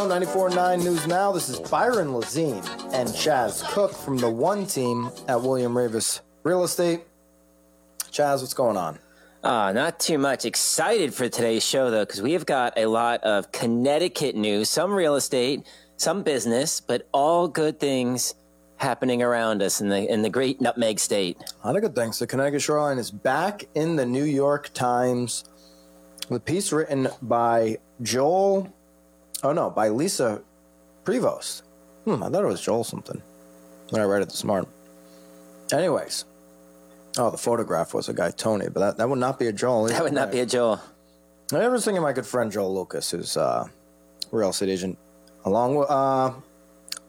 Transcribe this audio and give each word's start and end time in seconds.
Radio 0.00 0.16
94.9 0.16 0.82
News 0.82 1.06
Now. 1.06 1.30
This 1.30 1.50
is 1.50 1.60
Byron 1.60 2.08
Lazine 2.08 2.66
and 2.94 3.06
Chaz 3.10 3.62
Cook 3.68 3.92
from 3.92 4.16
the 4.16 4.30
One 4.30 4.64
Team 4.64 5.10
at 5.28 5.42
William 5.42 5.74
Raveis 5.74 6.20
Real 6.42 6.64
Estate. 6.64 7.02
Chaz, 8.10 8.40
what's 8.40 8.54
going 8.54 8.78
on? 8.78 8.98
Uh, 9.44 9.72
not 9.72 10.00
too 10.00 10.16
much. 10.16 10.46
Excited 10.46 11.12
for 11.12 11.28
today's 11.28 11.62
show, 11.62 11.90
though, 11.90 12.06
because 12.06 12.22
we 12.22 12.32
have 12.32 12.46
got 12.46 12.72
a 12.78 12.86
lot 12.86 13.22
of 13.24 13.52
Connecticut 13.52 14.34
news, 14.34 14.70
some 14.70 14.90
real 14.90 15.16
estate, 15.16 15.66
some 15.98 16.22
business, 16.22 16.80
but 16.80 17.06
all 17.12 17.46
good 17.46 17.78
things 17.78 18.34
happening 18.76 19.22
around 19.22 19.60
us 19.60 19.82
in 19.82 19.90
the 19.90 20.10
in 20.10 20.22
the 20.22 20.30
great 20.30 20.62
Nutmeg 20.62 20.98
State. 20.98 21.36
A 21.62 21.66
lot 21.66 21.76
of 21.76 21.82
good 21.82 21.94
things. 21.94 22.18
The 22.18 22.26
Connecticut 22.26 22.62
Shoreline 22.62 22.96
is 22.96 23.10
back 23.10 23.68
in 23.74 23.96
the 23.96 24.06
New 24.06 24.24
York 24.24 24.72
Times. 24.72 25.44
The 26.30 26.40
piece 26.40 26.72
written 26.72 27.08
by 27.20 27.76
Joel, 28.00 28.72
oh 29.42 29.52
no, 29.52 29.70
by 29.70 29.88
Lisa 29.88 30.42
Prevost. 31.04 31.62
Hmm, 32.04 32.22
I 32.22 32.28
thought 32.28 32.44
it 32.44 32.46
was 32.46 32.60
Joel 32.60 32.84
something 32.84 33.20
when 33.90 34.00
I 34.00 34.04
read 34.04 34.22
it 34.22 34.28
this 34.30 34.44
morning. 34.44 34.68
Anyways, 35.72 36.24
oh, 37.18 37.30
the 37.30 37.38
photograph 37.38 37.94
was 37.94 38.08
a 38.08 38.12
guy, 38.14 38.30
Tony, 38.30 38.68
but 38.68 38.80
that, 38.80 38.96
that 38.96 39.08
would 39.08 39.18
not 39.18 39.38
be 39.38 39.46
a 39.46 39.52
Joel. 39.52 39.84
That 39.86 40.02
would 40.02 40.12
not 40.12 40.32
be 40.32 40.40
a 40.40 40.46
Joel. 40.46 40.80
I 41.52 41.66
was 41.68 41.84
thinking 41.84 41.98
of 41.98 42.02
my 42.04 42.12
good 42.12 42.26
friend 42.26 42.50
Joel 42.50 42.74
Lucas, 42.74 43.10
who's 43.10 43.36
uh, 43.36 43.66
real 44.30 44.50
estate 44.50 44.68
agent, 44.68 44.98
along 45.44 45.76
with. 45.76 45.90
Uh, 45.90 46.32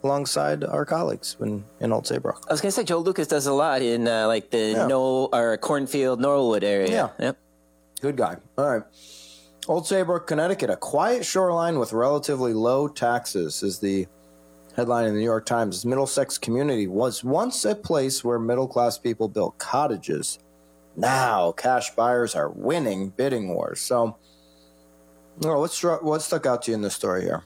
alongside 0.03 0.63
our 0.63 0.85
colleagues 0.85 1.37
in, 1.41 1.63
in 1.79 1.91
Old 1.91 2.07
Saybrook. 2.07 2.43
I 2.49 2.53
was 2.53 2.61
gonna 2.61 2.71
say 2.71 2.83
Joel 2.83 3.03
Lucas 3.03 3.27
does 3.27 3.45
a 3.45 3.53
lot 3.53 3.81
in 3.83 4.07
uh, 4.07 4.25
like 4.27 4.49
the 4.49 4.71
Yeah. 4.71 4.87
Knoll 4.87 5.29
or 5.31 5.57
Cornfield 5.57 6.19
Norwood 6.19 6.63
area. 6.63 6.89
Yeah. 6.89 7.09
Yep. 7.19 7.37
Good 8.01 8.17
guy. 8.17 8.37
All 8.57 8.67
right. 8.67 8.83
Old 9.67 9.85
Saybrook, 9.85 10.25
Connecticut, 10.25 10.71
a 10.71 10.75
quiet 10.75 11.23
shoreline 11.23 11.77
with 11.77 11.93
relatively 11.93 12.51
low 12.51 12.87
taxes 12.87 13.61
is 13.61 13.77
the 13.77 14.07
headline 14.75 15.05
in 15.05 15.13
the 15.13 15.19
New 15.19 15.25
York 15.25 15.45
Times. 15.45 15.85
Middlesex 15.85 16.39
community 16.39 16.87
was 16.87 17.23
once 17.23 17.63
a 17.65 17.75
place 17.75 18.23
where 18.23 18.39
middle 18.39 18.67
class 18.67 18.97
people 18.97 19.27
built 19.27 19.59
cottages. 19.59 20.39
Now, 20.97 21.51
cash 21.51 21.91
buyers 21.91 22.33
are 22.33 22.49
winning 22.49 23.09
bidding 23.09 23.49
wars. 23.49 23.79
So, 23.81 24.17
what, 25.37 25.71
struck, 25.71 26.01
what 26.01 26.23
stuck 26.23 26.47
out 26.47 26.63
to 26.63 26.71
you 26.71 26.75
in 26.75 26.81
this 26.81 26.95
story 26.95 27.21
here? 27.21 27.43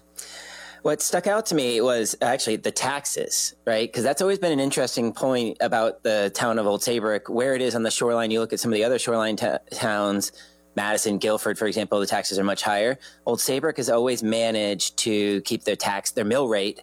What 0.84 1.02
stuck 1.02 1.28
out 1.28 1.46
to 1.48 1.56
me 1.56 1.82
was 1.82 2.16
actually 2.22 2.56
the 2.58 2.72
taxes, 2.72 3.56
right? 3.66 3.90
Because 3.90 4.04
that's 4.04 4.22
always 4.22 4.40
been 4.40 4.54
an 4.54 4.60
interesting 4.62 5.12
point 5.12 5.58
about 5.60 6.04
the 6.04 6.32
town 6.34 6.60
of 6.60 6.66
Old 6.66 6.82
Saybrook, 6.82 7.28
where 7.28 7.56
it 7.56 7.62
is 7.62 7.76
on 7.76 7.84
the 7.84 7.92
shoreline. 7.92 8.32
You 8.32 8.40
look 8.40 8.54
at 8.54 8.60
some 8.62 8.72
of 8.72 8.76
the 8.76 8.86
other 8.86 9.00
shoreline 9.00 9.36
ta- 9.36 9.60
towns, 9.74 10.32
Madison, 10.76 11.18
Guilford, 11.18 11.58
for 11.58 11.68
example, 11.68 12.00
the 12.00 12.06
taxes 12.06 12.38
are 12.38 12.44
much 12.44 12.62
higher. 12.62 12.98
Old 13.26 13.40
Saybrook 13.40 13.78
has 13.78 13.90
always 13.90 14.22
managed 14.22 14.98
to 14.98 15.42
keep 15.42 15.64
their 15.64 15.76
tax, 15.76 16.12
their 16.12 16.26
mill 16.26 16.48
rate 16.48 16.82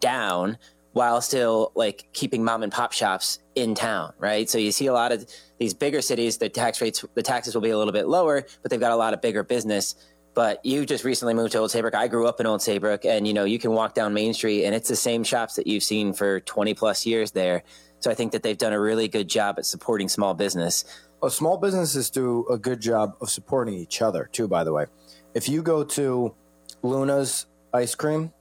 down 0.00 0.58
while 0.92 1.20
still 1.20 1.70
like 1.74 2.08
keeping 2.12 2.42
mom 2.42 2.62
and 2.62 2.72
pop 2.72 2.92
shops 2.92 3.38
in 3.54 3.74
town, 3.74 4.12
right? 4.18 4.50
So 4.50 4.58
you 4.58 4.72
see 4.72 4.86
a 4.86 4.92
lot 4.92 5.12
of 5.12 5.24
these 5.58 5.74
bigger 5.74 6.02
cities, 6.02 6.38
the 6.38 6.48
tax 6.48 6.80
rates, 6.80 7.04
the 7.14 7.22
taxes 7.22 7.54
will 7.54 7.62
be 7.62 7.70
a 7.70 7.78
little 7.78 7.92
bit 7.92 8.08
lower, 8.08 8.44
but 8.62 8.70
they've 8.70 8.80
got 8.80 8.92
a 8.92 8.96
lot 8.96 9.14
of 9.14 9.20
bigger 9.20 9.42
business. 9.42 9.94
But 10.34 10.64
you 10.64 10.86
just 10.86 11.04
recently 11.04 11.34
moved 11.34 11.52
to 11.52 11.58
Old 11.58 11.70
Saybrook. 11.70 11.94
I 11.94 12.08
grew 12.08 12.26
up 12.26 12.40
in 12.40 12.46
Old 12.46 12.60
Saybrook, 12.60 13.04
and 13.04 13.26
you 13.26 13.34
know 13.34 13.44
you 13.44 13.58
can 13.58 13.72
walk 13.72 13.94
down 13.94 14.14
Main 14.14 14.32
Street, 14.32 14.64
and 14.64 14.74
it's 14.74 14.88
the 14.88 14.96
same 14.96 15.24
shops 15.24 15.56
that 15.56 15.66
you've 15.66 15.82
seen 15.82 16.12
for 16.12 16.40
20 16.40 16.72
plus 16.74 17.04
years 17.04 17.32
there. 17.32 17.62
So 17.98 18.10
I 18.10 18.14
think 18.14 18.32
that 18.32 18.42
they've 18.42 18.56
done 18.56 18.72
a 18.72 18.80
really 18.80 19.08
good 19.08 19.28
job 19.28 19.56
at 19.58 19.66
supporting 19.66 20.08
small 20.08 20.34
business. 20.34 20.84
Well, 21.20 21.30
small 21.30 21.58
businesses 21.58 22.08
do 22.08 22.46
a 22.48 22.56
good 22.56 22.80
job 22.80 23.14
of 23.20 23.30
supporting 23.30 23.74
each 23.74 24.00
other 24.00 24.28
too. 24.32 24.48
By 24.48 24.64
the 24.64 24.72
way, 24.72 24.86
if 25.34 25.48
you 25.48 25.62
go 25.62 25.84
to 25.84 26.34
Luna's 26.82 27.46
ice 27.74 27.94
cream, 27.94 28.32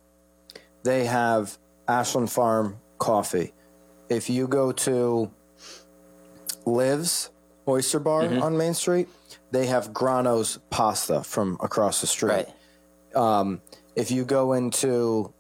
they 0.84 1.06
have 1.06 1.58
Ashland 1.88 2.32
Farm 2.32 2.78
coffee. 2.98 3.54
If 4.08 4.30
you 4.30 4.48
go 4.48 4.72
to 4.72 5.30
Liv's 6.66 7.32
Oyster 7.68 8.00
Bar 8.00 8.24
mm-hmm. 8.24 8.42
on 8.42 8.58
Main 8.58 8.74
Street, 8.74 9.10
they 9.52 9.66
have 9.68 9.92
Grano's 9.92 10.60
pasta 10.70 11.24
from 11.24 11.58
across 11.62 12.02
the 12.02 12.08
street. 12.08 12.48
Right. 13.14 13.16
Um, 13.16 13.62
if 13.96 14.10
you 14.12 14.24
go 14.24 14.54
into 14.54 15.34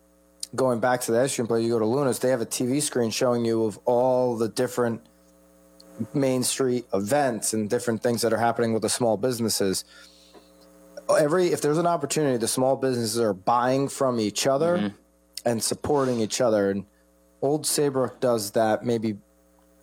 going 0.55 0.79
back 0.79 1.01
to 1.01 1.11
the 1.11 1.21
ice 1.21 1.35
cream 1.35 1.47
place, 1.47 1.63
you 1.63 1.69
go 1.69 1.79
to 1.79 1.85
Luna's, 1.85 2.19
they 2.19 2.29
have 2.29 2.41
a 2.41 2.45
TV 2.45 2.81
screen 2.81 3.11
showing 3.11 3.45
you 3.45 3.65
of 3.65 3.79
all 3.85 4.35
the 4.35 4.49
different 4.49 5.01
Main 6.13 6.43
Street 6.43 6.85
events 6.93 7.53
and 7.53 7.69
different 7.69 8.01
things 8.03 8.21
that 8.21 8.33
are 8.33 8.37
happening 8.37 8.73
with 8.73 8.81
the 8.81 8.89
small 8.89 9.17
businesses. 9.17 9.85
Every 11.09 11.47
if 11.47 11.61
there's 11.61 11.77
an 11.77 11.87
opportunity, 11.87 12.37
the 12.37 12.47
small 12.47 12.75
businesses 12.75 13.19
are 13.19 13.33
buying 13.33 13.87
from 13.87 14.19
each 14.19 14.45
other 14.47 14.93
and 15.45 15.63
supporting 15.63 16.19
each 16.19 16.41
other. 16.41 16.69
And 16.69 16.85
Old 17.41 17.65
Saybrook 17.65 18.19
does 18.19 18.51
that 18.51 18.85
maybe 18.85 19.17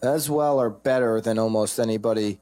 as 0.02 0.30
well 0.30 0.60
or 0.60 0.70
better 0.70 1.20
than 1.20 1.38
almost 1.38 1.80
anybody 1.80 2.38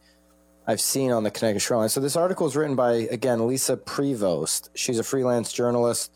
I've 0.66 0.80
seen 0.80 1.10
on 1.10 1.24
the 1.24 1.30
Connecticut 1.30 1.62
Shoreline. 1.62 1.88
So 1.88 2.00
this 2.00 2.16
article 2.16 2.46
is 2.46 2.56
written 2.56 2.76
by 2.76 2.92
again 3.10 3.46
Lisa 3.46 3.76
Prevost. 3.76 4.70
She's 4.74 4.98
a 4.98 5.04
freelance 5.04 5.52
journalist 5.52 6.12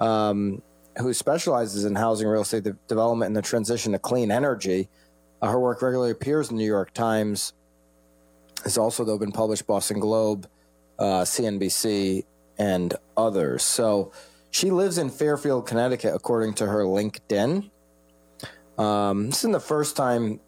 um, 0.00 0.62
who 0.98 1.12
specializes 1.12 1.84
in 1.84 1.94
housing, 1.94 2.26
real 2.26 2.42
estate 2.42 2.64
de- 2.64 2.76
development, 2.88 3.28
and 3.28 3.36
the 3.36 3.42
transition 3.42 3.92
to 3.92 3.98
clean 3.98 4.30
energy. 4.30 4.88
Uh, 5.42 5.48
her 5.48 5.60
work 5.60 5.82
regularly 5.82 6.10
appears 6.10 6.50
in 6.50 6.56
the 6.56 6.62
New 6.62 6.68
York 6.68 6.92
Times. 6.92 7.52
Has 8.64 8.78
also 8.78 9.04
though 9.04 9.18
been 9.18 9.32
published 9.32 9.66
Boston 9.66 10.00
Globe, 10.00 10.48
uh, 10.98 11.22
CNBC, 11.22 12.24
and 12.58 12.94
others. 13.16 13.62
So 13.62 14.12
she 14.50 14.70
lives 14.70 14.98
in 14.98 15.10
Fairfield, 15.10 15.66
Connecticut, 15.66 16.14
according 16.14 16.54
to 16.54 16.66
her 16.66 16.84
LinkedIn. 16.84 17.70
Um, 18.78 19.26
this 19.26 19.38
isn't 19.38 19.52
the 19.52 19.60
first 19.60 19.96
time 19.96 20.40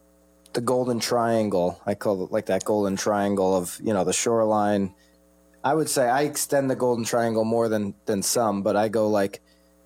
the 0.53 0.61
Golden 0.61 0.99
Triangle. 0.99 1.81
I 1.87 1.95
call 1.95 2.25
it 2.25 2.33
like 2.33 2.47
that 2.47 2.65
Golden 2.65 2.97
Triangle 2.97 3.57
of 3.57 3.79
you 3.83 3.93
know 3.93 4.05
the 4.05 4.13
shoreline. 4.13 4.95
I 5.63 5.75
would 5.75 5.89
say 5.89 6.09
I 6.09 6.23
extend 6.23 6.71
the 6.71 6.77
Golden 6.77 7.05
Triangle 7.05 7.45
more 7.45 7.69
than 7.69 7.95
than 8.07 8.23
some, 8.23 8.63
but 8.63 8.77
I 8.77 8.89
go 8.89 9.09
like, 9.09 9.41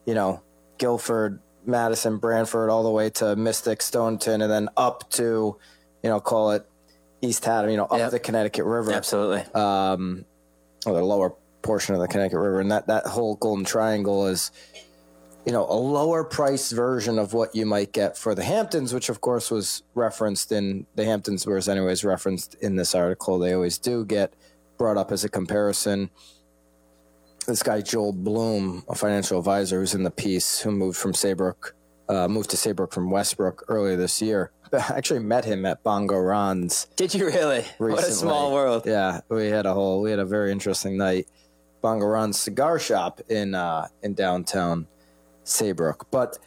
you 0.06 0.14
know, 0.14 0.42
Guilford, 0.78 1.40
Madison, 1.64 2.18
Branford, 2.18 2.70
all 2.70 2.82
the 2.82 2.90
way 2.90 3.10
to 3.10 3.36
Mystic, 3.36 3.82
Stonington, 3.82 4.42
and 4.42 4.50
then 4.50 4.68
up 4.76 5.08
to, 5.12 5.56
you 6.02 6.10
know, 6.10 6.20
call 6.20 6.52
it 6.52 6.66
East 7.20 7.44
Haddam, 7.44 7.70
you 7.70 7.76
know, 7.76 7.84
up 7.84 7.98
Yep. 7.98 8.10
the 8.10 8.18
Connecticut 8.18 8.64
River 8.64 8.92
Absolutely. 8.92 9.42
um, 9.54 10.24
or 10.86 10.94
the 10.94 11.04
lower 11.04 11.34
portion 11.62 11.94
of 11.94 12.00
the 12.00 12.08
Connecticut 12.08 12.38
River, 12.40 12.60
and 12.60 12.72
that 12.72 12.88
that 12.88 13.06
whole 13.06 13.36
Golden 13.36 13.64
Triangle 13.64 14.26
is, 14.26 14.50
you 15.46 15.52
know, 15.52 15.64
a 15.68 15.74
lower 15.78 16.24
price 16.24 16.72
version 16.72 17.18
of 17.18 17.32
what 17.32 17.54
you 17.54 17.64
might 17.64 17.92
get 17.92 18.16
for 18.18 18.34
the 18.34 18.42
Hamptons, 18.42 18.92
which 18.92 19.08
of 19.08 19.20
course 19.20 19.50
was 19.50 19.82
referenced 19.94 20.50
in 20.50 20.86
the 20.96 21.04
Hamptons 21.04 21.46
was 21.46 21.68
anyways 21.68 22.04
referenced 22.04 22.54
in 22.56 22.74
this 22.76 22.94
article. 22.94 23.38
They 23.38 23.52
always 23.52 23.78
do 23.78 24.04
get 24.04 24.34
brought 24.78 24.96
up 24.96 25.12
as 25.12 25.22
a 25.22 25.28
comparison. 25.28 26.10
This 27.46 27.62
guy 27.62 27.80
Joel 27.80 28.12
Bloom, 28.12 28.84
a 28.88 28.94
financial 28.94 29.38
advisor 29.38 29.80
who's 29.80 29.94
in 29.94 30.04
the 30.04 30.10
piece, 30.10 30.60
who 30.60 30.70
moved 30.70 30.96
from 30.96 31.12
Saybrook, 31.12 31.74
uh, 32.08 32.28
moved 32.28 32.50
to 32.50 32.56
Saybrook 32.56 32.92
from 32.92 33.10
Westbrook 33.10 33.64
earlier 33.68 33.96
this 33.96 34.22
year. 34.22 34.52
I 34.72 34.94
actually 34.96 35.20
met 35.20 35.44
him 35.44 35.66
at 35.66 35.82
Bongo 35.82 36.18
Ron's 36.18 36.86
Did 36.96 37.14
you 37.14 37.26
really? 37.26 37.64
What 37.78 37.98
a 37.98 38.12
small 38.12 38.52
world. 38.52 38.84
Yeah, 38.86 39.20
we 39.28 39.48
had 39.48 39.66
a 39.66 39.74
whole 39.74 40.02
we 40.02 40.10
had 40.10 40.20
a 40.20 40.24
very 40.24 40.52
interesting 40.52 40.96
night. 40.96 41.26
Bongo 41.80 42.06
Ron's 42.06 42.38
Cigar 42.38 42.78
Shop 42.78 43.20
in 43.28 43.54
uh, 43.54 43.88
in 44.02 44.14
downtown 44.14 44.86
Saybrook, 45.44 46.06
but 46.10 46.38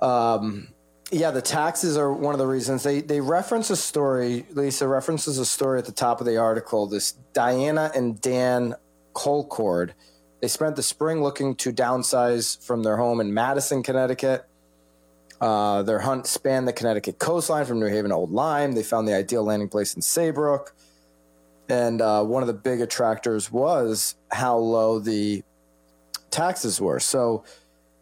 um, 0.00 0.68
yeah, 1.10 1.30
the 1.30 1.40
taxes 1.40 1.96
are 1.96 2.12
one 2.12 2.34
of 2.34 2.38
the 2.38 2.46
reasons 2.46 2.82
they 2.82 3.00
they 3.00 3.20
reference 3.20 3.70
a 3.70 3.76
story. 3.76 4.44
Lisa 4.50 4.86
references 4.86 5.38
a 5.38 5.46
story 5.46 5.78
at 5.78 5.86
the 5.86 5.92
top 5.92 6.20
of 6.20 6.26
the 6.26 6.36
article. 6.36 6.86
This 6.86 7.12
Diana 7.32 7.90
and 7.94 8.20
Dan 8.20 8.74
Colcord. 9.16 9.92
They 10.40 10.48
spent 10.48 10.76
the 10.76 10.82
spring 10.82 11.22
looking 11.22 11.54
to 11.56 11.72
downsize 11.72 12.62
from 12.62 12.82
their 12.82 12.98
home 12.98 13.20
in 13.20 13.32
Madison, 13.32 13.82
Connecticut. 13.82 14.46
Uh, 15.40 15.82
their 15.82 16.00
hunt 16.00 16.26
spanned 16.26 16.68
the 16.68 16.72
Connecticut 16.72 17.18
coastline 17.18 17.64
from 17.64 17.80
New 17.80 17.86
Haven 17.86 18.10
to 18.10 18.16
Old 18.16 18.30
Lyme. 18.30 18.72
They 18.72 18.82
found 18.82 19.08
the 19.08 19.14
ideal 19.14 19.42
landing 19.42 19.68
place 19.68 19.94
in 19.94 20.02
Saybrook. 20.02 20.74
And 21.68 22.00
uh, 22.00 22.22
one 22.24 22.42
of 22.42 22.46
the 22.46 22.54
big 22.54 22.80
attractors 22.80 23.50
was 23.50 24.14
how 24.30 24.56
low 24.58 24.98
the 24.98 25.42
taxes 26.30 26.80
were. 26.80 27.00
So 27.00 27.44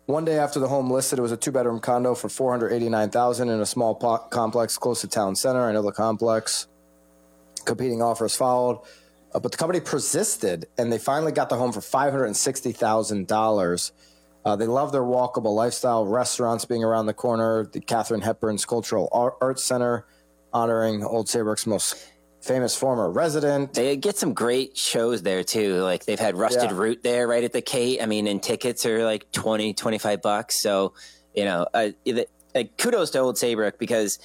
one 0.06 0.24
day 0.24 0.38
after 0.38 0.58
the 0.60 0.68
home 0.68 0.90
listed, 0.90 1.18
it 1.18 1.22
was 1.22 1.32
a 1.32 1.36
two 1.36 1.52
bedroom 1.52 1.80
condo 1.80 2.14
for 2.14 2.28
489000 2.28 3.48
in 3.48 3.60
a 3.60 3.66
small 3.66 3.94
po- 3.94 4.18
complex 4.18 4.76
close 4.76 5.00
to 5.00 5.08
town 5.08 5.34
center. 5.36 5.62
I 5.62 5.72
know 5.72 5.82
the 5.82 5.92
complex. 5.92 6.66
Competing 7.64 8.02
offers 8.02 8.36
followed. 8.36 8.80
Uh, 9.34 9.40
but 9.40 9.50
the 9.52 9.58
company 9.58 9.80
persisted 9.80 10.66
and 10.78 10.92
they 10.92 10.98
finally 10.98 11.32
got 11.32 11.48
the 11.48 11.56
home 11.56 11.72
for 11.72 11.80
$560,000. 11.80 13.92
Uh, 14.44 14.56
they 14.56 14.66
love 14.66 14.92
their 14.92 15.02
walkable 15.02 15.54
lifestyle, 15.54 16.06
restaurants 16.06 16.64
being 16.64 16.84
around 16.84 17.06
the 17.06 17.14
corner, 17.14 17.66
the 17.66 17.80
Katharine 17.80 18.20
Hepburn's 18.20 18.64
Cultural 18.64 19.08
Ar- 19.10 19.36
Arts 19.40 19.64
Center 19.64 20.06
honoring 20.52 21.02
Old 21.02 21.28
Saybrook's 21.28 21.66
most 21.66 21.96
famous 22.40 22.76
former 22.76 23.10
resident. 23.10 23.72
They 23.72 23.96
get 23.96 24.18
some 24.18 24.34
great 24.34 24.76
shows 24.76 25.22
there 25.22 25.42
too. 25.42 25.82
Like 25.82 26.04
they've 26.04 26.18
had 26.18 26.36
Rusted 26.36 26.70
Yeah. 26.70 26.76
Root 26.76 27.02
there 27.02 27.26
right 27.26 27.42
at 27.42 27.52
the 27.52 27.62
Kate. 27.62 28.02
I 28.02 28.06
mean, 28.06 28.26
and 28.26 28.42
tickets 28.42 28.84
are 28.84 29.02
like 29.02 29.32
20, 29.32 29.72
25 29.72 30.20
bucks. 30.20 30.56
So, 30.56 30.92
you 31.34 31.46
know, 31.46 31.66
uh, 31.72 31.88
like 32.54 32.76
kudos 32.76 33.10
to 33.12 33.20
Old 33.20 33.38
Saybrook 33.38 33.78
because 33.78 34.18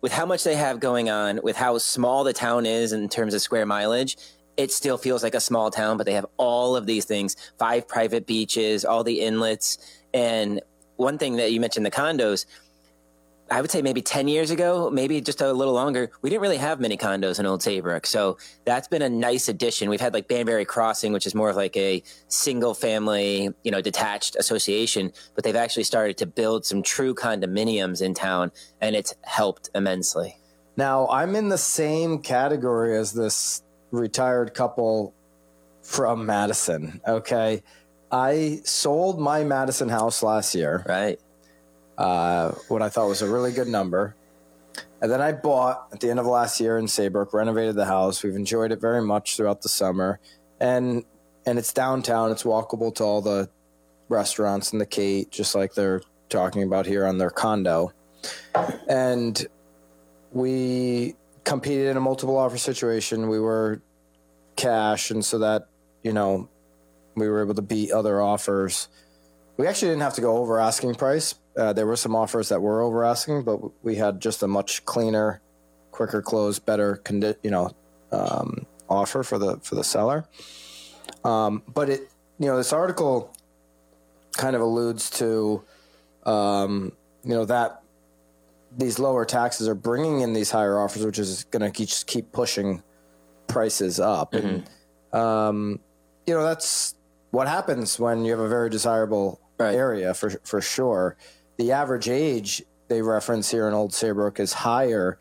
with 0.00 0.12
how 0.12 0.24
much 0.24 0.42
they 0.42 0.56
have 0.56 0.80
going 0.80 1.10
on, 1.10 1.40
with 1.42 1.56
how 1.56 1.76
small 1.78 2.24
the 2.24 2.32
town 2.32 2.64
is 2.64 2.92
in 2.92 3.10
terms 3.10 3.34
of 3.34 3.42
square 3.42 3.66
mileage, 3.66 4.16
it 4.56 4.72
still 4.72 4.98
feels 4.98 5.22
like 5.22 5.34
a 5.34 5.40
small 5.40 5.70
town, 5.70 5.96
but 5.96 6.06
they 6.06 6.14
have 6.14 6.26
all 6.36 6.76
of 6.76 6.86
these 6.86 7.04
things 7.04 7.36
five 7.58 7.86
private 7.86 8.26
beaches, 8.26 8.84
all 8.84 9.04
the 9.04 9.20
inlets. 9.20 9.78
And 10.14 10.60
one 10.96 11.18
thing 11.18 11.36
that 11.36 11.52
you 11.52 11.60
mentioned 11.60 11.84
the 11.84 11.90
condos, 11.90 12.46
I 13.48 13.60
would 13.60 13.70
say 13.70 13.80
maybe 13.80 14.02
10 14.02 14.26
years 14.26 14.50
ago, 14.50 14.90
maybe 14.90 15.20
just 15.20 15.40
a 15.40 15.52
little 15.52 15.74
longer, 15.74 16.10
we 16.20 16.30
didn't 16.30 16.42
really 16.42 16.56
have 16.56 16.80
many 16.80 16.96
condos 16.96 17.38
in 17.38 17.46
Old 17.46 17.62
Saybrook. 17.62 18.06
So 18.06 18.38
that's 18.64 18.88
been 18.88 19.02
a 19.02 19.08
nice 19.08 19.48
addition. 19.48 19.88
We've 19.88 20.00
had 20.00 20.14
like 20.14 20.26
Banbury 20.26 20.64
Crossing, 20.64 21.12
which 21.12 21.26
is 21.26 21.34
more 21.34 21.50
of 21.50 21.56
like 21.56 21.76
a 21.76 22.02
single 22.26 22.74
family, 22.74 23.50
you 23.62 23.70
know, 23.70 23.80
detached 23.80 24.34
association, 24.36 25.12
but 25.34 25.44
they've 25.44 25.54
actually 25.54 25.84
started 25.84 26.16
to 26.18 26.26
build 26.26 26.64
some 26.64 26.82
true 26.82 27.14
condominiums 27.14 28.02
in 28.02 28.14
town 28.14 28.50
and 28.80 28.96
it's 28.96 29.14
helped 29.22 29.70
immensely. 29.74 30.36
Now, 30.76 31.06
I'm 31.08 31.36
in 31.36 31.48
the 31.48 31.58
same 31.58 32.18
category 32.18 32.98
as 32.98 33.12
this 33.12 33.62
retired 33.96 34.54
couple 34.54 35.14
from 35.82 36.26
Madison. 36.26 37.00
Okay. 37.06 37.62
I 38.10 38.60
sold 38.64 39.20
my 39.20 39.44
Madison 39.44 39.88
house 39.88 40.22
last 40.22 40.54
year, 40.54 40.84
Right. 40.88 41.20
uh, 41.98 42.52
what 42.68 42.82
I 42.82 42.88
thought 42.88 43.08
was 43.08 43.22
a 43.22 43.28
really 43.28 43.52
good 43.52 43.68
number. 43.68 44.14
And 45.00 45.10
then 45.10 45.20
I 45.20 45.32
bought 45.32 45.88
at 45.92 46.00
the 46.00 46.10
end 46.10 46.20
of 46.20 46.26
last 46.26 46.60
year 46.60 46.78
in 46.78 46.86
Saybrook, 46.88 47.34
renovated 47.34 47.74
the 47.74 47.84
house. 47.86 48.22
We've 48.22 48.34
enjoyed 48.36 48.72
it 48.72 48.80
very 48.80 49.02
much 49.02 49.36
throughout 49.36 49.62
the 49.62 49.68
summer. 49.68 50.20
And 50.60 51.04
and 51.46 51.58
it's 51.58 51.72
downtown. 51.72 52.32
It's 52.32 52.42
walkable 52.42 52.94
to 52.96 53.04
all 53.04 53.20
the 53.20 53.48
restaurants 54.08 54.72
in 54.72 54.78
the 54.78 54.86
Kate, 54.86 55.30
just 55.30 55.54
like 55.54 55.74
they're 55.74 56.00
talking 56.28 56.62
about 56.62 56.86
here 56.86 57.06
on 57.06 57.18
their 57.18 57.30
condo. 57.30 57.92
And 58.88 59.46
we 60.32 61.14
competed 61.44 61.86
in 61.88 61.96
a 61.96 62.00
multiple 62.00 62.36
offer 62.36 62.58
situation. 62.58 63.28
We 63.28 63.38
were 63.38 63.80
cash, 64.56 65.10
and 65.10 65.24
so 65.24 65.38
that 65.38 65.68
you 66.02 66.12
know 66.12 66.48
we 67.14 67.28
were 67.28 67.42
able 67.42 67.54
to 67.54 67.62
beat 67.62 67.92
other 67.92 68.20
offers. 68.20 68.88
We 69.56 69.66
actually 69.66 69.88
didn't 69.88 70.02
have 70.02 70.14
to 70.14 70.20
go 70.20 70.36
over 70.36 70.60
asking 70.60 70.96
price. 70.96 71.34
Uh, 71.56 71.72
there 71.72 71.86
were 71.86 71.96
some 71.96 72.14
offers 72.14 72.50
that 72.50 72.60
were 72.60 72.82
over 72.82 73.04
asking, 73.04 73.44
but 73.44 73.58
we 73.82 73.96
had 73.96 74.20
just 74.20 74.42
a 74.42 74.46
much 74.46 74.84
cleaner, 74.84 75.40
quicker 75.90 76.20
close, 76.20 76.58
better 76.58 77.00
condi- 77.04 77.36
you 77.42 77.50
know 77.50 77.70
um, 78.12 78.66
offer 78.88 79.22
for 79.22 79.38
the 79.38 79.58
for 79.58 79.74
the 79.74 79.84
seller. 79.84 80.28
Um, 81.24 81.62
but 81.72 81.88
it 81.88 82.00
you 82.38 82.46
know 82.46 82.56
this 82.56 82.72
article 82.72 83.32
kind 84.36 84.54
of 84.54 84.62
alludes 84.62 85.10
to 85.10 85.64
um, 86.24 86.92
you 87.24 87.30
know 87.30 87.44
that 87.46 87.82
these 88.76 88.98
lower 88.98 89.24
taxes 89.24 89.68
are 89.68 89.74
bringing 89.74 90.20
in 90.20 90.32
these 90.32 90.50
higher 90.50 90.78
offers, 90.78 91.04
which 91.04 91.18
is 91.18 91.44
going 91.44 91.62
to 91.62 91.84
just 91.84 92.06
keep 92.06 92.30
pushing 92.32 92.82
prices 93.56 93.98
up. 93.98 94.34
And, 94.34 94.68
um, 95.14 95.80
you 96.26 96.34
know, 96.34 96.44
that's 96.44 96.94
what 97.30 97.48
happens 97.48 97.98
when 97.98 98.22
you 98.24 98.32
have 98.32 98.40
a 98.40 98.48
very 98.48 98.68
desirable 98.68 99.40
Right. 99.58 99.74
area 99.74 100.12
for 100.12 100.28
for 100.44 100.60
sure. 100.60 101.16
The 101.56 101.72
average 101.72 102.08
age 102.10 102.62
they 102.88 103.00
reference 103.00 103.50
here 103.50 103.66
in 103.66 103.72
Old 103.72 103.94
Saybrook 103.94 104.38
is 104.38 104.52
higher 104.52 105.18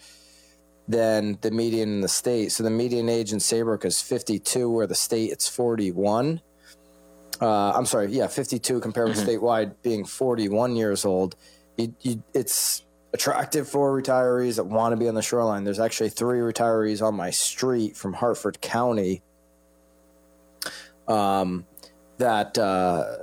than 0.90 1.38
the 1.42 1.50
median 1.50 1.90
in 1.90 2.02
the 2.02 2.10
state. 2.10 2.52
So 2.52 2.62
the 2.64 2.70
median 2.70 3.08
age 3.08 3.32
in 3.32 3.40
Saybrook 3.40 3.86
is 3.86 4.02
52, 4.02 4.70
where 4.70 4.86
the 4.86 4.96
state 4.96 5.32
it's 5.32 5.48
41. 5.48 6.42
Uh, 7.42 7.72
I'm 7.72 7.86
sorry, 7.86 8.08
yeah, 8.12 8.28
52 8.28 8.82
compared 8.82 9.08
with 9.08 9.18
statewide 9.26 9.76
being 9.82 10.04
41 10.04 10.76
years 10.76 11.06
old. 11.06 11.36
You, 11.78 11.96
you, 12.02 12.24
it's 12.34 12.85
attractive 13.16 13.68
for 13.68 14.00
retirees 14.00 14.58
that 14.58 14.66
want 14.66 14.92
to 14.92 14.98
be 14.98 15.08
on 15.08 15.16
the 15.16 15.22
shoreline. 15.22 15.64
There's 15.64 15.80
actually 15.80 16.10
three 16.10 16.40
retirees 16.40 17.02
on 17.02 17.16
my 17.16 17.32
street 17.32 17.96
from 17.96 18.14
Hartford 18.14 18.60
County 18.62 19.24
um, 21.08 21.66
that 22.18 22.58
uh, 22.58 23.18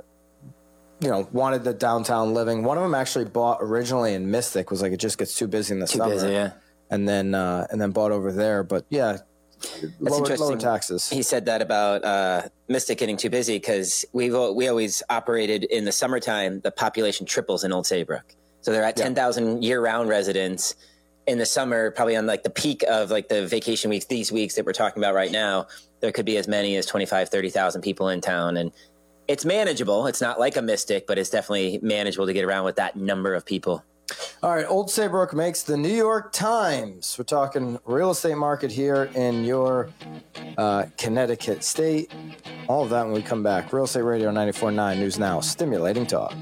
you 0.99 1.09
know 1.09 1.29
wanted 1.31 1.63
the 1.63 1.73
downtown 1.73 2.33
living. 2.33 2.63
One 2.63 2.77
of 2.77 2.83
them 2.83 2.95
actually 2.95 3.25
bought 3.25 3.59
originally 3.61 4.15
in 4.15 4.31
Mystic. 4.31 4.71
Was 4.71 4.81
like 4.81 4.91
it 4.91 4.99
just 4.99 5.17
gets 5.17 5.37
too 5.37 5.47
busy 5.47 5.73
in 5.73 5.79
the 5.79 5.87
Too 5.87 5.99
summer, 5.99 6.13
busy, 6.15 6.31
yeah. 6.31 6.53
and 6.89 7.07
then 7.07 7.35
uh, 7.35 7.67
and 7.71 7.79
then 7.79 7.91
bought 7.91 8.11
over 8.11 8.31
there. 8.31 8.63
But 8.63 8.85
yeah, 8.89 9.19
lower, 9.99 10.17
interesting. 10.17 10.47
lower 10.47 10.57
taxes. 10.57 11.07
He 11.07 11.21
said 11.21 11.45
that 11.45 11.61
about 11.61 12.03
uh, 12.03 12.49
Mystic 12.67 12.97
getting 12.97 13.17
too 13.17 13.29
busy 13.29 13.57
because 13.57 14.05
we 14.11 14.31
we 14.31 14.67
always 14.67 15.03
operated 15.09 15.65
in 15.65 15.85
the 15.85 15.91
summertime. 15.91 16.61
The 16.61 16.71
population 16.71 17.27
triples 17.27 17.63
in 17.63 17.71
Old 17.71 17.85
Saybrook, 17.85 18.35
so 18.63 18.71
they're 18.71 18.83
at 18.83 18.97
Yeah. 18.97 19.03
ten 19.03 19.13
thousand 19.15 19.63
year 19.63 19.79
round 19.79 20.09
residents. 20.09 20.73
In 21.25 21.37
the 21.37 21.45
summer, 21.45 21.89
probably 21.91 22.17
on 22.17 22.25
like 22.25 22.43
the 22.43 22.49
peak 22.49 22.83
of 22.89 23.09
like 23.09 23.29
the 23.29 23.47
vacation 23.47 23.89
weeks, 23.89 24.03
these 24.05 24.29
weeks 24.29 24.55
that 24.55 24.65
we're 24.65 24.73
talking 24.73 25.01
about 25.01 25.13
right 25.15 25.31
now, 25.31 25.67
there 26.01 26.11
could 26.11 26.25
be 26.25 26.35
as 26.35 26.49
many 26.49 26.75
as 26.75 26.85
25, 26.85 27.29
30,000 27.29 27.81
people 27.81 28.09
in 28.09 28.19
town. 28.19 28.57
And 28.57 28.73
it's 29.29 29.45
manageable. 29.45 30.05
It's 30.07 30.19
not 30.19 30.37
like 30.37 30.57
a 30.57 30.61
Mystic, 30.61 31.07
but 31.07 31.17
it's 31.17 31.29
definitely 31.29 31.79
manageable 31.81 32.25
to 32.25 32.33
get 32.33 32.43
around 32.43 32.65
with 32.65 32.75
that 32.75 32.97
number 32.97 33.33
of 33.35 33.45
people. 33.45 33.85
All 34.43 34.49
right, 34.53 34.65
Old 34.67 34.91
Saybrook 34.91 35.33
makes 35.33 35.63
the 35.63 35.77
New 35.77 35.87
York 35.95 36.33
Times. 36.33 37.15
We're 37.17 37.23
talking 37.23 37.79
real 37.85 38.11
estate 38.11 38.35
market 38.35 38.69
here 38.69 39.09
in 39.15 39.45
your 39.45 39.91
uh, 40.57 40.87
Connecticut 40.97 41.63
state. 41.63 42.11
All 42.67 42.83
of 42.83 42.89
that 42.89 43.05
when 43.05 43.13
we 43.13 43.21
come 43.21 43.43
back. 43.43 43.71
Real 43.71 43.85
Estate 43.85 44.01
Radio 44.01 44.29
94.9 44.29 44.97
News 44.99 45.17
Now, 45.17 45.39
stimulating 45.39 46.05
talk. 46.05 46.33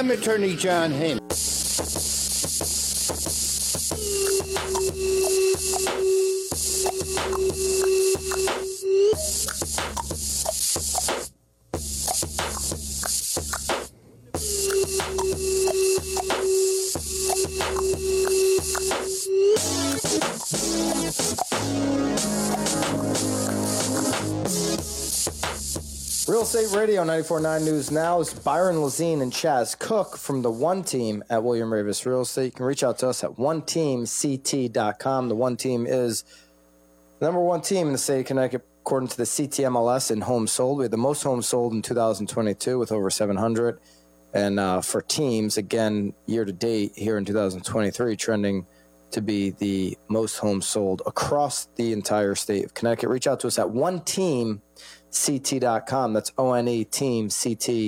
I'm 0.00 0.10
attorney 0.10 0.56
John 0.56 0.92
Heyman. 0.92 1.19
Radio 27.00 27.14
94.9 27.14 27.64
News 27.64 27.90
Now 27.90 28.20
is 28.20 28.34
Byron 28.34 28.76
Lazine 28.76 29.22
and 29.22 29.32
Chaz 29.32 29.78
Cook 29.78 30.18
from 30.18 30.42
the 30.42 30.50
One 30.50 30.84
Team 30.84 31.24
at 31.30 31.42
William 31.42 31.70
Raveis 31.70 32.04
Real 32.04 32.20
Estate. 32.20 32.44
You 32.44 32.50
can 32.50 32.66
reach 32.66 32.84
out 32.84 32.98
to 32.98 33.08
us 33.08 33.24
at 33.24 33.30
oneteamct.com. 33.36 35.28
The 35.30 35.34
One 35.34 35.56
Team 35.56 35.86
is 35.86 36.24
the 37.18 37.24
number 37.24 37.40
one 37.40 37.62
team 37.62 37.86
in 37.86 37.94
the 37.94 37.98
state 37.98 38.20
of 38.20 38.26
Connecticut 38.26 38.66
according 38.82 39.08
to 39.08 39.16
the 39.16 39.22
CTMLS 39.22 40.10
in 40.10 40.20
homes 40.20 40.52
sold. 40.52 40.76
We 40.76 40.84
had 40.84 40.90
the 40.90 40.98
most 40.98 41.22
homes 41.22 41.48
sold 41.48 41.72
in 41.72 41.80
2022 41.80 42.78
with 42.78 42.92
over 42.92 43.08
700. 43.08 43.80
And 44.34 44.60
uh, 44.60 44.82
for 44.82 45.00
teams, 45.00 45.56
again, 45.56 46.12
year 46.26 46.44
to 46.44 46.52
date 46.52 46.92
here 46.96 47.16
in 47.16 47.24
2023, 47.24 48.14
trending 48.16 48.66
to 49.12 49.22
be 49.22 49.50
the 49.50 49.96
most 50.08 50.36
homes 50.36 50.66
sold 50.66 51.00
across 51.06 51.66
the 51.76 51.94
entire 51.94 52.34
state 52.34 52.66
of 52.66 52.74
Connecticut. 52.74 53.08
Reach 53.08 53.26
out 53.26 53.40
to 53.40 53.46
us 53.46 53.58
at 53.58 53.70
one 53.70 54.00
team 54.02 54.60
ct.com. 55.10 56.12
That's 56.12 56.32
O 56.38 56.52
N 56.52 56.68
E 56.68 56.84
team 56.84 57.28
ct.com. 57.28 57.86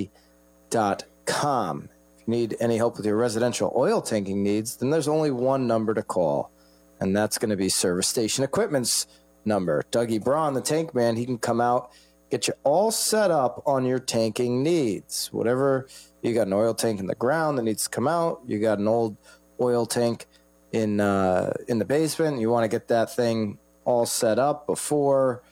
If 2.17 2.27
you 2.27 2.31
need 2.31 2.55
any 2.59 2.77
help 2.77 2.97
with 2.97 3.05
your 3.05 3.17
residential 3.17 3.73
oil 3.75 4.01
tanking 4.01 4.43
needs, 4.43 4.77
then 4.77 4.89
there's 4.89 5.07
only 5.07 5.31
one 5.31 5.67
number 5.67 5.93
to 5.93 6.03
call, 6.03 6.51
and 6.99 7.15
that's 7.15 7.37
going 7.37 7.49
to 7.49 7.57
be 7.57 7.69
Service 7.69 8.07
Station 8.07 8.43
Equipment's 8.43 9.07
number. 9.45 9.83
Dougie 9.91 10.23
Braun, 10.23 10.53
the 10.53 10.61
tank 10.61 10.95
man, 10.95 11.15
he 11.15 11.25
can 11.25 11.37
come 11.37 11.59
out, 11.59 11.91
get 12.29 12.47
you 12.47 12.53
all 12.63 12.91
set 12.91 13.31
up 13.31 13.61
on 13.65 13.85
your 13.85 13.99
tanking 13.99 14.63
needs. 14.63 15.27
Whatever 15.31 15.87
you 16.21 16.33
got 16.33 16.47
an 16.47 16.53
oil 16.53 16.73
tank 16.73 16.99
in 16.99 17.07
the 17.07 17.15
ground 17.15 17.57
that 17.57 17.63
needs 17.63 17.83
to 17.83 17.89
come 17.89 18.07
out, 18.07 18.41
you 18.45 18.59
got 18.59 18.79
an 18.79 18.87
old 18.87 19.17
oil 19.59 19.85
tank 19.85 20.27
in 20.71 20.99
uh, 20.99 21.53
in 21.67 21.79
the 21.79 21.85
basement, 21.85 22.39
you 22.39 22.49
want 22.49 22.63
to 22.63 22.67
get 22.67 22.87
that 22.87 23.15
thing 23.15 23.59
all 23.85 24.05
set 24.05 24.39
up 24.39 24.65
before 24.65 25.43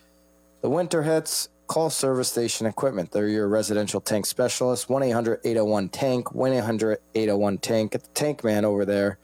the 0.61 0.69
winter 0.69 1.03
hits, 1.03 1.49
call 1.71 1.89
Service 1.89 2.27
Station 2.27 2.67
Equipment. 2.67 3.11
They're 3.11 3.29
your 3.29 3.47
residential 3.47 4.01
tank 4.01 4.25
specialist. 4.25 4.89
1 4.89 5.03
800 5.03 5.39
801 5.45 5.87
Tank, 5.87 6.35
1 6.35 6.51
800 6.51 6.97
801 7.15 7.57
Tank. 7.59 7.91
Get 7.93 8.03
the 8.03 8.09
tank 8.09 8.43
man 8.43 8.65
over 8.65 8.83
there 8.83 9.19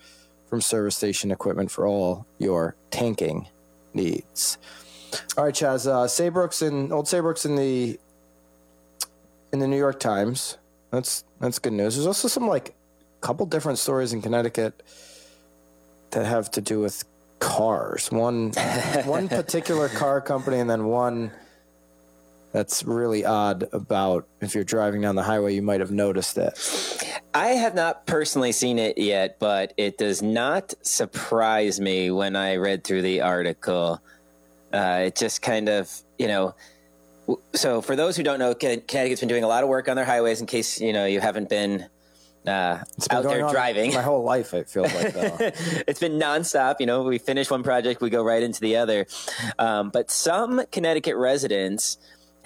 from 0.46 0.62
Service 0.62 0.96
Station 0.96 1.30
Equipment 1.30 1.70
for 1.70 1.86
all 1.86 2.26
your 2.38 2.78
tanking 2.90 3.50
needs. 3.94 4.58
All 5.38 5.44
right, 5.44 5.54
Chaz. 5.54 5.88
Uh, 5.88 6.08
Saybrook's 6.08 6.62
in 6.62 6.94
Old 6.94 7.10
Saybrook's 7.10 7.44
in 7.44 7.58
the 7.58 8.00
in 9.52 9.60
the 9.60 9.68
New 9.68 9.78
York 9.78 10.00
Times. 10.00 10.58
That's 10.90 11.26
that's 11.42 11.60
good 11.60 11.74
news. 11.74 11.96
There's 11.96 12.08
also 12.08 12.30
some 12.30 12.48
like 12.48 12.70
a 12.70 13.26
couple 13.26 13.46
different 13.46 13.78
stories 13.78 14.14
in 14.14 14.22
Connecticut 14.22 14.84
that 16.12 16.26
have 16.26 16.50
to 16.52 16.62
do 16.62 16.80
with 16.80 17.04
cars. 17.40 18.10
One 18.10 18.54
one 19.04 19.28
particular 19.42 19.90
car 19.90 20.22
company, 20.22 20.60
and 20.60 20.70
then 20.70 20.86
one 20.86 21.34
that's 22.58 22.84
really 22.84 23.24
odd 23.24 23.70
about 23.72 24.28
if 24.42 24.56
you're 24.56 24.64
driving 24.64 25.02
down 25.02 25.14
the 25.14 25.22
highway, 25.22 25.54
you 25.54 25.62
might 25.62 25.80
have 25.80 25.92
noticed 25.92 26.40
it. 26.40 26.58
I 27.32 27.50
have 27.50 27.76
not 27.76 28.08
personally 28.08 28.52
seen 28.52 28.80
it 28.80 28.98
yet, 28.98 29.38
but 29.38 29.74
it 29.78 30.00
does 30.00 30.24
not 30.24 30.74
surprise 30.82 31.80
me 31.80 32.10
when 32.10 32.36
I 32.36 32.56
read 32.56 32.84
through 32.84 33.04
the 33.04 33.22
article. 33.22 34.02
Uh, 34.74 35.04
it 35.06 35.16
just 35.16 35.44
kind 35.44 35.70
of, 35.70 35.92
you 36.18 36.28
know. 36.28 36.56
So, 37.54 37.82
for 37.82 37.96
those 37.96 38.18
who 38.18 38.24
don't 38.24 38.40
know, 38.40 38.56
Connecticut's 38.56 39.20
been 39.20 39.30
doing 39.30 39.44
a 39.44 39.48
lot 39.48 39.62
of 39.62 39.70
work 39.70 39.88
on 39.88 39.96
their 39.96 40.06
highways. 40.06 40.42
In 40.42 40.48
case 40.48 40.82
you 40.82 40.94
know 40.94 41.06
you 41.06 41.20
haven't 41.20 41.50
been 41.50 41.86
uh, 42.48 42.80
out 43.12 43.24
there 43.24 43.48
driving. 43.50 43.94
My 43.94 44.02
whole 44.02 44.24
life, 44.24 44.54
it 44.56 44.68
feels 44.68 44.92
like 44.96 45.14
it's 45.88 46.00
been 46.00 46.18
nonstop. 46.18 46.78
You 46.80 46.88
know, 46.88 47.04
we 47.04 47.20
finish 47.20 47.52
one 47.52 47.62
project, 47.62 48.02
we 48.02 48.10
go 48.10 48.24
right 48.24 48.42
into 48.42 48.62
the 48.62 48.78
other. 48.78 49.06
Um, 49.60 49.90
but 49.90 50.10
some 50.10 50.64
Connecticut 50.72 51.18
residents 51.18 51.98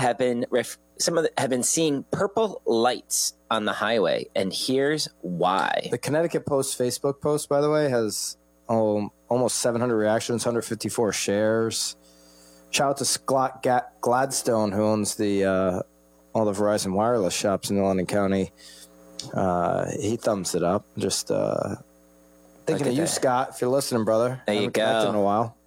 have 0.01 0.17
been 0.17 0.45
ref- 0.49 0.77
some 0.99 1.17
of 1.17 1.23
the, 1.23 1.31
have 1.37 1.49
been 1.49 1.63
seeing 1.63 2.03
purple 2.11 2.61
lights 2.65 3.33
on 3.49 3.65
the 3.65 3.73
highway, 3.73 4.27
and 4.35 4.51
here's 4.53 5.07
why. 5.21 5.87
The 5.91 5.97
Connecticut 5.97 6.45
Post 6.45 6.77
Facebook 6.77 7.21
post, 7.21 7.47
by 7.47 7.61
the 7.61 7.69
way, 7.69 7.89
has 7.89 8.37
um, 8.67 9.11
almost 9.29 9.59
700 9.59 9.95
reactions, 9.95 10.45
154 10.45 11.13
shares. 11.13 11.95
Shout 12.71 12.91
out 12.91 12.97
to 12.97 13.05
Scott 13.05 13.65
Gladstone, 14.01 14.71
who 14.71 14.83
owns 14.83 15.15
the 15.15 15.45
uh, 15.45 15.81
all 16.33 16.45
the 16.45 16.53
Verizon 16.53 16.93
wireless 16.93 17.33
shops 17.33 17.69
in 17.69 17.81
London 17.81 18.05
County. 18.05 18.51
Uh, 19.33 19.91
he 19.99 20.15
thumbs 20.15 20.55
it 20.55 20.63
up. 20.63 20.85
Just 20.97 21.31
uh, 21.31 21.75
thinking 22.65 22.87
of 22.87 22.93
you, 22.93 23.01
that. 23.01 23.07
Scott. 23.07 23.49
If 23.53 23.61
you're 23.61 23.69
listening, 23.69 24.05
brother. 24.05 24.41
There 24.47 24.55
you 24.55 24.71
go. 24.71 25.09
In 25.09 25.15
a 25.15 25.21
while. 25.21 25.57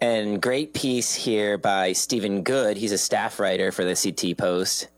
And 0.00 0.40
great 0.40 0.72
piece 0.72 1.14
here 1.14 1.58
by 1.58 1.92
Stephen 1.92 2.42
Good. 2.42 2.78
He's 2.78 2.92
a 2.92 2.98
staff 2.98 3.38
writer 3.38 3.70
for 3.70 3.84
the 3.84 3.94
CT 3.94 4.38
Post. 4.38 4.88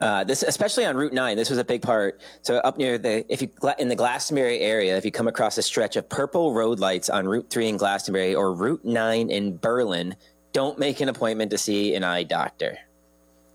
Uh, 0.00 0.24
this, 0.24 0.42
especially 0.42 0.86
on 0.86 0.96
Route 0.96 1.12
Nine, 1.12 1.36
this 1.36 1.50
was 1.50 1.58
a 1.58 1.64
big 1.64 1.82
part. 1.82 2.20
So 2.42 2.56
up 2.56 2.78
near 2.78 2.98
the, 2.98 3.30
if 3.32 3.42
you 3.42 3.50
in 3.78 3.88
the 3.88 3.94
Glastonbury 3.94 4.58
area, 4.60 4.96
if 4.96 5.04
you 5.04 5.12
come 5.12 5.28
across 5.28 5.58
a 5.58 5.62
stretch 5.62 5.96
of 5.96 6.08
purple 6.08 6.52
road 6.52 6.80
lights 6.80 7.10
on 7.10 7.28
Route 7.28 7.50
Three 7.50 7.68
in 7.68 7.76
Glastonbury 7.76 8.34
or 8.34 8.54
Route 8.54 8.84
Nine 8.84 9.30
in 9.30 9.58
Berlin, 9.58 10.16
don't 10.52 10.78
make 10.78 11.00
an 11.00 11.08
appointment 11.08 11.50
to 11.50 11.58
see 11.58 11.94
an 11.94 12.02
eye 12.02 12.22
doctor. 12.22 12.78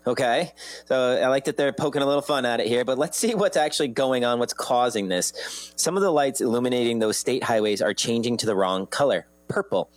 Okay. 0.06 0.52
So 0.84 1.20
I 1.20 1.26
like 1.28 1.46
that 1.46 1.56
they're 1.56 1.72
poking 1.72 2.00
a 2.00 2.06
little 2.06 2.22
fun 2.22 2.44
at 2.46 2.60
it 2.60 2.68
here, 2.68 2.84
but 2.84 2.96
let's 2.96 3.18
see 3.18 3.34
what's 3.34 3.56
actually 3.56 3.88
going 3.88 4.24
on, 4.24 4.38
what's 4.38 4.52
causing 4.52 5.08
this. 5.08 5.72
Some 5.76 5.96
of 5.96 6.02
the 6.02 6.10
lights 6.10 6.40
illuminating 6.40 7.00
those 7.00 7.16
state 7.16 7.42
highways 7.42 7.82
are 7.82 7.92
changing 7.92 8.36
to 8.38 8.46
the 8.46 8.54
wrong 8.54 8.86
color, 8.86 9.26
purple. 9.48 9.90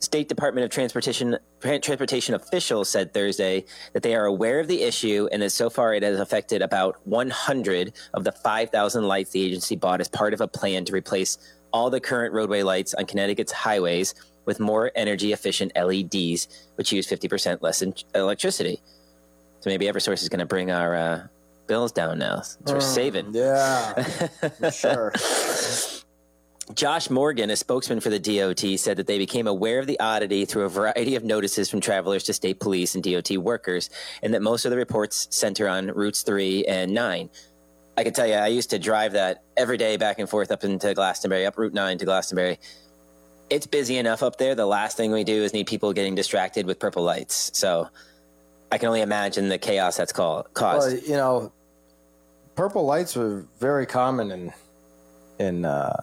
State 0.00 0.28
Department 0.28 0.64
of 0.64 0.70
Transportation 0.70 1.36
transportation 1.60 2.36
officials 2.36 2.88
said 2.88 3.12
Thursday 3.12 3.64
that 3.94 4.04
they 4.04 4.14
are 4.14 4.26
aware 4.26 4.60
of 4.60 4.68
the 4.68 4.82
issue 4.82 5.28
and 5.32 5.42
that 5.42 5.50
so 5.50 5.68
far 5.68 5.92
it 5.92 6.04
has 6.04 6.20
affected 6.20 6.62
about 6.62 7.04
100 7.04 7.92
of 8.14 8.22
the 8.22 8.30
5,000 8.30 9.08
lights 9.08 9.32
the 9.32 9.42
agency 9.42 9.74
bought 9.74 10.00
as 10.00 10.08
part 10.08 10.34
of 10.34 10.40
a 10.40 10.46
plan 10.46 10.84
to 10.84 10.92
replace 10.92 11.36
all 11.72 11.90
the 11.90 11.98
current 11.98 12.32
roadway 12.32 12.62
lights 12.62 12.94
on 12.94 13.06
Connecticut's 13.06 13.50
highways 13.50 14.14
with 14.44 14.60
more 14.60 14.92
energy 14.94 15.32
efficient 15.32 15.72
LEDs, 15.74 16.46
which 16.76 16.92
use 16.92 17.08
50% 17.08 17.60
less 17.60 17.82
electricity. 18.14 18.80
So 19.60 19.70
maybe 19.70 19.86
EverSource 19.86 20.22
is 20.22 20.28
going 20.28 20.40
to 20.40 20.46
bring 20.46 20.70
our 20.70 20.94
uh, 20.94 21.26
bills 21.66 21.92
down 21.92 22.18
now. 22.18 22.42
So 22.42 22.58
we're 22.66 22.78
mm, 22.78 22.82
saving. 22.82 23.34
Yeah, 23.34 24.70
sure. 24.70 25.12
Josh 26.74 27.08
Morgan, 27.08 27.48
a 27.48 27.56
spokesman 27.56 28.00
for 28.00 28.10
the 28.10 28.18
DOT, 28.18 28.78
said 28.78 28.98
that 28.98 29.06
they 29.06 29.18
became 29.18 29.46
aware 29.46 29.78
of 29.78 29.86
the 29.86 29.98
oddity 30.00 30.44
through 30.44 30.64
a 30.64 30.68
variety 30.68 31.16
of 31.16 31.24
notices 31.24 31.70
from 31.70 31.80
travelers 31.80 32.24
to 32.24 32.34
state 32.34 32.60
police 32.60 32.94
and 32.94 33.02
DOT 33.02 33.30
workers, 33.38 33.88
and 34.22 34.34
that 34.34 34.42
most 34.42 34.64
of 34.66 34.70
the 34.70 34.76
reports 34.76 35.28
center 35.30 35.66
on 35.66 35.86
routes 35.88 36.22
3 36.22 36.66
and 36.66 36.92
9. 36.92 37.30
I 37.96 38.04
can 38.04 38.12
tell 38.12 38.26
you, 38.26 38.34
I 38.34 38.48
used 38.48 38.70
to 38.70 38.78
drive 38.78 39.12
that 39.12 39.42
every 39.56 39.78
day 39.78 39.96
back 39.96 40.18
and 40.18 40.28
forth 40.28 40.52
up 40.52 40.62
into 40.62 40.92
Glastonbury, 40.94 41.46
up 41.46 41.56
Route 41.56 41.74
9 41.74 41.98
to 41.98 42.04
Glastonbury. 42.04 42.58
It's 43.50 43.66
busy 43.66 43.96
enough 43.96 44.22
up 44.22 44.36
there. 44.36 44.54
The 44.54 44.66
last 44.66 44.96
thing 44.96 45.10
we 45.10 45.24
do 45.24 45.42
is 45.42 45.54
need 45.54 45.66
people 45.66 45.92
getting 45.94 46.14
distracted 46.14 46.66
with 46.66 46.78
purple 46.78 47.02
lights. 47.02 47.50
So 47.54 47.88
I 48.70 48.78
can 48.78 48.88
only 48.88 49.00
imagine 49.00 49.48
the 49.48 49.58
chaos 49.58 49.96
that's 49.96 50.12
called, 50.12 50.52
caused. 50.54 50.92
Well, 50.92 51.02
you 51.04 51.16
know, 51.16 51.52
purple 52.54 52.84
lights 52.84 53.16
were 53.16 53.46
very 53.60 53.86
common 53.86 54.30
in 54.30 54.52
in 55.38 55.64
uh, 55.64 55.94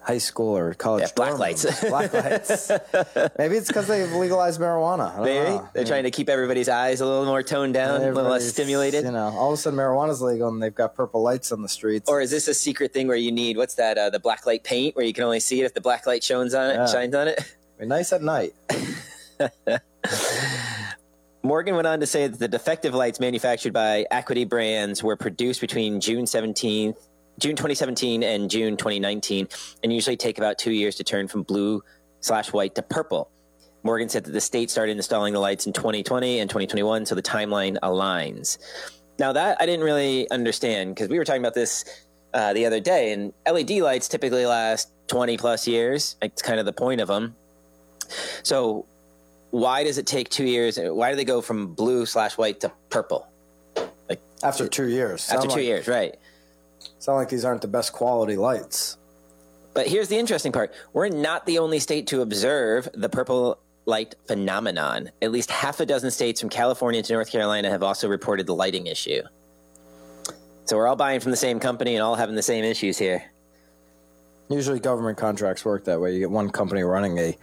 high 0.00 0.18
school 0.18 0.56
or 0.56 0.72
college. 0.74 1.02
Yeah, 1.02 1.08
black 1.16 1.38
lights. 1.38 1.80
black 1.88 2.12
lights. 2.12 2.70
Maybe 3.36 3.56
it's 3.56 3.66
because 3.66 3.88
they've 3.88 4.10
legalized 4.12 4.60
marijuana. 4.60 5.18
Maybe 5.18 5.50
know. 5.50 5.68
they're 5.74 5.82
yeah. 5.82 5.88
trying 5.88 6.04
to 6.04 6.12
keep 6.12 6.28
everybody's 6.28 6.68
eyes 6.68 7.00
a 7.00 7.06
little 7.06 7.24
more 7.24 7.42
toned 7.42 7.74
down, 7.74 8.00
a 8.00 8.12
little 8.12 8.30
less 8.30 8.48
stimulated. 8.48 9.04
You 9.04 9.10
know, 9.10 9.34
all 9.36 9.52
of 9.52 9.54
a 9.54 9.56
sudden 9.56 9.78
marijuana's 9.78 10.22
legal 10.22 10.48
and 10.48 10.62
they've 10.62 10.74
got 10.74 10.94
purple 10.94 11.22
lights 11.22 11.50
on 11.50 11.62
the 11.62 11.68
streets. 11.68 12.08
Or 12.08 12.20
is 12.20 12.30
this 12.30 12.46
a 12.46 12.54
secret 12.54 12.92
thing 12.92 13.08
where 13.08 13.16
you 13.16 13.32
need 13.32 13.56
what's 13.56 13.74
that? 13.74 13.98
Uh, 13.98 14.10
the 14.10 14.20
black 14.20 14.46
light 14.46 14.62
paint, 14.62 14.94
where 14.94 15.04
you 15.04 15.12
can 15.12 15.24
only 15.24 15.40
see 15.40 15.60
it 15.60 15.64
if 15.64 15.74
the 15.74 15.80
black 15.80 16.06
light 16.06 16.22
shines 16.22 16.54
on 16.54 16.70
it. 16.70 16.74
Yeah. 16.74 16.86
Shines 16.86 17.14
on 17.14 17.28
it. 17.28 17.56
nice 17.80 18.12
at 18.12 18.22
night. 18.22 18.54
Morgan 21.46 21.76
went 21.76 21.86
on 21.86 22.00
to 22.00 22.06
say 22.06 22.26
that 22.26 22.38
the 22.40 22.48
defective 22.48 22.92
lights 22.92 23.20
manufactured 23.20 23.72
by 23.72 24.04
Acuity 24.10 24.44
Brands 24.44 25.02
were 25.02 25.16
produced 25.16 25.60
between 25.60 26.00
June 26.00 26.24
17th, 26.24 26.96
June 27.38 27.54
2017 27.54 28.24
and 28.24 28.50
June 28.50 28.76
2019, 28.76 29.46
and 29.84 29.92
usually 29.92 30.16
take 30.16 30.38
about 30.38 30.58
two 30.58 30.72
years 30.72 30.96
to 30.96 31.04
turn 31.04 31.28
from 31.28 31.44
blue 31.44 31.82
slash 32.20 32.52
white 32.52 32.74
to 32.74 32.82
purple. 32.82 33.30
Morgan 33.84 34.08
said 34.08 34.24
that 34.24 34.32
the 34.32 34.40
state 34.40 34.70
started 34.70 34.96
installing 34.96 35.32
the 35.32 35.38
lights 35.38 35.66
in 35.66 35.72
2020 35.72 36.40
and 36.40 36.50
2021, 36.50 37.06
so 37.06 37.14
the 37.14 37.22
timeline 37.22 37.78
aligns. 37.80 38.58
Now 39.20 39.32
that 39.32 39.56
I 39.60 39.66
didn't 39.66 39.84
really 39.84 40.28
understand 40.30 40.96
because 40.96 41.08
we 41.08 41.16
were 41.16 41.24
talking 41.24 41.42
about 41.42 41.54
this 41.54 41.84
uh, 42.34 42.54
the 42.54 42.66
other 42.66 42.80
day, 42.80 43.12
and 43.12 43.32
LED 43.48 43.70
lights 43.82 44.08
typically 44.08 44.46
last 44.46 44.90
20 45.06 45.36
plus 45.36 45.68
years. 45.68 46.16
It's 46.22 46.42
kind 46.42 46.58
of 46.58 46.66
the 46.66 46.72
point 46.72 47.00
of 47.00 47.06
them. 47.06 47.36
So 48.42 48.86
why 49.56 49.84
does 49.84 49.96
it 49.96 50.06
take 50.06 50.28
two 50.28 50.44
years? 50.44 50.78
Why 50.78 51.10
do 51.10 51.16
they 51.16 51.24
go 51.24 51.40
from 51.40 51.68
blue 51.72 52.04
slash 52.04 52.36
white 52.36 52.60
to 52.60 52.70
purple? 52.90 53.26
Like 54.06 54.20
after 54.42 54.68
two 54.68 54.88
years. 54.88 55.30
After 55.30 55.48
two 55.48 55.54
like, 55.54 55.64
years, 55.64 55.88
right? 55.88 56.14
Sound 56.98 57.16
like 57.16 57.30
these 57.30 57.44
aren't 57.46 57.62
the 57.62 57.68
best 57.68 57.94
quality 57.94 58.36
lights. 58.36 58.98
But 59.72 59.86
here's 59.86 60.08
the 60.08 60.18
interesting 60.18 60.52
part: 60.52 60.74
we're 60.92 61.08
not 61.08 61.46
the 61.46 61.58
only 61.58 61.78
state 61.78 62.06
to 62.08 62.20
observe 62.20 62.86
the 62.92 63.08
purple 63.08 63.58
light 63.86 64.14
phenomenon. 64.26 65.10
At 65.22 65.32
least 65.32 65.50
half 65.50 65.80
a 65.80 65.86
dozen 65.86 66.10
states 66.10 66.38
from 66.38 66.50
California 66.50 67.02
to 67.02 67.12
North 67.14 67.32
Carolina 67.32 67.70
have 67.70 67.82
also 67.82 68.08
reported 68.08 68.46
the 68.46 68.54
lighting 68.54 68.88
issue. 68.88 69.22
So 70.66 70.76
we're 70.76 70.86
all 70.86 70.96
buying 70.96 71.20
from 71.20 71.30
the 71.30 71.36
same 71.38 71.60
company 71.60 71.94
and 71.94 72.02
all 72.02 72.14
having 72.14 72.34
the 72.34 72.42
same 72.42 72.64
issues 72.64 72.98
here. 72.98 73.24
Usually, 74.50 74.80
government 74.80 75.16
contracts 75.16 75.64
work 75.64 75.84
that 75.84 75.98
way. 75.98 76.12
You 76.12 76.18
get 76.18 76.30
one 76.30 76.50
company 76.50 76.82
running 76.82 77.18
a 77.18 77.38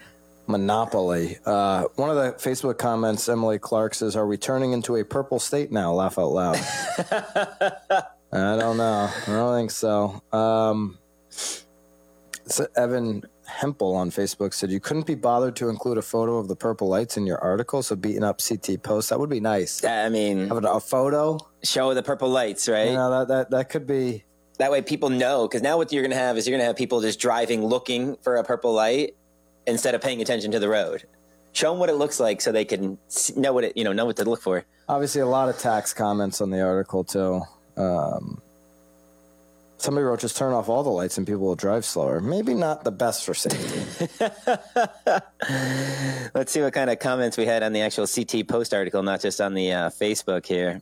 monopoly. 0.47 1.37
Uh, 1.45 1.85
one 1.95 2.09
of 2.09 2.15
the 2.15 2.31
Facebook 2.33 2.77
comments, 2.77 3.27
Emily 3.29 3.59
Clark 3.59 3.93
says, 3.93 4.15
"Are 4.15 4.27
we 4.27 4.37
turning 4.37 4.73
into 4.73 4.95
a 4.95 5.03
purple 5.03 5.39
state 5.39 5.71
now?" 5.71 5.93
Laugh 5.93 6.17
out 6.17 6.31
loud. 6.31 6.57
I 8.31 8.57
don't 8.57 8.77
know. 8.77 9.09
I 9.27 9.31
don't 9.31 9.55
think 9.55 9.71
so. 9.71 10.21
Um, 10.31 10.97
so 11.29 12.67
Evan 12.75 13.23
Hempel 13.45 13.95
on 13.95 14.09
Facebook 14.09 14.53
said 14.53 14.71
you 14.71 14.79
couldn't 14.79 15.05
be 15.05 15.15
bothered 15.15 15.55
to 15.57 15.69
include 15.69 15.97
a 15.97 16.01
photo 16.01 16.37
of 16.37 16.47
the 16.47 16.55
purple 16.55 16.87
lights 16.87 17.17
in 17.17 17.25
your 17.25 17.37
article. 17.39 17.83
So 17.83 17.95
beating 17.95 18.23
up 18.23 18.41
CT 18.45 18.81
post 18.83 19.09
that 19.09 19.19
would 19.19 19.29
be 19.29 19.39
nice. 19.39 19.83
I 19.83 20.09
mean, 20.09 20.47
have 20.47 20.63
a 20.63 20.79
photo 20.79 21.37
show 21.63 21.93
the 21.93 22.03
purple 22.03 22.29
lights, 22.29 22.67
right? 22.67 22.87
You 22.87 22.93
know 22.93 23.19
that 23.19 23.27
that 23.27 23.49
that 23.51 23.69
could 23.69 23.87
be. 23.87 24.25
That 24.59 24.71
way, 24.71 24.81
people 24.81 25.09
know 25.09 25.47
because 25.47 25.63
now 25.63 25.77
what 25.77 25.91
you're 25.91 26.03
going 26.03 26.11
to 26.11 26.17
have 26.17 26.37
is 26.37 26.47
you're 26.47 26.53
going 26.53 26.61
to 26.61 26.67
have 26.67 26.75
people 26.75 27.01
just 27.01 27.19
driving 27.19 27.65
looking 27.65 28.17
for 28.17 28.35
a 28.35 28.43
purple 28.43 28.71
light, 28.71 29.15
instead 29.67 29.95
of 29.95 30.01
paying 30.01 30.21
attention 30.21 30.51
to 30.51 30.59
the 30.59 30.69
road. 30.69 31.03
Show 31.51 31.71
them 31.71 31.79
what 31.79 31.89
it 31.89 31.95
looks 31.95 32.19
like 32.19 32.41
so 32.41 32.51
they 32.51 32.65
can 32.65 32.97
know 33.35 33.53
what 33.53 33.63
it 33.63 33.77
you 33.77 33.83
know 33.83 33.93
know 33.93 34.05
what 34.05 34.17
to 34.17 34.25
look 34.25 34.41
for. 34.41 34.65
Obviously, 34.89 35.21
a 35.21 35.25
lot 35.25 35.49
of 35.49 35.57
tax 35.57 35.93
comments 35.93 36.41
on 36.41 36.49
the 36.49 36.61
article 36.61 37.03
too. 37.03 37.41
Um, 37.77 38.41
Somebody 39.83 40.05
wrote, 40.05 40.21
just 40.21 40.37
turn 40.37 40.53
off 40.53 40.69
all 40.69 40.81
the 40.81 40.89
lights 40.89 41.17
and 41.17 41.27
people 41.27 41.41
will 41.41 41.57
drive 41.57 41.83
slower. 41.83 42.21
Maybe 42.21 42.53
not 42.53 42.85
the 42.85 42.91
best 42.91 43.25
for 43.25 43.33
safety. 43.33 44.07
Let's 46.33 46.53
see 46.53 46.61
what 46.61 46.71
kind 46.71 46.89
of 46.89 46.99
comments 46.99 47.35
we 47.35 47.45
had 47.45 47.63
on 47.63 47.73
the 47.73 47.81
actual 47.81 48.07
CT 48.07 48.47
Post 48.47 48.73
article, 48.73 49.03
not 49.03 49.19
just 49.19 49.41
on 49.41 49.53
the 49.53 49.73
uh, 49.73 49.89
Facebook 49.89 50.45
here. 50.45 50.81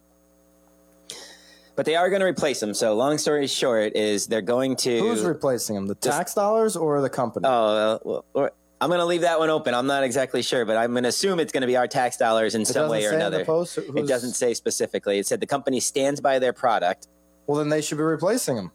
But 1.75 1.87
they 1.87 1.95
are 1.95 2.11
going 2.11 2.19
to 2.19 2.27
replace 2.27 2.59
them. 2.59 2.75
So, 2.75 2.93
long 2.93 3.17
story 3.17 3.47
short, 3.47 3.95
is 3.95 4.27
they're 4.27 4.43
going 4.43 4.75
to. 4.75 4.99
Who's 4.99 5.23
replacing 5.23 5.77
them? 5.77 5.87
The 5.87 5.95
tax 5.95 6.35
dollars 6.35 6.75
or 6.75 7.01
the 7.01 7.09
company? 7.09 7.47
Oh, 7.47 7.99
well, 8.03 8.25
well, 8.35 8.49
I'm 8.81 8.89
going 8.89 8.99
to 8.99 9.05
leave 9.05 9.21
that 9.21 9.37
one 9.37 9.51
open. 9.51 9.75
I'm 9.75 9.85
not 9.85 10.03
exactly 10.03 10.41
sure, 10.41 10.65
but 10.65 10.75
I'm 10.75 10.91
going 10.91 11.03
to 11.03 11.09
assume 11.09 11.39
it's 11.39 11.51
going 11.51 11.61
to 11.61 11.67
be 11.67 11.77
our 11.77 11.87
tax 11.87 12.17
dollars 12.17 12.55
in 12.55 12.65
some 12.65 12.89
way 12.89 13.05
or 13.05 13.11
doesn't 13.11 13.11
say 13.11 13.13
in 13.13 13.19
the 13.19 13.27
another. 13.27 13.45
post 13.45 13.77
It 13.77 14.07
doesn't 14.07 14.33
say 14.33 14.55
specifically. 14.55 15.19
It 15.19 15.27
said 15.27 15.39
the 15.39 15.45
company 15.45 15.79
stands 15.79 16.19
by 16.19 16.39
their 16.39 16.51
product. 16.51 17.07
Well, 17.45 17.59
then 17.59 17.69
they 17.69 17.81
should 17.81 17.99
be 17.99 18.03
replacing 18.03 18.55
them. 18.55 18.71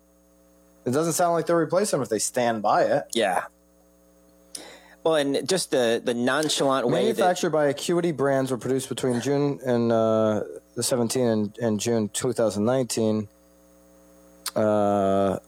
It 0.84 0.92
doesn't 0.92 1.14
sound 1.14 1.32
like 1.32 1.46
they're 1.46 1.56
replacing 1.56 1.98
them 1.98 2.04
if 2.04 2.08
they 2.08 2.20
stand 2.20 2.62
by 2.62 2.84
it. 2.84 3.04
Yeah. 3.14 3.46
Well, 5.02 5.16
and 5.16 5.48
just 5.48 5.72
the 5.72 6.00
the 6.04 6.14
nonchalant 6.14 6.86
way 6.86 7.12
that 7.12 7.18
Manufactured 7.18 7.50
by 7.50 7.66
Acuity 7.66 8.12
Brands 8.12 8.52
were 8.52 8.58
produced 8.58 8.88
between 8.88 9.20
June 9.20 9.58
and 9.64 9.90
uh, 9.90 10.42
the 10.76 10.82
17 10.84 11.26
and, 11.26 11.58
and 11.58 11.80
June 11.80 12.08
2019. 12.10 13.28
Uh, 14.54 15.38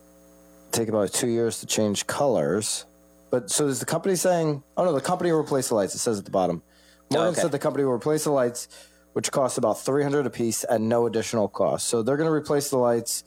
take 0.72 0.88
about 0.88 1.12
two 1.12 1.28
years 1.28 1.60
to 1.60 1.66
change 1.66 2.06
colors. 2.06 2.86
But 3.30 3.50
so 3.50 3.66
is 3.66 3.80
the 3.80 3.86
company 3.86 4.16
saying? 4.16 4.62
Oh 4.76 4.84
no, 4.84 4.92
the 4.92 5.00
company 5.00 5.32
will 5.32 5.40
replace 5.40 5.68
the 5.68 5.74
lights. 5.74 5.94
It 5.94 5.98
says 5.98 6.18
at 6.18 6.24
the 6.24 6.30
bottom. 6.30 6.62
Morgan 7.10 7.28
oh, 7.28 7.30
okay. 7.30 7.40
said 7.40 7.52
the 7.52 7.58
company 7.58 7.84
will 7.84 7.92
replace 7.92 8.24
the 8.24 8.30
lights, 8.30 8.68
which 9.12 9.30
costs 9.30 9.58
about 9.58 9.80
300 9.80 10.26
a 10.26 10.30
piece 10.30 10.64
at 10.68 10.80
no 10.80 11.06
additional 11.06 11.48
cost. 11.48 11.88
So 11.88 12.02
they're 12.02 12.16
going 12.16 12.28
to 12.28 12.32
replace 12.32 12.70
the 12.70 12.78
lights, 12.78 13.24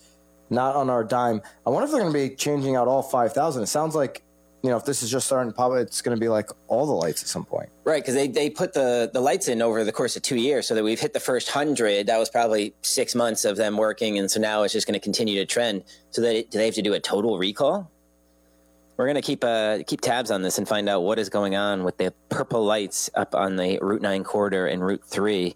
not 0.50 0.75
on 0.75 0.89
our 0.89 1.03
dime. 1.03 1.41
I 1.65 1.70
wonder 1.70 1.86
if 1.86 1.91
they're 1.91 2.01
going 2.01 2.13
to 2.13 2.29
be 2.29 2.36
changing 2.36 2.75
out 2.75 2.88
all 2.88 3.01
5,000. 3.01 3.63
It 3.63 3.67
sounds 3.67 3.96
like, 3.96 4.22
you 4.62 4.70
know, 4.70 4.77
if 4.77 4.86
this 4.86 5.01
is 5.01 5.10
just 5.10 5.25
starting 5.25 5.51
to 5.51 5.55
pop, 5.55 5.72
it's 5.74 6.03
going 6.03 6.15
to 6.15 6.20
be 6.20 6.29
like 6.29 6.51
all 6.67 6.86
the 6.86 6.93
lights 6.93 7.24
at 7.24 7.29
some 7.29 7.43
point. 7.43 7.70
Right, 7.84 8.03
because 8.03 8.13
they, 8.13 8.27
they 8.27 8.51
put 8.51 8.74
the, 8.74 9.10
the 9.12 9.20
lights 9.20 9.48
in 9.48 9.60
over 9.60 9.84
the 9.84 9.91
course 9.91 10.15
of 10.15 10.22
two 10.22 10.36
years, 10.36 10.67
so 10.67 10.75
that 10.75 10.84
we've 10.84 11.00
hit 11.00 11.13
the 11.13 11.20
first 11.20 11.50
hundred. 11.50 12.05
That 12.05 12.20
was 12.20 12.29
probably 12.29 12.75
six 12.84 13.15
months 13.15 13.43
of 13.43 13.58
them 13.58 13.75
working, 13.75 14.20
and 14.20 14.29
so 14.29 14.39
now 14.39 14.62
it's 14.62 14.74
just 14.74 14.86
going 14.86 14.93
to 14.93 15.00
continue 15.00 15.39
to 15.39 15.48
trend. 15.48 15.84
So 16.12 16.22
that 16.22 16.51
do 16.51 16.60
they 16.60 16.65
have 16.65 16.75
to 16.75 16.84
do 16.84 16.93
a 16.93 17.00
total 17.00 17.39
recall? 17.39 17.91
We're 18.98 19.14
to 19.14 19.22
keep 19.22 19.44
uh, 19.44 19.80
keep 19.88 20.02
tabs 20.02 20.30
on 20.30 20.42
this 20.42 20.58
and 20.58 20.68
find 20.68 20.88
out 20.88 21.02
what 21.02 21.18
is 21.18 21.30
going 21.30 21.56
on 21.56 21.84
with 21.84 21.98
the 21.98 22.14
purple 22.30 22.64
lights 22.64 23.10
up 23.16 23.34
on 23.34 23.56
the 23.56 23.80
Route 23.82 24.02
Nine 24.02 24.24
corridor 24.24 24.68
and 24.68 24.86
Route 24.86 25.04
Three. 25.06 25.56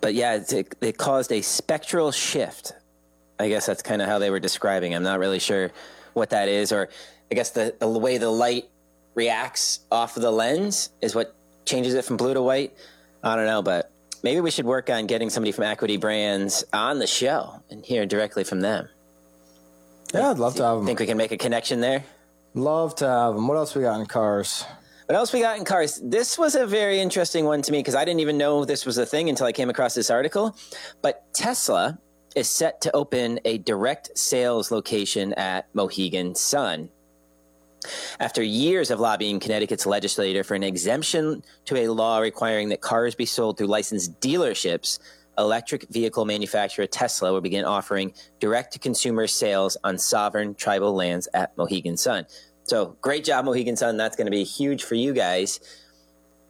But 0.00 0.14
yeah, 0.14 0.40
it, 0.48 0.74
it 0.80 0.98
caused 0.98 1.30
a 1.30 1.42
spectral 1.42 2.10
shift. 2.10 2.72
I 3.38 3.48
guess 3.48 3.66
that's 3.66 3.82
kind 3.82 4.02
of 4.02 4.08
how 4.08 4.18
they 4.18 4.30
were 4.30 4.40
describing. 4.40 4.94
I'm 4.94 5.02
not 5.02 5.18
really 5.18 5.38
sure 5.38 5.70
what 6.14 6.30
that 6.30 6.48
is, 6.48 6.72
or 6.72 6.88
I 7.30 7.34
guess 7.34 7.50
the, 7.50 7.74
the 7.78 7.88
way 7.88 8.18
the 8.18 8.30
light 8.30 8.68
reacts 9.14 9.80
off 9.90 10.16
of 10.16 10.22
the 10.22 10.30
lens 10.30 10.90
is 11.00 11.14
what 11.14 11.34
changes 11.64 11.94
it 11.94 12.04
from 12.04 12.16
blue 12.16 12.34
to 12.34 12.42
white. 12.42 12.74
I 13.22 13.36
don't 13.36 13.46
know, 13.46 13.62
but 13.62 13.92
maybe 14.22 14.40
we 14.40 14.50
should 14.50 14.66
work 14.66 14.90
on 14.90 15.06
getting 15.06 15.30
somebody 15.30 15.52
from 15.52 15.64
Acuity 15.64 15.98
Brands 15.98 16.64
on 16.72 16.98
the 16.98 17.06
show 17.06 17.62
and 17.70 17.84
hear 17.84 18.06
directly 18.06 18.44
from 18.44 18.60
them. 18.60 18.88
Yeah, 20.12 20.30
I'd 20.30 20.38
love 20.38 20.56
to 20.56 20.64
have 20.64 20.78
them. 20.78 20.86
Think 20.86 21.00
we 21.00 21.06
can 21.06 21.16
make 21.16 21.32
a 21.32 21.36
connection 21.36 21.80
there? 21.80 22.04
Love 22.54 22.94
to 22.96 23.06
have 23.06 23.34
them. 23.34 23.46
What 23.46 23.56
else 23.56 23.74
we 23.74 23.82
got 23.82 24.00
in 24.00 24.06
cars? 24.06 24.64
What 25.06 25.16
else 25.16 25.32
we 25.32 25.40
got 25.40 25.58
in 25.58 25.64
cars? 25.64 26.00
This 26.02 26.38
was 26.38 26.54
a 26.54 26.66
very 26.66 27.00
interesting 27.00 27.44
one 27.44 27.62
to 27.62 27.72
me 27.72 27.78
because 27.78 27.94
I 27.94 28.04
didn't 28.04 28.20
even 28.20 28.38
know 28.38 28.64
this 28.64 28.86
was 28.86 28.98
a 28.98 29.06
thing 29.06 29.28
until 29.28 29.46
I 29.46 29.52
came 29.52 29.70
across 29.70 29.94
this 29.94 30.10
article. 30.10 30.56
But 31.02 31.32
Tesla 31.32 31.98
is 32.36 32.48
set 32.48 32.80
to 32.82 32.94
open 32.94 33.40
a 33.44 33.58
direct 33.58 34.16
sales 34.16 34.70
location 34.70 35.32
at 35.34 35.68
Mohegan 35.74 36.34
Sun. 36.34 36.90
After 38.20 38.42
years 38.42 38.90
of 38.90 39.00
lobbying 39.00 39.40
Connecticut's 39.40 39.86
legislator 39.86 40.44
for 40.44 40.54
an 40.54 40.62
exemption 40.62 41.42
to 41.64 41.76
a 41.76 41.88
law 41.88 42.18
requiring 42.18 42.68
that 42.68 42.80
cars 42.80 43.14
be 43.14 43.26
sold 43.26 43.58
through 43.58 43.68
licensed 43.68 44.20
dealerships, 44.20 44.98
electric 45.38 45.88
vehicle 45.88 46.24
manufacturer 46.24 46.86
Tesla 46.86 47.32
will 47.32 47.40
begin 47.40 47.64
offering 47.64 48.12
direct 48.38 48.72
to 48.72 48.78
consumer 48.78 49.26
sales 49.26 49.76
on 49.84 49.98
sovereign 49.98 50.54
tribal 50.54 50.94
lands 50.94 51.28
at 51.34 51.56
Mohegan 51.56 51.96
Sun. 51.96 52.26
So 52.64 52.96
great 53.00 53.24
job, 53.24 53.44
Mohegan 53.44 53.76
Sun. 53.76 53.96
That's 53.96 54.16
going 54.16 54.26
to 54.26 54.30
be 54.30 54.44
huge 54.44 54.84
for 54.84 54.94
you 54.94 55.12
guys. 55.12 55.60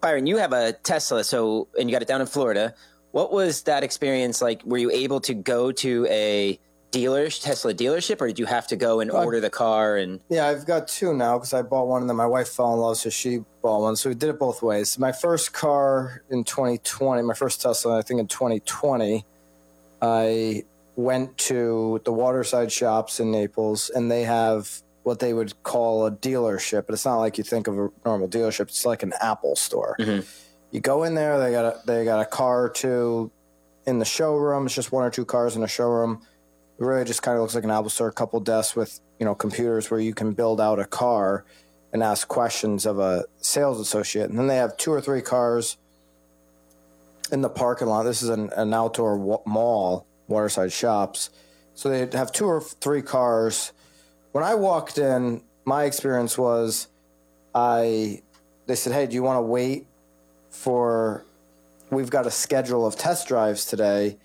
Byron, 0.00 0.26
you 0.26 0.38
have 0.38 0.52
a 0.52 0.72
Tesla, 0.72 1.24
so 1.24 1.68
and 1.78 1.88
you 1.88 1.94
got 1.94 2.02
it 2.02 2.08
down 2.08 2.20
in 2.20 2.26
Florida. 2.26 2.74
What 3.12 3.32
was 3.32 3.62
that 3.62 3.82
experience 3.82 4.40
like? 4.40 4.62
Were 4.64 4.78
you 4.78 4.90
able 4.90 5.20
to 5.20 5.34
go 5.34 5.72
to 5.72 6.06
a 6.08 6.58
dealer 6.90 7.28
Tesla 7.28 7.72
dealership, 7.72 8.20
or 8.20 8.26
did 8.26 8.38
you 8.38 8.46
have 8.46 8.66
to 8.68 8.76
go 8.76 9.00
and 9.00 9.10
order 9.10 9.40
the 9.40 9.50
car? 9.50 9.96
And 9.96 10.20
Yeah, 10.28 10.48
I've 10.48 10.66
got 10.66 10.88
two 10.88 11.14
now 11.14 11.38
because 11.38 11.54
I 11.54 11.62
bought 11.62 11.86
one 11.86 12.02
and 12.02 12.10
then 12.10 12.16
my 12.16 12.26
wife 12.26 12.48
fell 12.48 12.74
in 12.74 12.80
love, 12.80 12.96
so 12.96 13.10
she 13.10 13.40
bought 13.62 13.82
one. 13.82 13.96
So 13.96 14.08
we 14.08 14.14
did 14.14 14.28
it 14.28 14.38
both 14.38 14.62
ways. 14.62 14.98
My 14.98 15.12
first 15.12 15.52
car 15.52 16.22
in 16.30 16.44
2020, 16.44 17.22
my 17.22 17.34
first 17.34 17.60
Tesla, 17.62 17.98
I 17.98 18.02
think 18.02 18.20
in 18.20 18.26
2020, 18.26 19.24
I 20.02 20.64
went 20.96 21.36
to 21.38 22.00
the 22.04 22.12
waterside 22.12 22.72
shops 22.72 23.20
in 23.20 23.30
Naples 23.30 23.90
and 23.90 24.10
they 24.10 24.24
have 24.24 24.82
what 25.02 25.18
they 25.18 25.32
would 25.32 25.62
call 25.62 26.06
a 26.06 26.10
dealership, 26.10 26.86
but 26.86 26.92
it's 26.92 27.04
not 27.04 27.16
like 27.16 27.38
you 27.38 27.44
think 27.44 27.66
of 27.66 27.78
a 27.78 27.88
normal 28.04 28.28
dealership. 28.28 28.62
It's 28.62 28.84
like 28.84 29.02
an 29.02 29.12
Apple 29.20 29.56
store. 29.56 29.96
Mm-hmm. 29.98 30.26
You 30.72 30.80
go 30.80 31.04
in 31.04 31.14
there, 31.14 31.38
they 31.38 31.50
got 31.50 31.64
a, 31.64 31.80
they 31.86 32.04
got 32.04 32.20
a 32.20 32.26
car 32.26 32.64
or 32.64 32.68
two 32.68 33.30
in 33.86 33.98
the 33.98 34.04
showroom. 34.04 34.66
It's 34.66 34.74
just 34.74 34.92
one 34.92 35.04
or 35.04 35.10
two 35.10 35.24
cars 35.24 35.56
in 35.56 35.62
a 35.62 35.68
showroom. 35.68 36.22
It 36.80 36.84
really 36.84 37.04
just 37.04 37.22
kind 37.22 37.36
of 37.36 37.42
looks 37.42 37.54
like 37.54 37.64
an 37.64 37.70
Apple 37.70 37.90
store, 37.90 38.08
a 38.08 38.12
couple 38.12 38.40
desks 38.40 38.74
with 38.74 39.00
you 39.18 39.26
know 39.26 39.34
computers 39.34 39.90
where 39.90 40.00
you 40.00 40.14
can 40.14 40.32
build 40.32 40.60
out 40.60 40.78
a 40.78 40.86
car 40.86 41.44
and 41.92 42.02
ask 42.02 42.26
questions 42.26 42.86
of 42.86 42.98
a 42.98 43.24
sales 43.38 43.78
associate. 43.78 44.30
And 44.30 44.38
then 44.38 44.46
they 44.46 44.56
have 44.56 44.76
two 44.76 44.92
or 44.92 45.00
three 45.00 45.20
cars 45.20 45.76
in 47.30 47.42
the 47.42 47.50
parking 47.50 47.88
lot. 47.88 48.04
This 48.04 48.22
is 48.22 48.30
an, 48.30 48.50
an 48.56 48.72
outdoor 48.72 49.18
wa- 49.18 49.42
mall, 49.44 50.06
Waterside 50.28 50.72
Shops. 50.72 51.30
So 51.74 51.88
they 51.90 52.16
have 52.16 52.32
two 52.32 52.46
or 52.46 52.60
three 52.60 53.02
cars. 53.02 53.72
When 54.32 54.44
I 54.44 54.54
walked 54.54 54.98
in, 54.98 55.42
my 55.64 55.84
experience 55.84 56.38
was 56.38 56.88
I 57.54 58.22
they 58.66 58.74
said, 58.74 58.94
"Hey, 58.94 59.06
do 59.06 59.14
you 59.14 59.22
want 59.22 59.36
to 59.36 59.42
wait 59.42 59.86
for 60.50 61.24
we've 61.90 62.10
got 62.10 62.26
a 62.26 62.30
schedule 62.30 62.86
of 62.86 62.96
test 62.96 63.28
drives 63.28 63.66
today. 63.66 64.16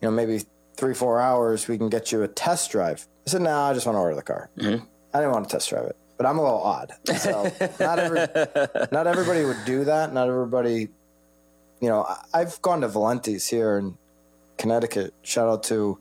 You 0.00 0.08
know, 0.08 0.10
maybe 0.10 0.42
three, 0.76 0.94
four 0.94 1.20
hours, 1.20 1.68
we 1.68 1.78
can 1.78 1.88
get 1.88 2.12
you 2.12 2.22
a 2.22 2.28
test 2.28 2.70
drive. 2.70 3.06
I 3.26 3.30
said, 3.30 3.42
no, 3.42 3.56
I 3.56 3.72
just 3.74 3.86
want 3.86 3.96
to 3.96 4.00
order 4.00 4.16
the 4.16 4.22
car. 4.22 4.50
Mm-hmm. 4.58 4.84
I 5.12 5.18
didn't 5.18 5.32
want 5.32 5.48
to 5.48 5.52
test 5.52 5.70
drive 5.70 5.86
it, 5.86 5.96
but 6.16 6.26
I'm 6.26 6.38
a 6.38 6.42
little 6.42 6.62
odd. 6.62 6.92
So 7.18 7.50
not 7.80 7.98
every, 7.98 8.18
not 8.92 9.06
everybody 9.06 9.44
would 9.44 9.64
do 9.64 9.84
that. 9.84 10.12
Not 10.12 10.28
everybody, 10.28 10.88
you 11.80 11.88
know, 11.88 12.06
I've 12.32 12.60
gone 12.62 12.80
to 12.80 12.88
Valenti's 12.88 13.46
here 13.46 13.78
in 13.78 13.96
Connecticut. 14.58 15.14
Shout 15.22 15.48
out 15.48 15.62
to 15.64 15.98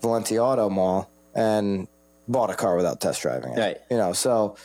Valenti 0.00 0.38
Auto 0.38 0.70
Mall 0.70 1.10
and 1.34 1.88
bought 2.28 2.50
a 2.50 2.54
car 2.54 2.76
without 2.76 3.00
test 3.00 3.22
driving 3.22 3.54
it. 3.54 3.58
Right. 3.58 3.78
You 3.90 3.96
know, 3.96 4.12
so 4.12 4.56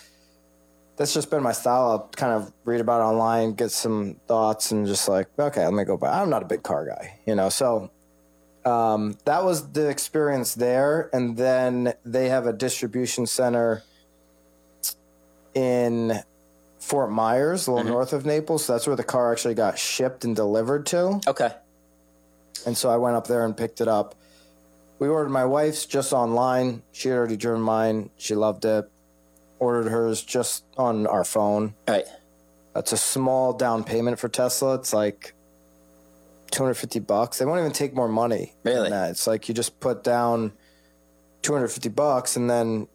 that's 0.97 1.13
just 1.13 1.31
been 1.31 1.41
my 1.41 1.53
style. 1.53 1.91
I'll 1.91 2.09
kind 2.15 2.33
of 2.33 2.51
read 2.65 2.81
about 2.81 2.99
it 2.99 3.05
online, 3.05 3.53
get 3.53 3.71
some 3.71 4.17
thoughts, 4.27 4.71
and 4.71 4.85
just 4.85 5.07
like, 5.07 5.27
okay, 5.39 5.63
let 5.63 5.73
me 5.73 5.85
go 5.85 5.97
buy. 5.97 6.21
I'm 6.21 6.29
not 6.29 6.43
a 6.43 6.45
big 6.45 6.61
car 6.61 6.85
guy, 6.85 7.19
you 7.25 7.35
know. 7.35 7.49
So 7.49 7.89
um, 8.65 9.17
that 9.25 9.43
was 9.43 9.71
the 9.71 9.87
experience 9.89 10.53
there, 10.55 11.09
and 11.13 11.37
then 11.37 11.93
they 12.05 12.29
have 12.29 12.45
a 12.45 12.53
distribution 12.53 13.25
center 13.25 13.83
in 15.53 16.19
Fort 16.79 17.11
Myers, 17.11 17.67
a 17.67 17.71
little 17.71 17.91
north 17.91 18.13
of 18.13 18.25
Naples. 18.25 18.65
So 18.65 18.73
that's 18.73 18.87
where 18.87 18.95
the 18.95 19.03
car 19.03 19.31
actually 19.31 19.55
got 19.55 19.77
shipped 19.77 20.23
and 20.23 20.35
delivered 20.35 20.85
to. 20.87 21.19
okay, 21.27 21.51
And 22.65 22.77
so 22.77 22.89
I 22.89 22.97
went 22.97 23.15
up 23.15 23.27
there 23.27 23.45
and 23.45 23.55
picked 23.55 23.81
it 23.81 23.87
up. 23.87 24.15
We 24.99 25.07
ordered 25.07 25.29
my 25.29 25.45
wife's 25.45 25.85
just 25.85 26.11
online. 26.13 26.83
She 26.91 27.09
had 27.09 27.17
already 27.17 27.37
driven 27.37 27.61
mine. 27.61 28.09
She 28.17 28.35
loved 28.35 28.65
it. 28.65 28.89
Ordered 29.59 29.89
hers 29.89 30.21
just 30.23 30.65
on 30.77 31.07
our 31.07 31.23
phone. 31.23 31.73
all 31.87 31.95
right, 31.95 32.05
That's 32.73 32.91
a 32.91 32.97
small 32.97 33.53
down 33.53 33.83
payment 33.83 34.19
for 34.19 34.29
Tesla. 34.29 34.75
It's 34.75 34.93
like 34.93 35.33
250 36.51 36.99
bucks. 36.99 37.37
They 37.37 37.45
won't 37.45 37.59
even 37.59 37.71
take 37.71 37.93
more 37.93 38.07
money. 38.07 38.53
than 38.63 38.73
Really? 38.73 38.89
that. 38.89 39.11
It's 39.11 39.27
like 39.27 39.47
you 39.47 39.53
just 39.55 39.79
put 39.79 40.03
down 40.03 40.51
250 41.41 41.89
bucks 41.89 42.35
and 42.35 42.49
then 42.49 42.87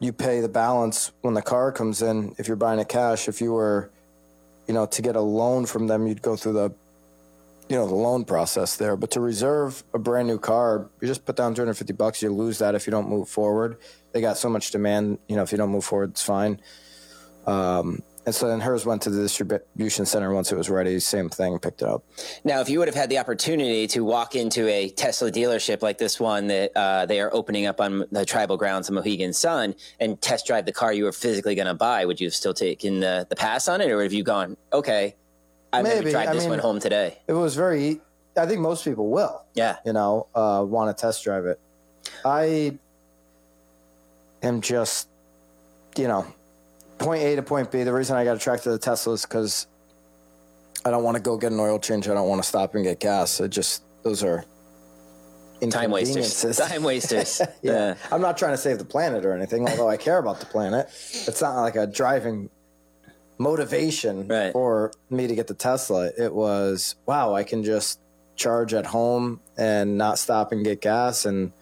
you 0.00 0.12
pay 0.12 0.40
the 0.40 0.48
balance 0.48 1.12
when 1.22 1.34
the 1.34 1.42
car 1.42 1.72
comes 1.72 2.02
in 2.02 2.34
if 2.38 2.48
you're 2.48 2.56
buying 2.56 2.80
it 2.80 2.88
cash. 2.88 3.28
If 3.28 3.40
you 3.40 3.52
were, 3.52 3.90
you 4.66 4.74
know, 4.74 4.86
to 4.86 5.02
get 5.02 5.16
a 5.16 5.20
loan 5.20 5.66
from 5.66 5.86
them, 5.86 6.06
you'd 6.06 6.22
go 6.22 6.36
through 6.36 6.54
the 6.54 6.72
you 7.68 7.76
know 7.76 7.86
the 7.86 7.94
loan 7.94 8.24
process 8.24 8.76
there. 8.76 8.94
But 8.96 9.10
to 9.12 9.20
reserve 9.20 9.84
a 9.94 9.98
brand 9.98 10.28
new 10.28 10.38
car, 10.38 10.90
you 11.00 11.08
just 11.08 11.24
put 11.24 11.36
down 11.36 11.54
250 11.54 11.92
bucks. 11.94 12.22
You 12.22 12.30
lose 12.30 12.58
that 12.58 12.74
if 12.74 12.86
you 12.86 12.90
don't 12.90 13.08
move 13.08 13.28
forward. 13.28 13.78
They 14.12 14.20
got 14.20 14.36
so 14.36 14.48
much 14.50 14.70
demand. 14.70 15.18
You 15.28 15.36
know, 15.36 15.42
if 15.42 15.50
you 15.52 15.58
don't 15.58 15.70
move 15.70 15.84
forward, 15.84 16.10
it's 16.10 16.22
fine. 16.22 16.60
Um, 17.46 18.02
and 18.26 18.34
so 18.34 18.48
then 18.48 18.60
hers 18.60 18.86
went 18.86 19.02
to 19.02 19.10
the 19.10 19.22
distribution 19.22 20.06
center 20.06 20.32
once 20.32 20.50
it 20.50 20.56
was 20.56 20.70
ready. 20.70 20.98
Same 21.00 21.28
thing, 21.28 21.58
picked 21.58 21.82
it 21.82 21.88
up. 21.88 22.04
Now, 22.44 22.60
if 22.60 22.68
you 22.68 22.78
would 22.78 22.88
have 22.88 22.94
had 22.94 23.10
the 23.10 23.18
opportunity 23.18 23.86
to 23.88 24.04
walk 24.04 24.34
into 24.34 24.66
a 24.68 24.88
Tesla 24.90 25.30
dealership 25.30 25.82
like 25.82 25.98
this 25.98 26.18
one 26.18 26.46
that 26.46 26.72
uh, 26.76 27.06
they 27.06 27.20
are 27.20 27.32
opening 27.34 27.66
up 27.66 27.80
on 27.80 28.04
the 28.10 28.24
tribal 28.24 28.56
grounds 28.56 28.88
of 28.88 28.94
Mohegan 28.94 29.32
Sun 29.32 29.74
and 30.00 30.20
test 30.20 30.46
drive 30.46 30.64
the 30.66 30.72
car 30.72 30.92
you 30.92 31.04
were 31.04 31.12
physically 31.12 31.54
going 31.54 31.66
to 31.66 31.74
buy, 31.74 32.06
would 32.06 32.20
you 32.20 32.26
have 32.26 32.34
still 32.34 32.54
taken 32.54 33.00
the, 33.00 33.26
the 33.28 33.36
pass 33.36 33.68
on 33.68 33.80
it, 33.80 33.90
or 33.90 34.02
have 34.02 34.12
you 34.12 34.22
gone, 34.22 34.56
okay, 34.72 35.14
I'm 35.72 35.84
going 35.84 36.02
to 36.02 36.10
drive 36.10 36.32
this 36.32 36.44
I 36.44 36.46
mean, 36.46 36.50
one 36.50 36.58
home 36.60 36.80
today? 36.80 37.18
It 37.26 37.32
was 37.32 37.56
very. 37.56 38.00
I 38.36 38.46
think 38.46 38.60
most 38.60 38.84
people 38.84 39.10
will. 39.10 39.44
Yeah. 39.54 39.76
You 39.84 39.92
know, 39.92 40.28
uh, 40.34 40.64
want 40.66 40.96
to 40.96 41.00
test 41.00 41.22
drive 41.24 41.46
it. 41.46 41.60
I 42.24 42.78
am 44.42 44.60
just, 44.60 45.08
you 45.96 46.08
know, 46.08 46.26
point 47.04 47.22
A 47.22 47.36
to 47.36 47.42
point 47.42 47.70
B. 47.70 47.82
The 47.82 47.92
reason 47.92 48.16
I 48.16 48.24
got 48.24 48.36
attracted 48.36 48.64
to 48.64 48.70
the 48.70 48.78
Tesla 48.78 49.14
is 49.14 49.22
because 49.22 49.66
I 50.84 50.90
don't 50.90 51.04
want 51.04 51.16
to 51.16 51.22
go 51.22 51.36
get 51.36 51.52
an 51.52 51.60
oil 51.60 51.78
change. 51.78 52.08
I 52.08 52.14
don't 52.14 52.28
want 52.28 52.42
to 52.42 52.48
stop 52.48 52.74
and 52.74 52.84
get 52.84 53.00
gas. 53.00 53.40
It 53.40 53.48
just 53.48 53.82
those 54.02 54.22
are 54.22 54.44
time 55.70 55.90
wasters. 55.90 56.56
Time 56.56 56.82
wasters. 56.82 57.40
yeah. 57.62 57.94
I'm 58.12 58.20
not 58.20 58.36
trying 58.36 58.52
to 58.52 58.58
save 58.58 58.78
the 58.78 58.84
planet 58.84 59.24
or 59.24 59.32
anything, 59.32 59.68
although 59.68 59.88
I 59.88 59.96
care 59.96 60.18
about 60.18 60.40
the 60.40 60.46
planet. 60.46 60.86
It's 60.86 61.40
not 61.40 61.60
like 61.60 61.76
a 61.76 61.86
driving 61.86 62.50
motivation 63.38 64.28
right. 64.28 64.52
for 64.52 64.92
me 65.10 65.26
to 65.26 65.34
get 65.34 65.46
the 65.46 65.54
Tesla. 65.54 66.10
It 66.18 66.34
was 66.34 66.96
wow, 67.06 67.34
I 67.34 67.44
can 67.44 67.64
just 67.64 68.00
charge 68.36 68.74
at 68.74 68.86
home 68.86 69.40
and 69.56 69.96
not 69.96 70.18
stop 70.18 70.52
and 70.52 70.64
get 70.64 70.80
gas 70.80 71.24
and 71.24 71.52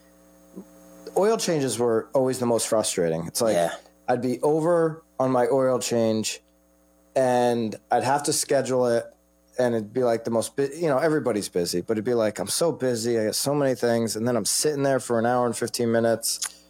oil 1.17 1.37
changes 1.37 1.79
were 1.79 2.09
always 2.15 2.39
the 2.39 2.47
most 2.47 2.67
frustrating. 2.67 3.27
It's 3.27 3.41
like 3.41 3.55
yeah. 3.55 3.75
I'd 4.09 4.23
be 4.23 4.41
over 4.41 5.03
on 5.23 5.31
my 5.31 5.47
oil 5.47 5.79
change 5.79 6.41
and 7.15 7.77
I'd 7.91 8.05
have 8.05 8.25
to 8.25 8.33
schedule 8.33 8.87
it 8.87 9.05
and 9.59 9.75
it'd 9.75 9.93
be 9.93 10.03
like 10.03 10.25
the 10.25 10.31
most 10.31 10.53
you 10.59 10.89
know 10.89 10.99
everybody's 10.99 11.49
busy 11.49 11.81
but 11.81 11.93
it'd 11.93 12.05
be 12.05 12.15
like 12.15 12.39
i'm 12.39 12.49
so 12.49 12.73
busy 12.73 13.19
i 13.19 13.27
got 13.27 13.35
so 13.35 13.55
many 13.55 13.75
things 13.75 14.17
and 14.17 14.27
then 14.27 14.35
i'm 14.35 14.47
sitting 14.47 14.83
there 14.83 14.99
for 14.99 15.19
an 15.19 15.27
hour 15.27 15.45
and 15.45 15.57
15 15.57 15.93
minutes 15.93 16.65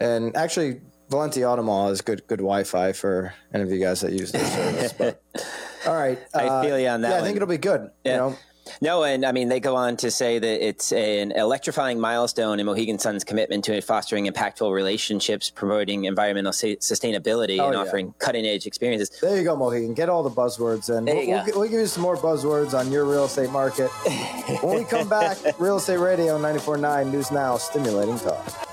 and 0.00 0.36
actually 0.36 0.80
valenti 1.08 1.44
auto 1.44 1.62
mall 1.62 1.88
has 1.88 2.00
good 2.00 2.26
good 2.26 2.40
wi-fi 2.40 2.92
for 2.92 3.32
any 3.54 3.62
of 3.62 3.70
you 3.70 3.78
guys 3.78 4.00
that 4.00 4.12
use 4.12 4.32
this 4.32 4.52
service 4.52 4.92
but 4.92 5.22
all 5.86 5.94
right 5.94 6.18
i 6.34 6.48
uh, 6.48 6.62
feel 6.62 6.78
you 6.78 6.88
on 6.88 7.02
that 7.02 7.10
yeah 7.10 7.14
one. 7.14 7.22
i 7.22 7.24
think 7.24 7.36
it'll 7.36 7.48
be 7.48 7.56
good 7.56 7.88
yeah. 8.04 8.12
you 8.12 8.18
know 8.18 8.36
no, 8.82 9.04
and 9.04 9.24
I 9.24 9.30
mean, 9.30 9.48
they 9.48 9.60
go 9.60 9.76
on 9.76 9.96
to 9.98 10.10
say 10.10 10.40
that 10.40 10.66
it's 10.66 10.90
an 10.90 11.30
electrifying 11.30 12.00
milestone 12.00 12.58
in 12.58 12.66
Mohegan 12.66 12.98
Sun's 12.98 13.22
commitment 13.22 13.64
to 13.66 13.80
fostering 13.80 14.26
impactful 14.26 14.72
relationships, 14.72 15.50
promoting 15.50 16.06
environmental 16.06 16.52
sa- 16.52 16.66
sustainability, 16.80 17.60
oh, 17.60 17.66
and 17.66 17.74
yeah. 17.74 17.80
offering 17.80 18.12
cutting 18.18 18.44
edge 18.44 18.66
experiences. 18.66 19.08
There 19.20 19.36
you 19.38 19.44
go, 19.44 19.54
Mohegan. 19.54 19.94
Get 19.94 20.08
all 20.08 20.24
the 20.24 20.30
buzzwords 20.30 20.90
in. 20.90 21.04
We'll, 21.04 21.26
we'll, 21.28 21.60
we'll, 21.60 21.68
give 21.68 21.78
you 21.78 21.86
some 21.86 22.02
more 22.02 22.16
buzzwords 22.16 22.76
on 22.76 22.90
your 22.90 23.04
real 23.04 23.26
estate 23.26 23.50
market. 23.50 23.88
when 24.62 24.78
we 24.78 24.84
come 24.84 25.08
back, 25.08 25.38
Real 25.60 25.76
Estate 25.76 25.98
Radio 25.98 26.36
94.9 26.36 27.12
News 27.12 27.30
Now, 27.30 27.56
stimulating 27.58 28.18
talk. 28.18 28.71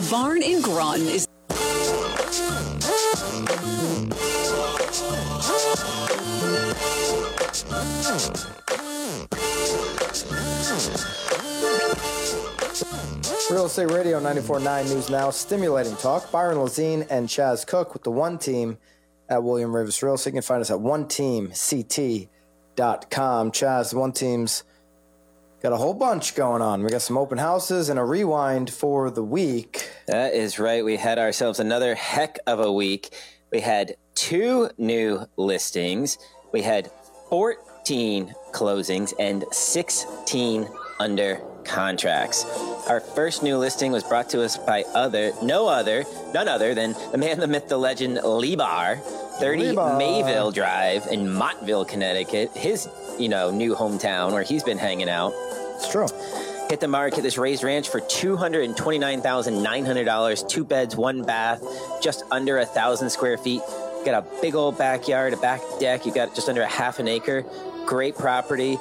The 0.00 0.10
barn 0.10 0.42
in 0.42 0.62
Groton 0.62 1.02
is. 1.02 1.28
Real 13.50 13.66
Estate 13.66 13.90
Radio 13.90 14.20
94.9 14.20 14.88
News 14.88 15.10
Now, 15.10 15.28
stimulating 15.28 15.94
talk. 15.96 16.32
Byron 16.32 16.56
Lazine 16.56 17.06
and 17.10 17.28
Chaz 17.28 17.66
Cook 17.66 17.92
with 17.92 18.02
the 18.02 18.10
one 18.10 18.38
team 18.38 18.78
at 19.28 19.42
William 19.42 19.72
Raveis 19.72 20.02
Real 20.02 20.14
Estate. 20.14 20.30
You 20.30 20.36
can 20.36 20.42
find 20.42 20.62
us 20.62 20.70
at 20.70 20.80
one 20.80 21.04
oneteamct.com. 21.04 23.52
Chaz, 23.52 23.92
one 23.92 24.12
team's 24.12 24.64
Got 25.62 25.74
a 25.74 25.76
whole 25.76 25.92
bunch 25.92 26.34
going 26.34 26.62
on. 26.62 26.82
We 26.82 26.88
got 26.88 27.02
some 27.02 27.18
open 27.18 27.36
houses 27.36 27.90
and 27.90 27.98
a 27.98 28.04
rewind 28.04 28.72
for 28.72 29.10
the 29.10 29.22
week. 29.22 29.90
That 30.06 30.32
is 30.32 30.58
right. 30.58 30.82
We 30.82 30.96
had 30.96 31.18
ourselves 31.18 31.60
another 31.60 31.94
heck 31.94 32.38
of 32.46 32.60
a 32.60 32.72
week. 32.72 33.10
We 33.52 33.60
had 33.60 33.96
two 34.14 34.70
new 34.78 35.26
listings. 35.36 36.16
We 36.50 36.62
had 36.62 36.90
14 37.28 38.34
closings 38.52 39.12
and 39.18 39.44
16 39.52 40.66
under 40.98 41.42
contracts. 41.70 42.44
Our 42.88 43.00
first 43.00 43.42
new 43.42 43.56
listing 43.56 43.92
was 43.92 44.02
brought 44.02 44.28
to 44.30 44.42
us 44.42 44.56
by 44.58 44.82
other, 44.94 45.32
no 45.42 45.68
other, 45.68 46.04
none 46.34 46.48
other 46.48 46.74
than 46.74 46.96
the 47.12 47.18
man, 47.18 47.38
the 47.38 47.46
myth, 47.46 47.68
the 47.68 47.78
legend, 47.78 48.16
Lebar, 48.18 48.98
30 49.38 49.74
Lebar. 49.74 49.96
Mayville 49.96 50.50
Drive 50.50 51.06
in 51.06 51.32
Montville, 51.32 51.84
Connecticut. 51.84 52.50
His, 52.56 52.88
you 53.18 53.28
know, 53.28 53.50
new 53.50 53.74
hometown 53.74 54.32
where 54.32 54.42
he's 54.42 54.64
been 54.64 54.78
hanging 54.78 55.08
out. 55.08 55.32
It's 55.76 55.90
true. 55.90 56.08
Hit 56.68 56.80
the 56.80 56.88
market 56.88 57.22
this 57.22 57.38
raised 57.38 57.62
ranch 57.62 57.88
for 57.88 58.00
$229,900, 58.00 60.48
two 60.48 60.64
beds, 60.64 60.96
one 60.96 61.22
bath, 61.22 61.62
just 62.02 62.24
under 62.30 62.58
a 62.58 62.66
thousand 62.66 63.10
square 63.10 63.38
feet. 63.38 63.62
Got 64.04 64.14
a 64.14 64.24
big 64.40 64.54
old 64.54 64.78
backyard, 64.78 65.34
a 65.34 65.36
back 65.36 65.60
deck. 65.78 66.06
You 66.06 66.12
got 66.12 66.34
just 66.34 66.48
under 66.48 66.62
a 66.62 66.68
half 66.68 66.98
an 66.98 67.06
acre. 67.08 67.44
Great 67.86 68.16
property. 68.16 68.78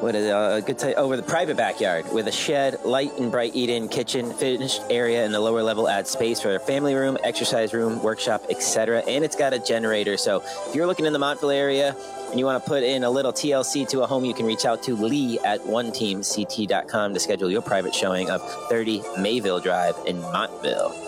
What 0.00 0.14
is 0.14 0.30
uh, 0.30 0.56
a 0.58 0.62
good 0.62 0.78
time 0.78 0.94
over 0.96 1.16
the 1.16 1.22
private 1.22 1.56
backyard 1.56 2.12
with 2.12 2.28
a 2.28 2.32
shed, 2.32 2.84
light 2.84 3.18
and 3.18 3.30
bright 3.30 3.52
eat-in 3.54 3.88
kitchen, 3.88 4.32
finished 4.32 4.82
area 4.90 5.24
in 5.24 5.32
the 5.32 5.40
lower 5.40 5.62
level 5.62 5.88
adds 5.88 6.10
space 6.10 6.40
for 6.40 6.54
a 6.54 6.58
family 6.58 6.94
room, 6.94 7.16
exercise 7.24 7.72
room, 7.72 8.02
workshop, 8.02 8.44
etc. 8.50 9.02
And 9.08 9.24
it's 9.24 9.36
got 9.36 9.54
a 9.54 9.58
generator. 9.58 10.16
So 10.16 10.42
if 10.66 10.74
you're 10.74 10.86
looking 10.86 11.06
in 11.06 11.12
the 11.12 11.18
Montville 11.18 11.50
area 11.50 11.96
and 12.30 12.38
you 12.38 12.44
want 12.44 12.62
to 12.62 12.68
put 12.68 12.82
in 12.82 13.04
a 13.04 13.10
little 13.10 13.32
TLC 13.32 13.88
to 13.90 14.02
a 14.02 14.06
home, 14.06 14.24
you 14.24 14.34
can 14.34 14.46
reach 14.46 14.66
out 14.66 14.82
to 14.82 14.94
Lee 14.94 15.38
at 15.40 15.60
oneteamct.com 15.60 17.14
to 17.14 17.20
schedule 17.20 17.50
your 17.50 17.62
private 17.62 17.94
showing 17.94 18.30
of 18.30 18.42
30 18.68 19.02
Mayville 19.18 19.60
Drive 19.60 19.96
in 20.06 20.20
Montville. 20.20 21.03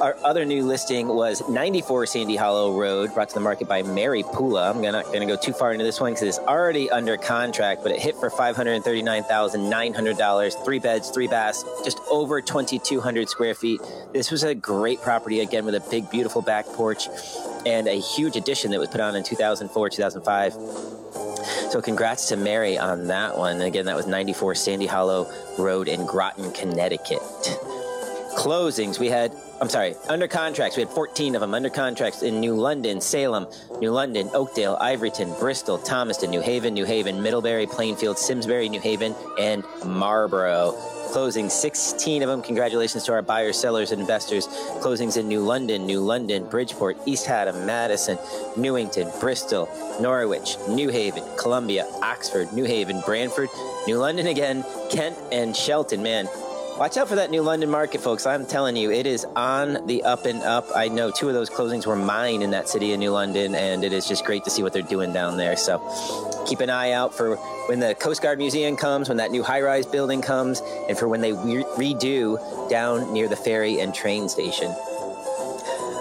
Our 0.00 0.16
other 0.24 0.44
new 0.44 0.64
listing 0.64 1.08
was 1.08 1.42
94 1.48 2.06
Sandy 2.06 2.36
Hollow 2.36 2.78
Road, 2.78 3.12
brought 3.14 3.28
to 3.28 3.34
the 3.34 3.40
market 3.40 3.66
by 3.68 3.82
Mary 3.82 4.22
Pula. 4.22 4.74
I'm 4.74 4.80
not 4.80 5.04
going 5.06 5.20
to 5.20 5.26
go 5.26 5.36
too 5.36 5.52
far 5.52 5.72
into 5.72 5.84
this 5.84 6.00
one 6.00 6.12
because 6.12 6.28
it's 6.28 6.38
already 6.38 6.88
under 6.90 7.16
contract, 7.16 7.82
but 7.82 7.90
it 7.92 8.00
hit 8.00 8.16
for 8.16 8.30
$539,900, 8.30 10.64
three 10.64 10.78
beds, 10.78 11.10
three 11.10 11.28
baths, 11.28 11.64
just 11.84 11.98
over 12.10 12.40
2,200 12.40 13.28
square 13.28 13.54
feet. 13.54 13.80
This 14.12 14.30
was 14.30 14.42
a 14.42 14.54
great 14.54 15.02
property, 15.02 15.40
again, 15.40 15.64
with 15.64 15.74
a 15.74 15.80
big, 15.90 16.10
beautiful 16.10 16.42
back 16.42 16.66
porch 16.66 17.08
and 17.66 17.86
a 17.86 18.00
huge 18.00 18.36
addition 18.36 18.70
that 18.72 18.80
was 18.80 18.88
put 18.88 19.00
on 19.00 19.14
in 19.14 19.22
2004, 19.22 19.90
2005. 19.90 20.52
So 21.70 21.80
congrats 21.80 22.28
to 22.28 22.36
Mary 22.36 22.76
on 22.78 23.06
that 23.06 23.38
one. 23.38 23.60
again, 23.60 23.86
that 23.86 23.96
was 23.96 24.06
94 24.06 24.56
Sandy 24.56 24.86
Hollow 24.86 25.32
Road 25.58 25.88
in 25.88 26.06
Groton, 26.06 26.52
Connecticut. 26.52 27.22
Closings, 28.36 28.98
we 28.98 29.08
had 29.08 29.32
I'm 29.62 29.68
sorry, 29.68 29.94
under 30.08 30.26
contracts. 30.26 30.76
We 30.76 30.82
had 30.82 30.90
14 30.90 31.36
of 31.36 31.40
them 31.40 31.54
under 31.54 31.70
contracts 31.70 32.22
in 32.22 32.40
New 32.40 32.56
London, 32.56 33.00
Salem, 33.00 33.46
New 33.78 33.92
London, 33.92 34.28
Oakdale, 34.34 34.76
Ivoryton, 34.80 35.38
Bristol, 35.38 35.78
Thomaston, 35.78 36.32
New 36.32 36.40
Haven, 36.40 36.74
New 36.74 36.84
Haven, 36.84 37.22
Middlebury, 37.22 37.68
Plainfield, 37.68 38.18
Simsbury, 38.18 38.68
New 38.68 38.80
Haven, 38.80 39.14
and 39.38 39.62
Marlborough. 39.86 40.72
Closing 41.12 41.48
16 41.48 42.24
of 42.24 42.28
them. 42.28 42.42
Congratulations 42.42 43.04
to 43.04 43.12
our 43.12 43.22
buyers, 43.22 43.56
sellers, 43.56 43.92
and 43.92 44.00
investors. 44.00 44.48
Closings 44.80 45.16
in 45.16 45.28
New 45.28 45.42
London, 45.42 45.86
New 45.86 46.00
London, 46.00 46.44
Bridgeport, 46.48 46.96
East 47.06 47.26
Haddam, 47.26 47.64
Madison, 47.64 48.18
Newington, 48.56 49.12
Bristol, 49.20 49.68
Norwich, 50.00 50.56
New 50.68 50.88
Haven, 50.88 51.22
Columbia, 51.38 51.86
Oxford, 52.02 52.52
New 52.52 52.64
Haven, 52.64 53.00
Branford, 53.06 53.48
New 53.86 53.98
London 53.98 54.26
again, 54.26 54.64
Kent, 54.90 55.16
and 55.30 55.54
Shelton. 55.54 56.02
Man, 56.02 56.26
Watch 56.78 56.96
out 56.96 57.06
for 57.06 57.14
that 57.16 57.30
new 57.30 57.42
London 57.42 57.70
market, 57.70 58.00
folks. 58.00 58.26
I'm 58.26 58.46
telling 58.46 58.76
you, 58.76 58.90
it 58.90 59.06
is 59.06 59.24
on 59.36 59.86
the 59.86 60.02
up 60.02 60.24
and 60.24 60.42
up. 60.42 60.66
I 60.74 60.88
know 60.88 61.10
two 61.10 61.28
of 61.28 61.34
those 61.34 61.50
closings 61.50 61.86
were 61.86 61.94
mine 61.94 62.42
in 62.42 62.50
that 62.52 62.68
city 62.68 62.92
of 62.92 62.98
New 62.98 63.12
London, 63.12 63.54
and 63.54 63.84
it 63.84 63.92
is 63.92 64.08
just 64.08 64.24
great 64.24 64.42
to 64.44 64.50
see 64.50 64.62
what 64.62 64.72
they're 64.72 64.82
doing 64.82 65.12
down 65.12 65.36
there. 65.36 65.54
So 65.56 65.78
keep 66.46 66.60
an 66.60 66.70
eye 66.70 66.92
out 66.92 67.14
for 67.14 67.36
when 67.68 67.78
the 67.78 67.94
Coast 67.94 68.22
Guard 68.22 68.38
Museum 68.38 68.76
comes, 68.76 69.08
when 69.08 69.18
that 69.18 69.30
new 69.30 69.42
high 69.42 69.60
rise 69.60 69.86
building 69.86 70.22
comes, 70.22 70.60
and 70.88 70.98
for 70.98 71.08
when 71.08 71.20
they 71.20 71.32
re- 71.32 71.64
redo 71.76 72.68
down 72.68 73.12
near 73.12 73.28
the 73.28 73.36
ferry 73.36 73.78
and 73.80 73.94
train 73.94 74.28
station. 74.28 74.74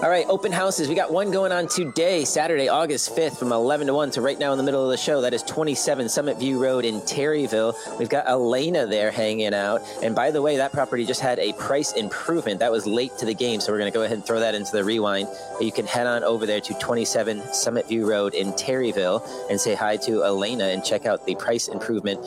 All 0.01 0.09
right, 0.09 0.25
open 0.29 0.51
houses. 0.51 0.89
We 0.89 0.95
got 0.95 1.13
one 1.13 1.29
going 1.29 1.51
on 1.51 1.67
today, 1.67 2.25
Saturday, 2.25 2.67
August 2.67 3.15
5th 3.15 3.37
from 3.37 3.51
11 3.51 3.85
to 3.85 3.93
1. 3.93 4.13
So, 4.13 4.21
right 4.23 4.39
now 4.39 4.51
in 4.51 4.57
the 4.57 4.63
middle 4.63 4.83
of 4.83 4.89
the 4.89 4.97
show, 4.97 5.21
that 5.21 5.31
is 5.31 5.43
27 5.43 6.09
Summit 6.09 6.39
View 6.39 6.57
Road 6.57 6.85
in 6.85 7.01
Terryville. 7.01 7.75
We've 7.99 8.09
got 8.09 8.27
Elena 8.27 8.87
there 8.87 9.11
hanging 9.11 9.53
out. 9.53 9.83
And 10.01 10.15
by 10.15 10.31
the 10.31 10.41
way, 10.41 10.57
that 10.57 10.71
property 10.71 11.05
just 11.05 11.21
had 11.21 11.37
a 11.37 11.53
price 11.53 11.93
improvement. 11.93 12.61
That 12.61 12.71
was 12.71 12.87
late 12.87 13.15
to 13.19 13.27
the 13.27 13.35
game. 13.35 13.61
So, 13.61 13.71
we're 13.71 13.77
going 13.77 13.91
to 13.91 13.95
go 13.95 14.01
ahead 14.01 14.17
and 14.17 14.25
throw 14.25 14.39
that 14.39 14.55
into 14.55 14.71
the 14.71 14.83
rewind. 14.83 15.27
You 15.59 15.71
can 15.71 15.85
head 15.85 16.07
on 16.07 16.23
over 16.23 16.47
there 16.47 16.61
to 16.61 16.73
27 16.73 17.53
Summit 17.53 17.87
View 17.87 18.09
Road 18.09 18.33
in 18.33 18.53
Terryville 18.53 19.23
and 19.51 19.61
say 19.61 19.75
hi 19.75 19.97
to 19.97 20.23
Elena 20.23 20.63
and 20.63 20.83
check 20.83 21.05
out 21.05 21.27
the 21.27 21.35
price 21.35 21.67
improvement 21.67 22.19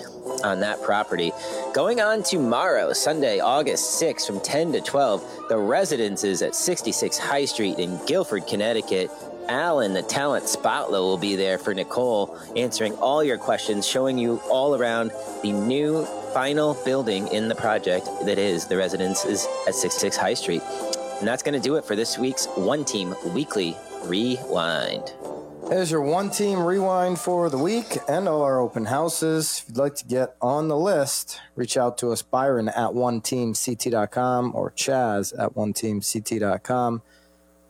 on 0.45 0.61
that 0.61 0.81
property. 0.83 1.33
Going 1.73 2.01
on 2.01 2.23
tomorrow, 2.23 2.93
Sunday, 2.93 3.41
August 3.41 4.01
6th 4.01 4.29
from 4.29 4.41
10 4.41 4.73
to 4.75 4.81
12, 4.81 5.49
the 5.49 5.59
residences 5.59 6.41
at 6.41 6.55
66 6.55 7.19
High 7.19 7.47
Street 7.65 7.79
in 7.83 7.99
Guilford, 8.05 8.47
Connecticut. 8.47 9.11
Alan, 9.49 9.95
the 9.95 10.03
talent 10.03 10.49
spotlight, 10.49 11.01
will 11.01 11.17
be 11.17 11.35
there 11.35 11.57
for 11.57 11.73
Nicole, 11.73 12.39
answering 12.57 12.93
all 12.97 13.25
your 13.25 13.39
questions, 13.39 13.87
showing 13.87 14.19
you 14.19 14.39
all 14.51 14.75
around 14.75 15.11
the 15.43 15.51
new 15.51 16.05
final 16.35 16.75
building 16.85 17.27
in 17.29 17.49
the 17.49 17.55
project 17.55 18.07
that 18.27 18.39
is 18.39 18.67
the 18.67 18.77
residences 18.77 19.47
at 19.67 19.75
66 19.75 20.15
High 20.15 20.35
Street. 20.35 20.61
And 21.19 21.27
that's 21.27 21.43
going 21.43 21.55
to 21.55 21.61
do 21.61 21.77
it 21.77 21.87
for 21.87 21.97
this 21.97 22.19
week's 22.19 22.47
One 22.49 22.85
Team 22.85 23.15
Weekly 23.33 23.75
Rewind. 24.03 25.15
There's 25.71 25.91
your 25.91 26.03
one 26.03 26.29
team 26.29 26.63
rewind 26.63 27.19
for 27.19 27.49
the 27.49 27.57
week 27.57 27.97
and 28.07 28.29
all 28.29 28.43
our 28.43 28.61
open 28.61 28.85
houses. 28.85 29.63
If 29.63 29.71
you'd 29.71 29.79
like 29.79 29.95
to 29.95 30.05
get 30.05 30.37
on 30.43 30.69
the 30.69 30.77
list, 30.77 31.41
reach 31.57 31.79
out 31.79 31.97
to 31.99 32.13
us, 32.13 32.21
Byron 32.21 32.69
at 32.69 32.91
oneteamct.com 32.91 34.53
or 34.55 34.71
Chaz 34.73 35.33
at 35.39 35.55
oneteamct.com. 35.55 37.03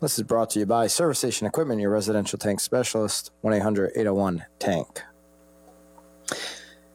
This 0.00 0.18
is 0.18 0.24
brought 0.24 0.50
to 0.50 0.59
you 0.59 0.66
by 0.66 0.87
Service 0.88 1.18
Station 1.20 1.46
Equipment, 1.46 1.80
your 1.80 1.90
residential 1.90 2.38
tank 2.38 2.61
specialist, 2.61 3.30
1 3.40 3.54
800 3.54 3.92
801 3.94 4.44
Tank. 4.59 5.02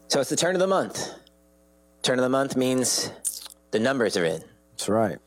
So 0.08 0.20
it's 0.20 0.30
the 0.30 0.36
turn 0.36 0.56
of 0.56 0.60
the 0.60 0.68
month. 0.68 1.14
Turn 2.04 2.20
of 2.20 2.24
the 2.24 2.30
month 2.30 2.56
means 2.56 3.12
the 3.72 3.80
numbers 3.80 4.18
are 4.18 4.26
in. 4.26 4.44
That's 4.72 4.90
right. 4.90 5.18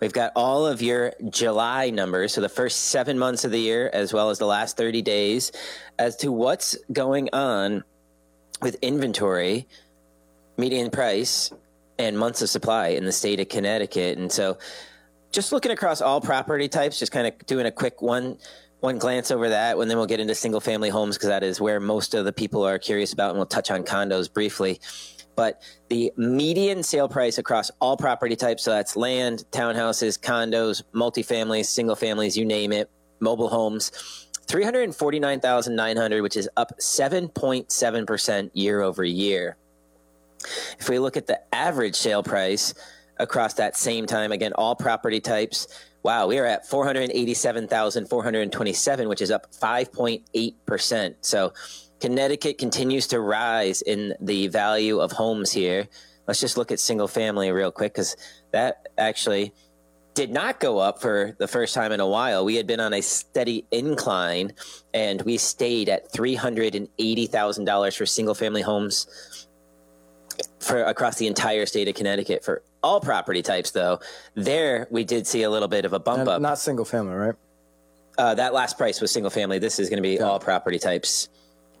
We've 0.00 0.12
got 0.12 0.32
all 0.34 0.66
of 0.66 0.80
your 0.80 1.12
July 1.28 1.90
numbers, 1.90 2.32
so 2.32 2.40
the 2.40 2.48
first 2.48 2.86
seven 2.86 3.18
months 3.18 3.44
of 3.44 3.50
the 3.50 3.60
year, 3.60 3.90
as 3.92 4.14
well 4.14 4.30
as 4.30 4.38
the 4.38 4.46
last 4.46 4.78
30 4.78 5.02
days, 5.02 5.52
as 5.98 6.16
to 6.16 6.32
what's 6.32 6.76
going 6.90 7.28
on 7.34 7.84
with 8.62 8.76
inventory, 8.82 9.68
median 10.56 10.90
price, 10.90 11.52
and 11.98 12.18
months 12.18 12.40
of 12.40 12.48
supply 12.48 12.88
in 12.88 13.04
the 13.04 13.12
state 13.12 13.40
of 13.40 13.50
Connecticut. 13.50 14.16
And 14.16 14.32
so, 14.32 14.56
just 15.32 15.52
looking 15.52 15.72
across 15.72 16.00
all 16.00 16.20
property 16.20 16.68
types, 16.68 16.98
just 16.98 17.12
kind 17.12 17.26
of 17.26 17.46
doing 17.46 17.66
a 17.66 17.72
quick 17.72 18.02
one 18.02 18.38
one 18.80 18.98
glance 18.98 19.30
over 19.30 19.50
that, 19.50 19.76
and 19.76 19.90
then 19.90 19.98
we'll 19.98 20.06
get 20.06 20.20
into 20.20 20.34
single 20.34 20.60
family 20.60 20.88
homes 20.88 21.16
because 21.16 21.28
that 21.28 21.42
is 21.42 21.60
where 21.60 21.78
most 21.80 22.14
of 22.14 22.24
the 22.24 22.32
people 22.32 22.66
are 22.66 22.78
curious 22.78 23.12
about, 23.12 23.30
and 23.30 23.38
we'll 23.38 23.46
touch 23.46 23.70
on 23.70 23.84
condos 23.84 24.32
briefly. 24.32 24.80
But 25.36 25.62
the 25.88 26.12
median 26.16 26.82
sale 26.82 27.08
price 27.08 27.38
across 27.38 27.70
all 27.80 27.96
property 27.96 28.36
types, 28.36 28.64
so 28.64 28.70
that's 28.70 28.96
land, 28.96 29.44
townhouses, 29.52 30.18
condos, 30.18 30.82
multifamilies, 30.94 31.66
single 31.66 31.96
families, 31.96 32.36
you 32.36 32.44
name 32.44 32.72
it, 32.72 32.90
mobile 33.20 33.48
homes, 33.48 34.28
349,900, 34.48 36.22
which 36.22 36.36
is 36.36 36.48
up 36.56 36.72
7.7% 36.80 38.50
year 38.54 38.80
over 38.80 39.04
year. 39.04 39.56
If 40.78 40.88
we 40.88 40.98
look 40.98 41.16
at 41.16 41.26
the 41.26 41.40
average 41.54 41.94
sale 41.94 42.22
price 42.22 42.74
across 43.20 43.54
that 43.54 43.76
same 43.76 44.06
time, 44.06 44.32
again, 44.32 44.52
all 44.54 44.74
property 44.74 45.20
types, 45.20 45.68
wow, 46.02 46.26
we 46.26 46.38
are 46.38 46.46
at 46.46 46.66
487,427, 46.66 49.08
which 49.08 49.20
is 49.20 49.30
up 49.30 49.52
5.8%. 49.52 51.14
So 51.20 51.52
Connecticut 52.00 52.58
continues 52.58 53.06
to 53.08 53.20
rise 53.20 53.82
in 53.82 54.14
the 54.20 54.48
value 54.48 55.00
of 55.00 55.12
homes 55.12 55.52
here. 55.52 55.86
Let's 56.26 56.40
just 56.40 56.56
look 56.56 56.72
at 56.72 56.80
single 56.80 57.08
family 57.08 57.52
real 57.52 57.70
quick 57.70 57.92
because 57.92 58.16
that 58.52 58.88
actually 58.96 59.52
did 60.14 60.30
not 60.30 60.60
go 60.60 60.78
up 60.78 61.00
for 61.00 61.36
the 61.38 61.46
first 61.46 61.74
time 61.74 61.92
in 61.92 62.00
a 62.00 62.06
while. 62.06 62.44
We 62.44 62.56
had 62.56 62.66
been 62.66 62.80
on 62.80 62.94
a 62.94 63.00
steady 63.00 63.66
incline 63.70 64.52
and 64.92 65.22
we 65.22 65.36
stayed 65.36 65.88
at 65.88 66.12
$380,000 66.12 67.96
for 67.96 68.06
single 68.06 68.34
family 68.34 68.62
homes 68.62 69.46
for 70.58 70.82
across 70.84 71.16
the 71.16 71.26
entire 71.26 71.66
state 71.66 71.88
of 71.88 71.94
Connecticut 71.94 72.44
for 72.44 72.62
all 72.82 73.00
property 73.00 73.42
types 73.42 73.70
though. 73.70 74.00
There 74.34 74.86
we 74.90 75.04
did 75.04 75.26
see 75.26 75.42
a 75.42 75.50
little 75.50 75.68
bit 75.68 75.84
of 75.84 75.92
a 75.92 75.98
bump 75.98 76.20
And 76.20 76.28
up. 76.28 76.42
not 76.42 76.58
single 76.58 76.84
family, 76.84 77.14
right? 77.14 77.34
Uh, 78.18 78.34
that 78.34 78.52
last 78.52 78.76
price 78.76 79.00
was 79.00 79.10
single 79.10 79.30
family. 79.30 79.58
This 79.58 79.78
is 79.78 79.88
going 79.88 79.98
to 79.98 80.02
be 80.02 80.20
all 80.20 80.38
property 80.38 80.78
types. 80.78 81.28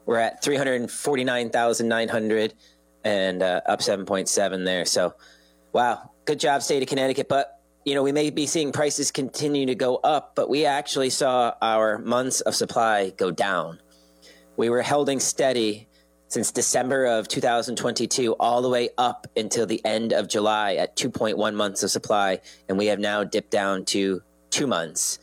We're 0.06 0.18
at 0.18 0.42
three 0.42 0.56
hundred 0.56 0.90
forty 0.90 1.24
nine 1.24 1.50
thousand 1.50 1.88
nine 1.88 2.08
hundred, 2.08 2.54
and 3.04 3.42
uh, 3.42 3.60
up 3.66 3.82
seven 3.82 4.06
point 4.06 4.28
seven 4.28 4.64
there. 4.64 4.84
So, 4.84 5.14
wow, 5.72 6.10
good 6.24 6.40
job, 6.40 6.62
state 6.62 6.82
of 6.82 6.88
Connecticut. 6.88 7.28
But 7.28 7.60
you 7.84 7.94
know, 7.94 8.02
we 8.02 8.12
may 8.12 8.30
be 8.30 8.46
seeing 8.46 8.72
prices 8.72 9.10
continue 9.10 9.66
to 9.66 9.74
go 9.74 9.96
up, 9.96 10.34
but 10.34 10.48
we 10.48 10.64
actually 10.66 11.10
saw 11.10 11.54
our 11.60 11.98
months 11.98 12.40
of 12.42 12.54
supply 12.54 13.10
go 13.10 13.30
down. 13.30 13.78
We 14.56 14.68
were 14.68 14.82
holding 14.82 15.20
steady 15.20 15.88
since 16.30 16.50
December 16.50 17.04
of 17.04 17.28
2022 17.28 18.32
all 18.40 18.62
the 18.62 18.68
way 18.70 18.88
up 18.96 19.26
until 19.36 19.66
the 19.66 19.84
end 19.84 20.14
of 20.14 20.28
July 20.28 20.76
at 20.76 20.96
2.1 20.96 21.54
months 21.54 21.82
of 21.82 21.90
supply, 21.90 22.40
and 22.68 22.78
we 22.78 22.86
have 22.86 22.98
now 22.98 23.22
dipped 23.22 23.50
down 23.50 23.84
to 23.84 24.22
two 24.50 24.66
months 24.66 25.18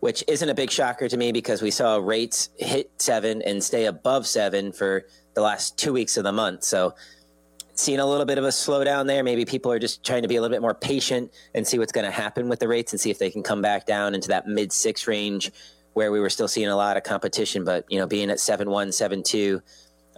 which 0.00 0.24
isn't 0.26 0.48
a 0.48 0.54
big 0.54 0.70
shocker 0.70 1.08
to 1.08 1.16
me 1.16 1.30
because 1.30 1.62
we 1.62 1.70
saw 1.70 1.96
rates 1.96 2.48
hit 2.58 2.90
seven 2.98 3.42
and 3.42 3.62
stay 3.62 3.84
above 3.84 4.26
seven 4.26 4.72
for 4.72 5.04
the 5.34 5.42
last 5.42 5.78
two 5.78 5.92
weeks 5.92 6.16
of 6.16 6.24
the 6.24 6.32
month. 6.32 6.64
So, 6.64 6.94
seeing 7.74 8.00
a 8.00 8.06
little 8.06 8.26
bit 8.26 8.36
of 8.36 8.44
a 8.44 8.48
slowdown 8.48 9.06
there. 9.06 9.24
Maybe 9.24 9.46
people 9.46 9.72
are 9.72 9.78
just 9.78 10.04
trying 10.04 10.20
to 10.22 10.28
be 10.28 10.36
a 10.36 10.42
little 10.42 10.54
bit 10.54 10.60
more 10.60 10.74
patient 10.74 11.32
and 11.54 11.66
see 11.66 11.78
what's 11.78 11.92
going 11.92 12.04
to 12.04 12.10
happen 12.10 12.48
with 12.50 12.58
the 12.58 12.68
rates 12.68 12.92
and 12.92 13.00
see 13.00 13.10
if 13.10 13.18
they 13.18 13.30
can 13.30 13.42
come 13.42 13.62
back 13.62 13.86
down 13.86 14.14
into 14.14 14.28
that 14.28 14.46
mid 14.46 14.70
six 14.70 15.06
range 15.06 15.50
where 15.94 16.12
we 16.12 16.20
were 16.20 16.28
still 16.28 16.48
seeing 16.48 16.68
a 16.68 16.76
lot 16.76 16.98
of 16.98 17.04
competition. 17.04 17.64
But, 17.64 17.86
you 17.88 17.98
know, 17.98 18.06
being 18.06 18.30
at 18.30 18.38
seven 18.38 18.68
one, 18.68 18.92
seven 18.92 19.22
two, 19.22 19.62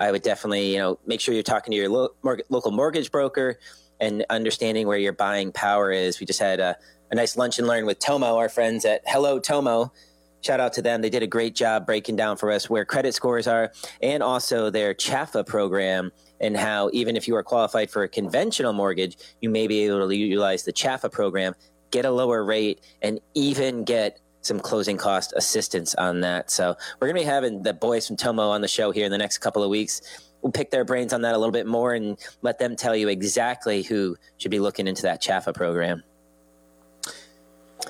I 0.02 0.10
would 0.10 0.22
definitely, 0.22 0.72
you 0.72 0.78
know, 0.78 0.98
make 1.06 1.20
sure 1.20 1.32
you're 1.32 1.42
talking 1.42 1.70
to 1.70 1.76
your 1.76 1.88
lo- 1.88 2.08
mor- 2.22 2.40
local 2.48 2.72
mortgage 2.72 3.10
broker 3.10 3.58
and 4.00 4.24
understanding 4.30 4.86
where 4.88 4.98
your 4.98 5.12
buying 5.12 5.52
power 5.52 5.92
is. 5.92 6.18
We 6.18 6.26
just 6.26 6.40
had 6.40 6.58
a 6.60 6.76
a 7.12 7.14
nice 7.14 7.36
lunch 7.36 7.58
and 7.58 7.68
learn 7.68 7.84
with 7.84 7.98
Tomo, 7.98 8.38
our 8.38 8.48
friends 8.48 8.86
at 8.86 9.02
Hello 9.06 9.38
Tomo. 9.38 9.92
Shout 10.40 10.60
out 10.60 10.72
to 10.72 10.82
them. 10.82 11.02
They 11.02 11.10
did 11.10 11.22
a 11.22 11.26
great 11.26 11.54
job 11.54 11.84
breaking 11.84 12.16
down 12.16 12.38
for 12.38 12.50
us 12.50 12.70
where 12.70 12.86
credit 12.86 13.14
scores 13.14 13.46
are 13.46 13.70
and 14.00 14.22
also 14.22 14.70
their 14.70 14.94
CHAFA 14.94 15.46
program 15.46 16.10
and 16.40 16.56
how 16.56 16.88
even 16.94 17.14
if 17.14 17.28
you 17.28 17.36
are 17.36 17.42
qualified 17.42 17.90
for 17.90 18.02
a 18.02 18.08
conventional 18.08 18.72
mortgage, 18.72 19.18
you 19.42 19.50
may 19.50 19.66
be 19.66 19.84
able 19.84 20.08
to 20.08 20.16
utilize 20.16 20.64
the 20.64 20.72
CHAFA 20.72 21.12
program, 21.12 21.54
get 21.90 22.06
a 22.06 22.10
lower 22.10 22.42
rate, 22.42 22.80
and 23.02 23.20
even 23.34 23.84
get 23.84 24.18
some 24.42 24.60
closing 24.60 24.96
cost 24.96 25.32
assistance 25.36 25.94
on 25.94 26.20
that. 26.20 26.50
So 26.50 26.76
we're 27.00 27.08
going 27.08 27.20
to 27.20 27.22
be 27.22 27.32
having 27.32 27.62
the 27.62 27.72
boys 27.72 28.06
from 28.06 28.16
Tomo 28.16 28.50
on 28.50 28.60
the 28.60 28.68
show 28.68 28.90
here 28.90 29.06
in 29.06 29.10
the 29.10 29.18
next 29.18 29.38
couple 29.38 29.62
of 29.62 29.70
weeks. 29.70 30.02
We'll 30.42 30.52
pick 30.52 30.70
their 30.70 30.84
brains 30.84 31.12
on 31.12 31.22
that 31.22 31.34
a 31.34 31.38
little 31.38 31.52
bit 31.52 31.66
more 31.66 31.94
and 31.94 32.18
let 32.42 32.58
them 32.58 32.76
tell 32.76 32.94
you 32.94 33.08
exactly 33.08 33.82
who 33.82 34.16
should 34.38 34.50
be 34.50 34.58
looking 34.58 34.88
into 34.88 35.02
that 35.02 35.22
Chaffa 35.22 35.54
program. 35.54 36.02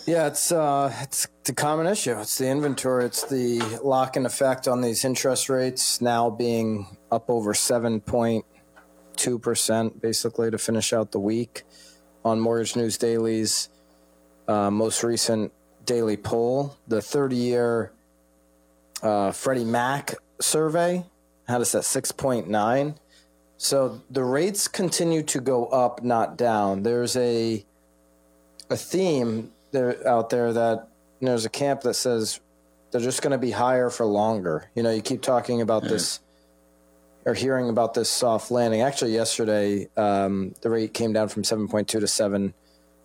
Yeah, 0.06 0.26
it's 0.26 0.50
uh, 0.50 0.92
it's 1.02 1.28
the 1.44 1.52
common 1.52 1.86
issue. 1.86 2.18
It's 2.18 2.38
the 2.38 2.48
inventory. 2.48 3.04
It's 3.04 3.24
the 3.24 3.60
lock-in 3.84 4.26
effect 4.26 4.66
on 4.66 4.80
these 4.80 5.04
interest 5.04 5.48
rates 5.48 6.00
now 6.00 6.30
being 6.30 6.96
up 7.10 7.28
over 7.28 7.52
seven 7.54 8.00
point 8.00 8.44
two 9.16 9.38
percent, 9.38 10.00
basically 10.00 10.50
to 10.50 10.58
finish 10.58 10.92
out 10.92 11.12
the 11.12 11.20
week. 11.20 11.64
On 12.24 12.40
Mortgage 12.40 12.74
News 12.76 12.98
Daily's 12.98 13.68
uh, 14.48 14.70
most 14.70 15.02
recent 15.02 15.52
daily 15.84 16.16
poll, 16.16 16.76
the 16.88 17.02
thirty-year 17.02 17.92
uh, 19.02 19.32
Freddie 19.32 19.64
Mac 19.64 20.14
survey 20.40 21.04
had 21.48 21.60
us 21.60 21.74
at 21.74 21.84
six 21.84 22.12
point 22.12 22.48
nine. 22.48 22.96
So 23.56 24.00
the 24.10 24.24
rates 24.24 24.66
continue 24.66 25.22
to 25.24 25.40
go 25.40 25.66
up, 25.66 26.02
not 26.02 26.36
down. 26.36 26.82
There's 26.82 27.16
a 27.16 27.64
a 28.70 28.76
theme 28.76 29.52
there 29.70 30.06
out 30.06 30.30
there 30.30 30.52
that 30.52 30.88
you 31.20 31.26
know, 31.26 31.32
there's 31.32 31.44
a 31.44 31.50
camp 31.50 31.82
that 31.82 31.94
says 31.94 32.40
they're 32.90 33.00
just 33.00 33.22
going 33.22 33.30
to 33.30 33.38
be 33.38 33.52
higher 33.52 33.90
for 33.90 34.04
longer. 34.04 34.68
You 34.74 34.82
know, 34.82 34.90
you 34.90 35.00
keep 35.00 35.22
talking 35.22 35.60
about 35.60 35.84
this 35.84 36.20
or 37.24 37.34
hearing 37.34 37.68
about 37.68 37.94
this 37.94 38.10
soft 38.10 38.50
landing. 38.50 38.80
Actually, 38.80 39.12
yesterday 39.12 39.88
um, 39.96 40.54
the 40.60 40.70
rate 40.70 40.92
came 40.92 41.12
down 41.12 41.28
from 41.28 41.42
7.2 41.42 41.86
to 41.86 42.00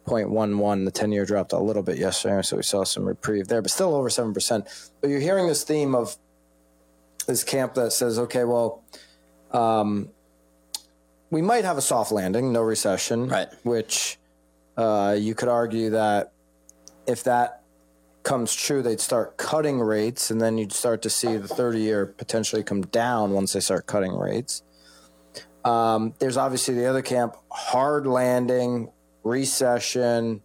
7.11. 0.08 0.86
The 0.86 0.92
10 0.92 1.12
year 1.12 1.26
dropped 1.26 1.54
a 1.54 1.60
little 1.60 1.84
bit 1.84 1.98
yesterday, 1.98 2.42
so 2.42 2.58
we 2.58 2.64
saw 2.64 2.84
some 2.84 3.06
reprieve 3.06 3.48
there, 3.48 3.62
but 3.62 3.72
still 3.72 3.94
over 3.94 4.10
7%. 4.10 4.90
But 5.02 5.10
you're 5.10 5.20
hearing 5.20 5.48
this 5.48 5.64
theme 5.64 5.96
of 5.96 6.18
this 7.28 7.44
camp 7.44 7.74
that 7.76 7.92
says, 7.92 8.18
okay, 8.20 8.44
well, 8.44 8.84
um, 9.52 10.10
we 11.30 11.42
might 11.42 11.66
have 11.66 11.78
a 11.78 11.82
soft 11.82 12.12
landing, 12.12 12.54
no 12.54 12.62
recession, 12.62 13.28
Right. 13.28 13.50
which 13.64 14.18
uh, 14.78 15.16
you 15.18 15.36
could 15.36 15.50
argue 15.50 15.90
that 15.92 16.32
if 17.06 17.24
that 17.26 17.64
comes 18.24 18.54
true, 18.54 18.82
they'd 18.82 19.00
start 19.02 19.38
cutting 19.38 19.80
rates, 19.80 20.32
and 20.32 20.40
then 20.40 20.58
you'd 20.58 20.74
start 20.74 21.02
to 21.02 21.10
see 21.10 21.36
the 21.38 21.48
30 21.48 21.80
year 21.80 22.06
potentially 22.06 22.64
come 22.64 22.82
down 22.82 23.32
once 23.32 23.54
they 23.54 23.60
start 23.60 23.86
cutting 23.88 24.14
rates. 24.14 24.64
Um, 25.66 26.14
there's 26.20 26.38
obviously 26.38 26.76
the 26.76 26.86
other 26.86 27.02
camp, 27.02 27.36
hard 27.52 28.08
landing, 28.08 28.90
recession. 29.28 30.42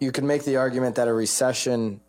You 0.00 0.12
can 0.12 0.26
make 0.26 0.44
the 0.44 0.56
argument 0.56 0.96
that 0.96 1.08
a 1.08 1.12
recession 1.12 2.00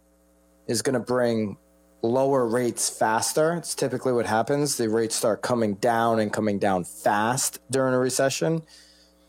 is 0.67 0.81
going 0.81 0.93
to 0.93 0.99
bring 0.99 1.57
lower 2.01 2.47
rates 2.47 2.89
faster. 2.89 3.53
It's 3.53 3.75
typically 3.75 4.13
what 4.13 4.25
happens. 4.25 4.77
The 4.77 4.89
rates 4.89 5.15
start 5.15 5.41
coming 5.41 5.75
down 5.75 6.19
and 6.19 6.31
coming 6.31 6.59
down 6.59 6.83
fast 6.83 7.59
during 7.71 7.93
a 7.93 7.99
recession. 7.99 8.63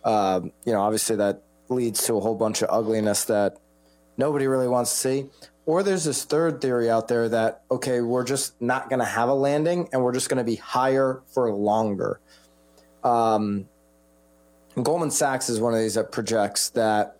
Um, 0.05 0.53
you 0.65 0.73
know, 0.73 0.81
obviously 0.81 1.17
that 1.17 1.43
leads 1.69 2.05
to 2.07 2.15
a 2.15 2.21
whole 2.21 2.35
bunch 2.37 2.63
of 2.63 2.69
ugliness 2.71 3.25
that 3.25 3.59
nobody 4.17 4.47
really 4.47 4.69
wants 4.69 4.91
to 4.91 4.97
see. 4.97 5.27
Or 5.65 5.83
there's 5.83 6.05
this 6.05 6.25
third 6.25 6.61
theory 6.61 6.89
out 6.89 7.09
there 7.09 7.29
that, 7.29 7.63
okay, 7.71 8.01
we're 8.01 8.25
just 8.25 8.61
not 8.63 8.89
going 8.89 9.01
to 9.01 9.05
have 9.05 9.29
a 9.29 9.35
landing 9.35 9.89
and 9.93 10.03
we're 10.03 10.13
just 10.13 10.29
going 10.29 10.39
to 10.39 10.45
be 10.45 10.57
higher 10.57 11.23
for 11.35 11.53
longer. 11.53 12.21
Um, 13.03 13.69
Goldman 14.83 15.11
Sachs 15.11 15.49
is 15.49 15.59
one 15.59 15.73
of 15.73 15.81
these 15.81 15.95
that 15.95 16.13
projects 16.13 16.69
that 16.71 17.17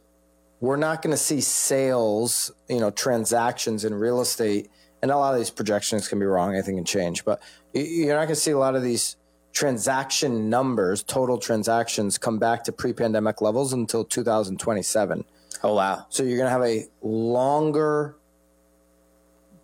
we're 0.61 0.77
not 0.77 1.01
going 1.03 1.13
to 1.13 1.17
see 1.17 1.41
sales, 1.41 2.53
you 2.69 2.81
know, 2.81 2.91
transactions 2.91 3.85
in 3.85 3.95
real 3.95 4.21
estate. 4.21 4.71
And 5.03 5.11
a 5.11 5.17
lot 5.17 5.33
of 5.33 5.39
these 5.39 5.51
projections 5.51 6.09
can 6.09 6.19
be 6.19 6.27
wrong. 6.27 6.53
Anything 6.53 6.77
can 6.77 6.85
change, 6.85 7.25
but 7.25 7.41
you're 7.73 8.15
not 8.15 8.25
going 8.25 8.29
to 8.29 8.35
see 8.37 8.51
a 8.51 8.59
lot 8.59 8.75
of 8.75 8.83
these 8.83 9.17
transaction 9.53 10.51
numbers, 10.51 11.03
total 11.03 11.39
transactions, 11.39 12.19
come 12.19 12.39
back 12.39 12.65
to 12.65 12.73
pre-pandemic 12.73 13.41
levels 13.41 13.73
until 13.73 14.05
2027. 14.05 15.25
Oh 15.63 15.75
wow! 15.75 16.05
So 16.11 16.23
you're 16.23 16.37
going 16.37 16.47
to 16.47 16.51
have 16.51 16.63
a 16.63 16.87
longer, 17.01 18.17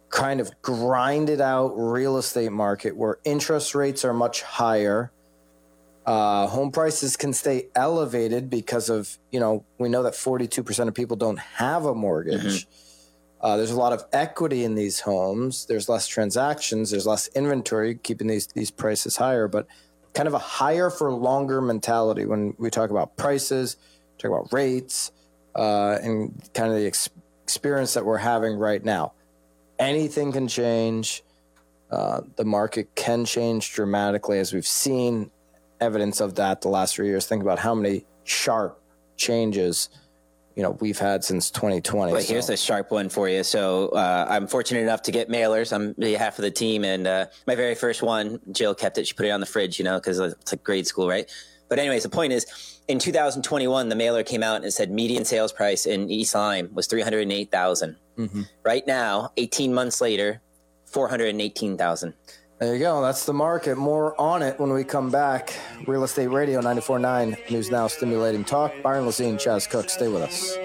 kind 0.08 0.40
of 0.40 0.50
grinded 0.62 1.42
out 1.42 1.74
real 1.76 2.16
estate 2.16 2.52
market 2.52 2.96
where 2.96 3.18
interest 3.24 3.74
rates 3.74 4.02
are 4.04 4.14
much 4.14 4.42
higher 4.42 5.11
uh, 6.04 6.46
home 6.48 6.72
prices 6.72 7.16
can 7.16 7.32
stay 7.32 7.68
elevated 7.74 8.50
because 8.50 8.88
of, 8.88 9.18
you 9.30 9.38
know, 9.38 9.64
we 9.78 9.88
know 9.88 10.02
that 10.02 10.14
42% 10.14 10.88
of 10.88 10.94
people 10.94 11.16
don't 11.16 11.38
have 11.38 11.84
a 11.84 11.94
mortgage. 11.94 12.66
Mm-hmm. 12.66 13.46
Uh, 13.46 13.56
there's 13.56 13.70
a 13.70 13.78
lot 13.78 13.92
of 13.92 14.04
equity 14.12 14.64
in 14.64 14.74
these 14.74 15.00
homes. 15.00 15.66
There's 15.66 15.88
less 15.88 16.06
transactions. 16.06 16.90
There's 16.90 17.06
less 17.06 17.28
inventory, 17.28 17.96
keeping 17.96 18.28
these 18.28 18.46
these 18.48 18.70
prices 18.70 19.16
higher. 19.16 19.48
But 19.48 19.66
kind 20.14 20.28
of 20.28 20.34
a 20.34 20.38
higher 20.38 20.90
for 20.90 21.10
longer 21.12 21.60
mentality 21.60 22.24
when 22.24 22.54
we 22.58 22.70
talk 22.70 22.90
about 22.90 23.16
prices, 23.16 23.76
talk 24.18 24.30
about 24.30 24.52
rates, 24.52 25.10
uh, 25.56 25.98
and 26.02 26.40
kind 26.54 26.70
of 26.70 26.78
the 26.78 26.86
ex- 26.86 27.10
experience 27.42 27.94
that 27.94 28.04
we're 28.04 28.18
having 28.18 28.54
right 28.54 28.84
now. 28.84 29.12
Anything 29.78 30.30
can 30.30 30.46
change. 30.46 31.24
Uh, 31.90 32.20
the 32.36 32.44
market 32.44 32.94
can 32.94 33.24
change 33.24 33.72
dramatically, 33.72 34.38
as 34.38 34.52
we've 34.52 34.66
seen 34.66 35.30
evidence 35.82 36.20
of 36.20 36.36
that 36.36 36.62
the 36.62 36.68
last 36.68 36.94
three 36.94 37.08
years. 37.08 37.26
Think 37.26 37.42
about 37.42 37.58
how 37.58 37.74
many 37.74 38.04
sharp 38.24 38.80
changes 39.16 39.88
you 40.56 40.62
know 40.62 40.72
we've 40.80 40.98
had 40.98 41.24
since 41.24 41.50
2020. 41.50 42.12
But 42.12 42.24
so. 42.24 42.32
here's 42.32 42.48
a 42.50 42.56
sharp 42.56 42.90
one 42.90 43.08
for 43.08 43.28
you. 43.28 43.42
So 43.42 43.88
uh, 43.88 44.26
I'm 44.28 44.46
fortunate 44.46 44.80
enough 44.80 45.02
to 45.02 45.12
get 45.12 45.28
mailers 45.28 45.74
on 45.74 45.94
behalf 45.98 46.38
of 46.38 46.42
the 46.42 46.50
team, 46.50 46.84
and 46.84 47.06
uh, 47.06 47.26
my 47.46 47.54
very 47.54 47.74
first 47.74 48.02
one, 48.02 48.40
Jill 48.50 48.74
kept 48.74 48.98
it. 48.98 49.06
She 49.06 49.14
put 49.14 49.26
it 49.26 49.30
on 49.30 49.40
the 49.40 49.46
fridge, 49.46 49.78
you 49.78 49.84
know, 49.84 49.98
because 49.98 50.18
it's 50.18 50.52
like 50.52 50.62
grade 50.62 50.86
school, 50.86 51.08
right? 51.08 51.30
But 51.68 51.78
anyways, 51.78 52.02
the 52.02 52.10
point 52.10 52.34
is, 52.34 52.80
in 52.88 52.98
2021, 52.98 53.88
the 53.88 53.96
mailer 53.96 54.22
came 54.22 54.42
out 54.42 54.56
and 54.56 54.64
it 54.66 54.72
said 54.72 54.90
median 54.90 55.24
sales 55.24 55.52
price 55.52 55.86
in 55.86 56.10
East 56.10 56.34
Lyme 56.34 56.68
was 56.74 56.86
308,000. 56.86 57.96
Mm-hmm. 58.18 58.42
Right 58.62 58.86
now, 58.86 59.32
18 59.38 59.72
months 59.72 60.02
later, 60.02 60.42
418,000. 60.84 62.12
There 62.62 62.74
you 62.74 62.78
go. 62.78 63.02
That's 63.02 63.24
the 63.24 63.32
market. 63.32 63.76
More 63.76 64.14
on 64.20 64.40
it 64.40 64.56
when 64.60 64.72
we 64.72 64.84
come 64.84 65.10
back. 65.10 65.52
Real 65.84 66.04
Estate 66.04 66.28
Radio 66.28 66.60
94.9. 66.60 67.50
News 67.50 67.72
Now 67.72 67.88
Stimulating 67.88 68.44
Talk. 68.44 68.72
Byron 68.84 69.04
Lazine, 69.04 69.34
Chaz 69.34 69.68
Cook. 69.68 69.90
Stay 69.90 70.06
with 70.06 70.22
us. 70.22 70.56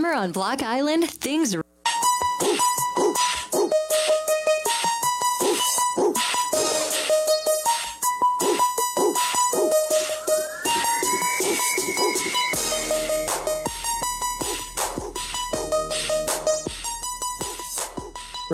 Summer 0.00 0.14
on 0.14 0.32
Block 0.32 0.62
Island, 0.62 1.10
things. 1.10 1.54
Real 1.54 1.62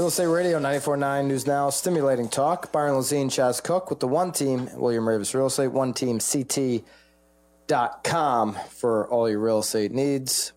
Estate 0.08 0.26
Radio 0.26 0.58
94.9 0.58 1.26
News 1.26 1.46
Now, 1.46 1.70
stimulating 1.70 2.28
talk. 2.28 2.72
Byron 2.72 2.96
Lazine, 2.96 3.26
Chaz 3.26 3.62
Cook 3.62 3.88
with 3.88 4.00
the 4.00 4.08
one 4.08 4.32
team, 4.32 4.68
William 4.74 5.04
Raveis 5.04 5.32
Real 5.32 5.46
Estate, 5.46 5.70
one 5.70 5.94
team, 5.94 6.18
CT.com 6.18 6.84
for 8.68 9.06
all 9.06 9.30
your 9.30 9.38
real 9.38 9.60
estate 9.60 9.92
needs. 9.92 10.52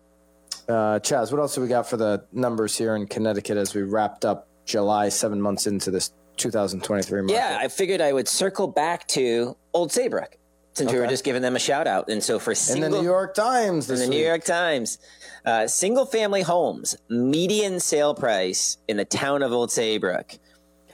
Uh, 0.70 1.00
Chaz, 1.00 1.32
what 1.32 1.40
else 1.40 1.56
do 1.56 1.60
we 1.60 1.66
got 1.66 1.88
for 1.88 1.96
the 1.96 2.24
numbers 2.32 2.78
here 2.78 2.94
in 2.94 3.06
Connecticut 3.08 3.56
as 3.56 3.74
we 3.74 3.82
wrapped 3.82 4.24
up 4.24 4.48
July, 4.66 5.08
seven 5.08 5.40
months 5.40 5.66
into 5.66 5.90
this 5.90 6.12
2023 6.36 7.22
market? 7.22 7.34
Yeah, 7.34 7.58
I 7.60 7.66
figured 7.66 8.00
I 8.00 8.12
would 8.12 8.28
circle 8.28 8.68
back 8.68 9.08
to 9.08 9.56
Old 9.74 9.90
Saybrook 9.90 10.36
since 10.74 10.88
okay. 10.88 10.96
we 10.96 11.00
were 11.02 11.08
just 11.08 11.24
giving 11.24 11.42
them 11.42 11.56
a 11.56 11.58
shout 11.58 11.88
out. 11.88 12.08
And 12.08 12.22
so 12.22 12.38
for 12.38 12.54
single, 12.54 12.84
in 12.84 12.92
the 12.92 12.98
New 12.98 13.04
York 13.04 13.34
Times, 13.34 13.90
in 13.90 13.96
the 13.96 14.02
week. 14.02 14.10
New 14.10 14.24
York 14.24 14.44
Times, 14.44 14.98
uh, 15.44 15.66
single 15.66 16.06
family 16.06 16.42
homes 16.42 16.96
median 17.08 17.80
sale 17.80 18.14
price 18.14 18.78
in 18.86 18.96
the 18.96 19.04
town 19.04 19.42
of 19.42 19.52
Old 19.52 19.72
Saybrook. 19.72 20.38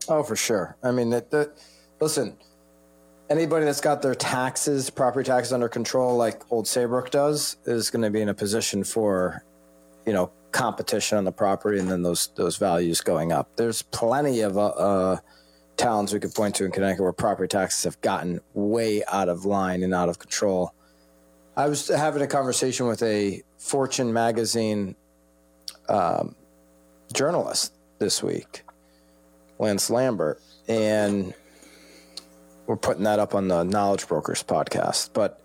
Oh, 0.08 0.22
for 0.22 0.36
sure. 0.36 0.76
I 0.82 0.90
mean, 0.92 1.10
the, 1.10 1.24
the, 1.30 1.52
listen, 2.00 2.36
anybody 3.30 3.64
that's 3.64 3.80
got 3.80 4.02
their 4.02 4.14
taxes, 4.14 4.90
property 4.90 5.26
taxes 5.26 5.52
under 5.52 5.68
control, 5.68 6.16
like 6.16 6.42
Old 6.52 6.66
Saybrook 6.66 7.10
does, 7.10 7.56
is 7.64 7.90
going 7.90 8.02
to 8.02 8.10
be 8.10 8.20
in 8.20 8.28
a 8.28 8.34
position 8.34 8.84
for, 8.84 9.44
you 10.06 10.12
know, 10.12 10.30
competition 10.52 11.18
on 11.18 11.24
the 11.24 11.32
property 11.32 11.78
and 11.78 11.90
then 11.90 12.02
those 12.02 12.28
those 12.36 12.56
values 12.56 13.02
going 13.02 13.30
up. 13.30 13.56
There's 13.56 13.82
plenty 13.82 14.40
of 14.40 14.56
uh 14.56 15.18
towns 15.76 16.12
we 16.12 16.20
could 16.20 16.34
point 16.34 16.54
to 16.56 16.64
in 16.64 16.70
Connecticut 16.70 17.02
where 17.02 17.12
property 17.12 17.48
taxes 17.48 17.84
have 17.84 18.00
gotten 18.00 18.40
way 18.54 19.02
out 19.08 19.28
of 19.28 19.44
line 19.44 19.82
and 19.82 19.94
out 19.94 20.08
of 20.08 20.18
control. 20.18 20.74
I 21.56 21.68
was 21.68 21.88
having 21.88 22.22
a 22.22 22.26
conversation 22.26 22.86
with 22.86 23.02
a 23.02 23.42
Fortune 23.58 24.12
magazine 24.12 24.94
um, 25.88 26.34
journalist 27.12 27.72
this 27.98 28.22
week, 28.22 28.62
Lance 29.58 29.88
Lambert, 29.88 30.40
and 30.68 31.32
we're 32.66 32.76
putting 32.76 33.04
that 33.04 33.18
up 33.18 33.34
on 33.34 33.48
the 33.48 33.62
Knowledge 33.64 34.06
Brokers 34.06 34.42
podcast. 34.42 35.10
But 35.12 35.40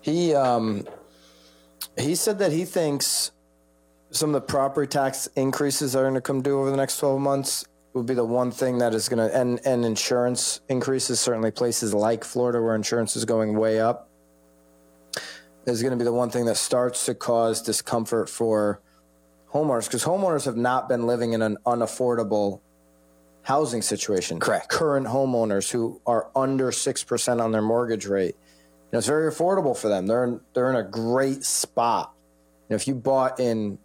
he 0.00 0.34
um, 0.34 0.86
he 1.98 2.14
said 2.14 2.38
that 2.38 2.52
he 2.52 2.64
thinks 2.64 3.30
some 4.10 4.30
of 4.30 4.34
the 4.34 4.40
property 4.40 4.86
tax 4.86 5.26
increases 5.36 5.96
are 5.96 6.02
going 6.02 6.14
to 6.14 6.20
come 6.20 6.42
due 6.42 6.58
over 6.58 6.70
the 6.70 6.76
next 6.76 6.98
12 6.98 7.20
months 7.20 7.64
would 7.94 8.06
be 8.06 8.14
the 8.14 8.24
one 8.24 8.50
thing 8.50 8.78
that 8.78 8.94
is 8.94 9.08
going 9.08 9.28
to 9.28 9.36
and 9.36 9.60
and 9.66 9.84
insurance 9.84 10.60
increases 10.68 11.20
certainly 11.20 11.50
places 11.50 11.92
like 11.92 12.24
Florida 12.24 12.60
where 12.60 12.74
insurance 12.74 13.16
is 13.16 13.24
going 13.24 13.54
way 13.56 13.80
up 13.80 14.08
is 15.66 15.82
going 15.82 15.92
to 15.92 15.98
be 15.98 16.04
the 16.04 16.12
one 16.12 16.30
thing 16.30 16.46
that 16.46 16.56
starts 16.56 17.06
to 17.06 17.14
cause 17.14 17.62
discomfort 17.62 18.28
for 18.28 18.80
homeowners 19.52 19.84
because 19.84 20.04
homeowners 20.04 20.44
have 20.44 20.56
not 20.56 20.88
been 20.88 21.06
living 21.06 21.34
in 21.34 21.42
an 21.42 21.56
unaffordable 21.66 22.60
housing 23.42 23.82
situation. 23.82 24.40
Correct. 24.40 24.68
Current 24.68 25.06
homeowners 25.06 25.70
who 25.70 26.00
are 26.06 26.30
under 26.34 26.70
6% 26.70 27.42
on 27.42 27.52
their 27.52 27.62
mortgage 27.62 28.06
rate. 28.06 28.36
You 28.36 28.88
know, 28.92 28.98
it's 28.98 29.06
very 29.06 29.30
affordable 29.30 29.76
for 29.76 29.88
them. 29.88 30.06
They're 30.06 30.24
in, 30.24 30.40
they're 30.54 30.70
in 30.70 30.76
a 30.76 30.88
great 30.88 31.44
spot. 31.44 32.12
You 32.68 32.74
know, 32.74 32.76
if 32.76 32.86
you 32.86 32.94
bought 32.94 33.40
in 33.40 33.78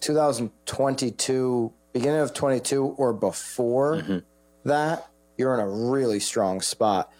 2022, 0.00 1.72
beginning 1.92 2.20
of 2.20 2.34
22 2.34 2.84
or 2.84 3.12
before 3.12 4.22
that, 4.64 5.08
you're 5.36 5.54
in 5.54 5.60
a 5.60 5.68
really 5.68 6.20
strong 6.20 6.60
spot 6.60 7.12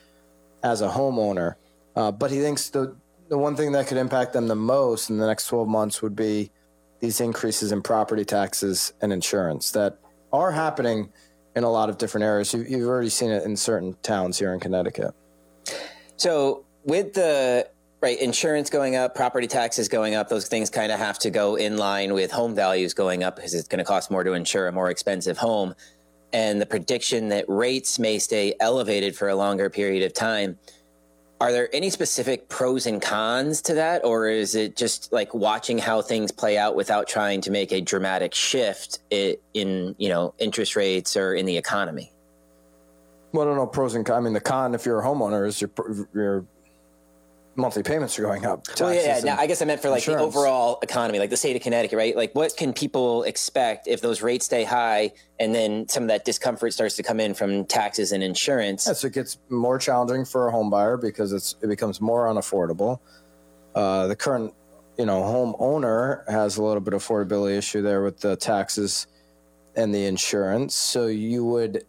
as 0.63 0.83
a 0.83 0.89
homeowner. 0.89 1.55
Uh, 1.97 2.13
but 2.13 2.31
he 2.31 2.41
thinks 2.41 2.71
the 2.71 2.97
the 3.29 3.39
one 3.39 3.55
thing 3.55 3.73
that 3.73 3.87
could 3.87 3.97
impact 3.97 4.33
them 4.33 4.49
the 4.49 4.57
most 4.57 5.09
in 5.09 5.17
the 5.17 5.27
next 5.27 5.47
12 5.47 5.69
months 5.69 6.03
would 6.03 6.17
be 6.17 6.51
these 6.99 7.21
increases 7.21 7.71
in 7.71 7.81
property 7.81 8.25
taxes 8.25 8.93
and 9.01 9.13
insurance 9.13 9.71
that 9.71 9.99
are 10.33 10.51
happening 10.51 11.13
in 11.55 11.63
a 11.63 11.71
lot 11.71 11.89
of 11.89 11.97
different 11.97 12.25
areas. 12.25 12.53
You, 12.53 12.63
you've 12.63 12.89
already 12.89 13.09
seen 13.09 13.31
it 13.31 13.45
in 13.45 13.57
certain 13.57 13.97
towns 14.03 14.39
here 14.39 14.53
in 14.53 14.59
Connecticut. 14.59 15.15
So 16.17 16.65
with 16.85 17.15
the 17.15 17.71
right 18.01 18.19
insurance 18.19 18.71
going 18.71 18.97
up, 18.97 19.15
property 19.15 19.47
taxes 19.47 19.89
going 19.89 20.15
up, 20.15 20.29
those 20.29 20.49
things 20.49 20.71
kind 20.71 20.91
of 20.91 20.99
have 20.99 21.19
to 21.21 21.31
go 21.31 21.57
in 21.57 21.77
line 21.77 22.15
with 22.15 22.31
home 22.31 22.55
values 22.55 22.95
going 22.95 23.23
up 23.23 23.37
because 23.37 23.55
it's 23.55 23.69
going 23.69 23.79
to 23.79 23.85
cost 23.85 24.11
more 24.11 24.25
to 24.25 24.33
insure 24.33 24.69
a 24.69 24.73
more 24.73 24.91
expensive 24.91 25.37
home. 25.37 25.75
And 26.33 26.61
the 26.61 26.67
prediction 26.67 27.29
that 27.29 27.45
rates 27.49 27.99
may 27.99 28.19
stay 28.19 28.55
elevated 28.61 29.17
for 29.17 29.29
a 29.29 29.35
longer 29.35 29.69
period 29.69 30.05
of 30.05 30.15
time. 30.15 30.59
Are 31.41 31.53
there 31.53 31.69
any 31.75 31.91
specific 31.91 32.49
pros 32.49 32.87
and 32.87 33.01
cons 33.01 33.63
to 33.63 33.75
that, 33.75 34.05
or 34.05 34.29
is 34.29 34.55
it 34.55 34.77
just 34.77 35.11
like 35.11 35.33
watching 35.33 35.79
how 35.79 36.03
things 36.03 36.31
play 36.31 36.59
out 36.59 36.77
without 36.77 37.09
trying 37.09 37.41
to 37.43 37.51
make 37.51 37.73
a 37.73 37.81
dramatic 37.81 38.35
shift 38.35 38.99
in 39.11 39.95
you 39.99 40.09
know 40.11 40.35
interest 40.39 40.77
rates 40.77 41.17
or 41.17 41.35
in 41.35 41.47
the 41.47 41.57
economy? 41.57 42.13
Well, 43.33 43.47
I 43.47 43.47
don't 43.47 43.57
know 43.57 43.67
pros 43.67 43.95
and 43.95 44.05
cons. 44.05 44.19
I 44.19 44.21
mean, 44.21 44.35
the 44.35 44.41
con 44.41 44.75
if 44.75 44.85
you're 44.85 45.01
a 45.01 45.05
homeowner 45.05 45.47
is 45.49 45.63
your 45.63 45.71
your 46.15 46.45
monthly 47.61 47.83
payments 47.83 48.19
are 48.19 48.23
going 48.23 48.45
up. 48.47 48.67
Well, 48.79 48.93
yeah, 48.95 49.19
yeah. 49.19 49.25
Now, 49.25 49.39
I 49.39 49.47
guess 49.47 49.63
I 49.63 49.65
meant 49.65 49.83
for 49.83 49.91
like 49.91 49.99
insurance. 49.99 50.21
the 50.21 50.39
overall 50.39 50.79
economy, 50.83 51.19
like 51.19 51.31
the 51.31 51.37
state 51.37 51.57
of 51.57 51.63
Connecticut, 51.63 51.97
right? 51.97 52.17
Like, 52.17 52.35
what 52.35 52.57
can 52.57 52.73
people 52.73 53.23
expect 53.25 53.87
if 53.87 54.01
those 54.01 54.23
rates 54.23 54.47
stay 54.47 54.65
high, 54.65 55.13
and 55.39 55.55
then 55.55 55.89
some 55.89 56.05
of 56.05 56.09
that 56.09 56.25
discomfort 56.25 56.73
starts 56.73 56.97
to 56.97 57.03
come 57.03 57.21
in 57.21 57.35
from 57.35 57.65
taxes 57.67 58.13
and 58.13 58.23
insurance? 58.23 58.87
Yeah, 58.87 58.95
so 58.95 59.07
it 59.07 59.13
gets 59.13 59.39
more 59.49 59.79
challenging 59.79 60.25
for 60.25 60.49
a 60.49 60.51
home 60.51 60.71
buyer 60.71 60.97
because 60.97 61.33
it's 61.33 61.57
it 61.63 61.69
becomes 61.69 62.01
more 62.01 62.27
unaffordable. 62.27 63.01
Uh, 63.75 64.07
the 64.07 64.17
current, 64.17 64.53
you 64.99 65.07
know, 65.07 65.23
home 65.23 65.55
owner 65.59 66.25
has 66.29 66.57
a 66.57 66.63
little 66.63 66.81
bit 66.81 66.95
of 66.95 67.03
affordability 67.03 67.57
issue 67.57 67.83
there 67.83 68.03
with 68.03 68.21
the 68.21 68.37
taxes 68.37 69.07
and 69.77 69.95
the 69.95 70.07
insurance. 70.07 70.75
So 70.75 71.07
you 71.07 71.45
would, 71.45 71.85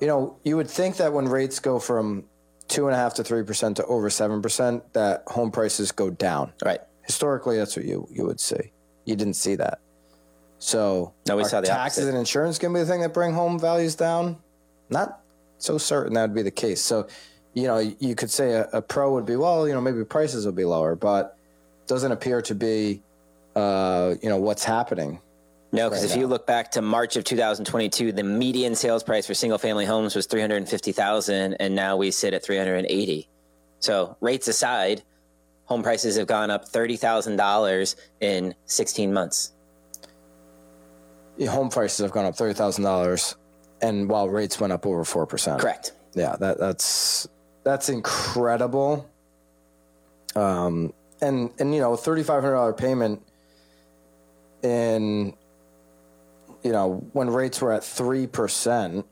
you 0.00 0.06
know, 0.06 0.38
you 0.44 0.56
would 0.56 0.70
think 0.70 0.96
that 0.96 1.12
when 1.12 1.26
rates 1.26 1.58
go 1.58 1.78
from 1.78 2.24
two 2.70 2.86
and 2.86 2.94
a 2.94 2.98
half 2.98 3.12
to 3.14 3.24
three 3.24 3.42
percent 3.42 3.76
to 3.76 3.84
over 3.84 4.08
seven 4.08 4.40
percent, 4.40 4.90
that 4.94 5.24
home 5.26 5.50
prices 5.50 5.92
go 5.92 6.08
down. 6.08 6.52
Right. 6.64 6.80
Historically, 7.02 7.58
that's 7.58 7.76
what 7.76 7.84
you 7.84 8.08
you 8.10 8.24
would 8.24 8.40
see. 8.40 8.72
You 9.04 9.16
didn't 9.16 9.34
see 9.34 9.56
that. 9.56 9.80
So 10.58 11.12
No, 11.26 11.36
we 11.36 11.44
saw 11.44 11.60
the 11.60 11.66
taxes 11.66 12.04
opposite. 12.04 12.08
and 12.10 12.18
insurance 12.18 12.58
going 12.58 12.72
to 12.74 12.80
be 12.80 12.84
the 12.84 12.90
thing 12.90 13.00
that 13.00 13.12
bring 13.14 13.32
home 13.32 13.58
values 13.58 13.94
down? 13.94 14.36
Not 14.90 15.20
so 15.58 15.78
certain 15.78 16.14
that 16.14 16.22
would 16.22 16.34
be 16.34 16.42
the 16.42 16.50
case. 16.50 16.82
So, 16.82 17.08
you 17.54 17.64
know, 17.64 17.78
you 17.78 18.14
could 18.14 18.30
say 18.30 18.52
a, 18.52 18.68
a 18.74 18.82
pro 18.82 19.12
would 19.14 19.24
be, 19.26 19.36
well, 19.36 19.66
you 19.66 19.72
know, 19.74 19.80
maybe 19.80 20.04
prices 20.04 20.44
will 20.44 20.52
be 20.52 20.64
lower, 20.66 20.94
but 20.94 21.36
doesn't 21.86 22.12
appear 22.12 22.42
to 22.42 22.54
be, 22.54 23.02
uh, 23.56 24.14
you 24.22 24.28
know, 24.28 24.36
what's 24.36 24.64
happening. 24.64 25.20
No, 25.72 25.88
because 25.88 26.04
Right 26.04 26.12
if 26.12 26.16
you 26.18 26.26
look 26.26 26.46
back 26.46 26.72
to 26.72 26.82
March 26.82 27.16
of 27.16 27.24
2022, 27.24 28.12
the 28.12 28.24
median 28.24 28.74
sales 28.74 29.04
price 29.04 29.26
for 29.26 29.34
single-family 29.34 29.86
homes 29.86 30.16
was 30.16 30.26
350,000, 30.26 31.54
and 31.54 31.74
now 31.74 31.96
we 31.96 32.10
sit 32.10 32.34
at 32.34 32.44
380. 32.44 33.28
So, 33.78 34.16
rates 34.20 34.48
aside, 34.48 35.02
home 35.64 35.82
prices 35.82 36.16
have 36.16 36.26
gone 36.26 36.50
up 36.50 36.68
$30,000 36.68 37.96
in 38.20 38.54
16 38.66 39.12
months. 39.12 39.52
Home 41.48 41.70
prices 41.70 42.00
have 42.00 42.10
gone 42.10 42.26
up 42.26 42.36
thirty 42.36 42.52
thousand 42.52 42.84
dollars, 42.84 43.36
and 43.80 44.10
while 44.10 44.28
rates 44.28 44.60
went 44.60 44.72
up 44.72 44.84
over 44.86 45.04
four 45.04 45.26
percent. 45.26 45.60
Correct. 45.60 45.92
Yeah, 46.14 46.36
that 46.38 46.58
that's 46.58 47.28
that's 47.64 47.88
incredible. 47.88 49.08
Um, 50.36 50.92
and 51.22 51.50
and 51.58 51.74
you 51.74 51.80
know, 51.80 51.96
thirty 51.96 52.22
five 52.22 52.42
hundred 52.42 52.56
dollar 52.56 52.74
payment 52.74 53.22
in 54.62 55.34
you 56.62 56.72
know 56.72 57.08
when 57.12 57.30
rates 57.30 57.60
were 57.60 57.72
at 57.72 57.84
three 57.84 58.26
percent 58.26 59.06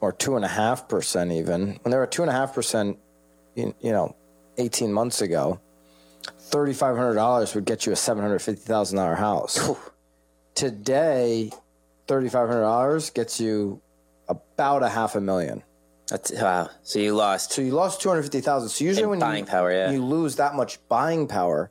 or 0.00 0.12
two 0.12 0.36
and 0.36 0.44
a 0.44 0.48
half 0.48 0.88
percent, 0.88 1.32
even 1.32 1.78
when 1.82 1.90
they 1.90 1.96
were 1.96 2.04
at 2.04 2.12
two 2.12 2.22
and 2.22 2.30
a 2.30 2.34
half 2.34 2.54
percent, 2.54 2.98
you 3.54 3.74
you 3.80 3.92
know, 3.92 4.16
eighteen 4.58 4.92
months 4.92 5.20
ago, 5.20 5.60
thirty 6.38 6.72
five 6.72 6.96
hundred 6.96 7.14
dollars 7.14 7.54
would 7.54 7.64
get 7.64 7.86
you 7.86 7.92
a 7.92 7.96
seven 7.96 8.22
hundred 8.22 8.40
fifty 8.40 8.62
thousand 8.62 8.98
dollar 8.98 9.14
house. 9.14 9.70
Today, 10.54 11.50
thirty 12.06 12.28
five 12.28 12.48
hundred 12.48 12.62
dollars 12.62 13.10
gets 13.10 13.40
you 13.40 13.80
about 14.28 14.82
a 14.82 14.88
half 14.88 15.14
a 15.14 15.20
million. 15.20 15.62
That's 16.08 16.32
wow. 16.32 16.70
So 16.82 16.98
you 16.98 17.14
lost. 17.14 17.52
So 17.52 17.62
you 17.62 17.72
lost 17.72 18.00
two 18.00 18.08
hundred 18.08 18.22
fifty 18.22 18.40
thousand. 18.40 18.68
So 18.70 18.84
usually 18.84 19.06
when 19.06 19.18
buying 19.18 19.44
you, 19.44 19.50
power, 19.50 19.72
yeah. 19.72 19.90
you 19.90 20.04
lose 20.04 20.36
that 20.36 20.54
much 20.54 20.78
buying 20.88 21.26
power, 21.26 21.70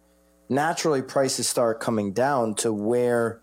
naturally 0.49 1.01
prices 1.01 1.47
start 1.47 1.79
coming 1.79 2.11
down 2.11 2.55
to 2.55 2.73
where 2.73 3.41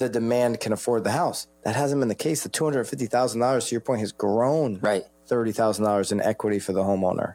the 0.00 0.08
demand 0.08 0.58
can 0.60 0.72
afford 0.72 1.04
the 1.04 1.12
house. 1.12 1.46
That 1.64 1.76
hasn't 1.76 2.00
been 2.00 2.08
the 2.08 2.14
case. 2.16 2.42
The 2.42 2.48
two 2.48 2.64
hundred 2.64 2.84
fifty 2.88 3.06
thousand 3.06 3.40
dollars, 3.40 3.66
to 3.66 3.74
your 3.74 3.82
point, 3.82 4.00
has 4.00 4.10
grown 4.12 4.80
Right. 4.80 5.04
thirty 5.26 5.52
thousand 5.52 5.84
dollars 5.84 6.10
in 6.10 6.20
equity 6.20 6.58
for 6.58 6.72
the 6.72 6.82
homeowner. 6.82 7.34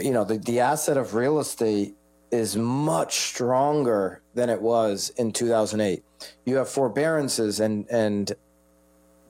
You 0.00 0.12
know, 0.12 0.24
the, 0.24 0.38
the 0.38 0.60
asset 0.60 0.96
of 0.96 1.14
real 1.14 1.40
estate 1.40 1.94
is 2.30 2.56
much 2.56 3.16
stronger 3.16 4.22
than 4.34 4.48
it 4.48 4.62
was 4.62 5.10
in 5.16 5.32
two 5.32 5.48
thousand 5.48 5.80
eight. 5.80 6.04
You 6.44 6.56
have 6.56 6.68
forbearances 6.68 7.58
and 7.60 7.86
and 7.90 8.32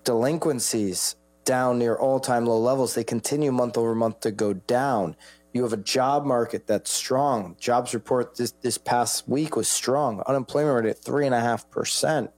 delinquencies 0.05 1.17
down 1.45 1.79
near 1.79 1.95
all 1.95 2.21
time 2.21 2.45
low 2.45 2.59
levels. 2.59 2.95
They 2.95 3.05
continue 3.05 3.51
month 3.51 3.79
over 3.79 3.95
month 3.95 4.21
to 4.21 4.31
go 4.31 4.53
down. 4.53 5.17
You 5.57 5.63
have 5.63 5.73
a 5.73 5.79
job 5.79 6.27
market 6.27 6.67
that's 6.67 6.91
strong. 6.91 7.57
Jobs 7.59 7.95
report 7.95 8.37
this, 8.37 8.51
this 8.61 8.77
past 8.77 9.27
week 9.27 9.57
was 9.57 9.69
strong. 9.69 10.23
Unemployment 10.27 10.85
rate 10.85 10.91
at 10.91 10.99
three 10.99 11.25
and 11.25 11.35
a 11.35 11.41
half 11.41 11.71
percent. 11.71 12.31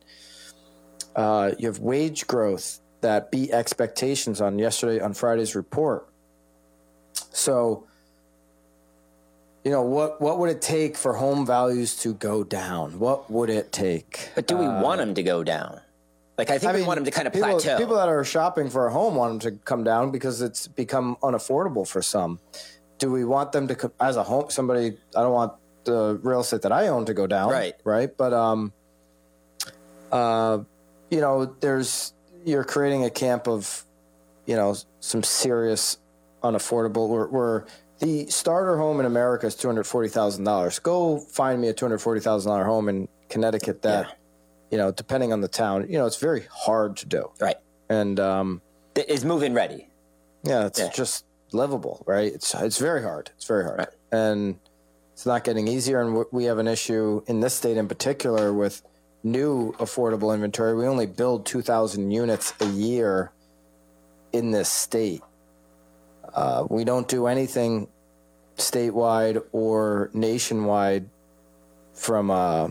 Uh, 1.17 1.51
you 1.59 1.67
have 1.67 1.81
wage 1.81 2.29
growth 2.29 2.79
that 3.01 3.33
beat 3.33 3.51
expectations 3.51 4.41
on 4.41 4.57
yesterday 4.57 5.01
on 5.01 5.15
Friday's 5.15 5.57
report. 5.57 6.09
So, 7.13 7.89
you 9.65 9.73
know 9.73 9.83
what 9.83 10.21
what 10.21 10.39
would 10.39 10.51
it 10.51 10.63
take 10.63 10.97
for 10.97 11.15
home 11.15 11.45
values 11.45 11.97
to 12.03 12.15
go 12.15 12.45
down? 12.45 13.01
What 13.01 13.29
would 13.29 13.51
it 13.51 13.73
take? 13.73 14.31
But 14.37 14.47
do 14.47 14.57
we 14.57 14.69
want 14.69 14.99
them 14.99 15.15
to 15.15 15.23
go 15.25 15.43
down? 15.43 15.81
Like 16.39 16.51
I 16.51 16.59
think 16.59 16.73
we 16.73 16.85
want 16.85 16.99
them 16.99 17.05
to 17.05 17.11
kind 17.11 17.27
of 17.27 17.33
people, 17.33 17.51
plateau. 17.51 17.79
People 17.79 17.97
that 17.97 18.09
are 18.09 18.23
shopping 18.23 18.71
for 18.71 18.87
a 18.87 18.93
home 18.93 19.17
want 19.17 19.43
them 19.43 19.53
to 19.53 19.59
come 19.65 19.83
down 19.83 20.13
because 20.13 20.41
it's 20.41 20.69
become 20.69 21.17
unaffordable 21.21 21.87
for 21.87 22.01
some. 22.01 22.39
Do 22.99 23.11
we 23.11 23.25
want 23.25 23.53
them 23.53 23.69
to, 23.69 23.93
as 24.01 24.17
a 24.17 24.23
home, 24.25 24.51
somebody? 24.51 24.97
I 25.17 25.23
don't 25.23 25.33
want 25.33 25.53
the 25.85 26.19
real 26.23 26.41
estate 26.41 26.63
that 26.63 26.73
I 26.73 26.89
own 26.89 27.07
to 27.07 27.15
go 27.15 27.27
down, 27.27 27.51
Right. 27.51 27.75
Right, 27.85 28.11
but 28.17 28.33
um, 28.33 28.73
uh, 30.13 30.59
you 31.11 31.21
know, 31.21 31.47
there's 31.61 32.13
you're 32.45 32.65
creating 32.65 33.05
a 33.05 33.11
camp 33.11 33.47
of, 33.49 33.85
you 34.47 34.57
know, 34.57 34.75
some 35.01 35.23
serious 35.23 35.99
unaffordable. 36.43 37.09
Where, 37.09 37.27
where 37.27 37.67
the 38.01 38.27
starter 38.27 38.77
home 38.79 39.01
in 39.01 39.07
America 39.07 39.47
is 39.47 39.55
two 39.55 39.69
hundred 39.69 39.85
forty 39.85 40.09
thousand 40.09 40.45
dollars. 40.45 40.79
Go 40.79 41.19
find 41.19 41.61
me 41.61 41.69
a 41.69 41.73
two 41.73 41.85
hundred 41.85 41.99
forty 41.99 42.21
thousand 42.21 42.51
dollar 42.51 42.65
home 42.65 42.89
in 42.89 43.09
Connecticut 43.29 43.83
that, 43.83 44.07
Yeah. 44.07 44.13
you 44.71 44.79
know, 44.79 44.91
depending 44.93 45.33
on 45.33 45.41
the 45.41 45.49
town, 45.49 45.87
you 45.89 45.99
know, 45.99 46.07
it's 46.07 46.17
very 46.19 46.45
hard 46.51 46.97
to 46.99 47.07
do. 47.07 47.31
right. 47.41 47.57
And 47.91 48.21
um, 48.21 48.61
Is 48.97 49.25
move 49.25 49.43
in 49.43 49.55
ready. 49.55 49.89
yeah, 50.45 50.67
it's 50.67 50.79
Yeah. 50.79 50.91
just 50.91 51.25
livable, 51.53 52.03
right? 52.07 52.33
It's 52.33 52.55
it's 52.55 52.79
very 52.79 53.03
hard. 53.03 53.31
It's 53.37 53.47
very 53.47 53.65
hard, 53.65 53.87
and 54.13 54.59
it's 55.13 55.27
not 55.27 55.45
getting 55.45 55.69
easier. 55.69 56.01
And 56.01 56.25
we 56.31 56.45
have 56.45 56.59
an 56.59 56.69
issue 56.69 57.23
in 57.27 57.41
this 57.41 57.55
state 57.55 57.77
in 57.77 57.89
particular 57.89 58.53
with 58.53 58.83
new 59.23 59.73
affordable 59.75 60.35
inventory. 60.35 60.75
We 60.75 60.87
only 60.87 61.07
build 61.07 61.47
two 61.47 61.63
thousand 61.63 62.11
units 62.11 62.55
a 62.61 62.67
year 62.67 63.33
in 64.33 64.51
this 64.51 64.69
state. 64.69 65.23
Uh, 66.35 66.67
we 66.69 66.85
don't 66.85 67.09
do 67.09 67.27
anything 67.27 67.89
statewide 68.57 69.43
or 69.53 70.11
nationwide 70.13 71.09
from 71.95 72.31
a 72.31 72.71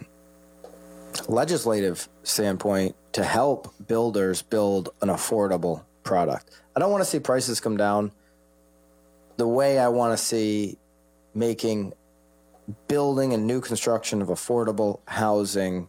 legislative 1.28 2.07
standpoint 2.23 2.95
to 3.13 3.23
help 3.23 3.73
builders 3.88 4.41
build 4.41 4.89
an 5.01 5.09
affordable 5.09 5.84
product. 6.03 6.51
I 6.75 6.80
don't 6.80 6.91
want 6.91 7.03
to 7.03 7.09
see 7.09 7.19
prices 7.19 7.59
come 7.59 7.78
down 7.78 8.11
the 9.38 9.47
way 9.47 9.79
I 9.79 9.88
want 9.88 10.17
to 10.17 10.23
see 10.23 10.77
making 11.33 11.93
building 12.88 13.33
and 13.33 13.47
new 13.47 13.61
construction 13.61 14.21
of 14.21 14.27
affordable 14.27 14.99
housing 15.07 15.88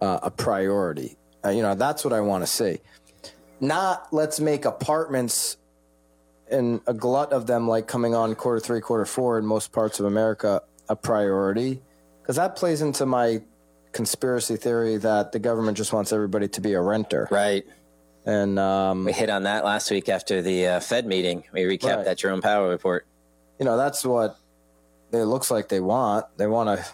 uh, 0.00 0.20
a 0.22 0.30
priority. 0.30 1.16
Uh, 1.44 1.50
you 1.50 1.62
know, 1.62 1.74
that's 1.74 2.04
what 2.04 2.12
I 2.12 2.20
want 2.20 2.42
to 2.42 2.46
see. 2.46 2.78
Not 3.60 4.12
let's 4.12 4.40
make 4.40 4.64
apartments 4.64 5.56
and 6.50 6.80
a 6.86 6.94
glut 6.94 7.32
of 7.32 7.46
them 7.46 7.68
like 7.68 7.86
coming 7.86 8.14
on 8.14 8.34
quarter 8.34 8.60
three, 8.60 8.80
quarter 8.80 9.04
four 9.04 9.38
in 9.38 9.46
most 9.46 9.72
parts 9.72 10.00
of 10.00 10.06
America 10.06 10.62
a 10.88 10.96
priority 10.96 11.80
because 12.20 12.36
that 12.36 12.56
plays 12.56 12.82
into 12.82 13.06
my 13.06 13.40
conspiracy 13.92 14.56
theory 14.56 14.96
that 14.96 15.32
the 15.32 15.38
government 15.38 15.76
just 15.76 15.92
wants 15.92 16.12
everybody 16.12 16.48
to 16.48 16.60
be 16.60 16.72
a 16.72 16.80
renter. 16.80 17.28
Right. 17.30 17.64
And 18.24 18.58
um, 18.58 19.04
we 19.04 19.12
hit 19.12 19.30
on 19.30 19.44
that 19.44 19.64
last 19.64 19.90
week 19.90 20.08
after 20.08 20.42
the 20.42 20.66
uh, 20.66 20.80
Fed 20.80 21.06
meeting. 21.06 21.44
We 21.52 21.62
recapped 21.62 21.96
right. 21.96 22.04
that 22.04 22.18
Jerome 22.18 22.40
Powell 22.40 22.68
report. 22.68 23.06
You 23.58 23.64
know, 23.64 23.76
that's 23.76 24.04
what 24.04 24.36
it 25.12 25.24
looks 25.24 25.50
like 25.50 25.68
they 25.68 25.80
want. 25.80 26.26
They 26.36 26.46
want 26.46 26.78
to 26.78 26.86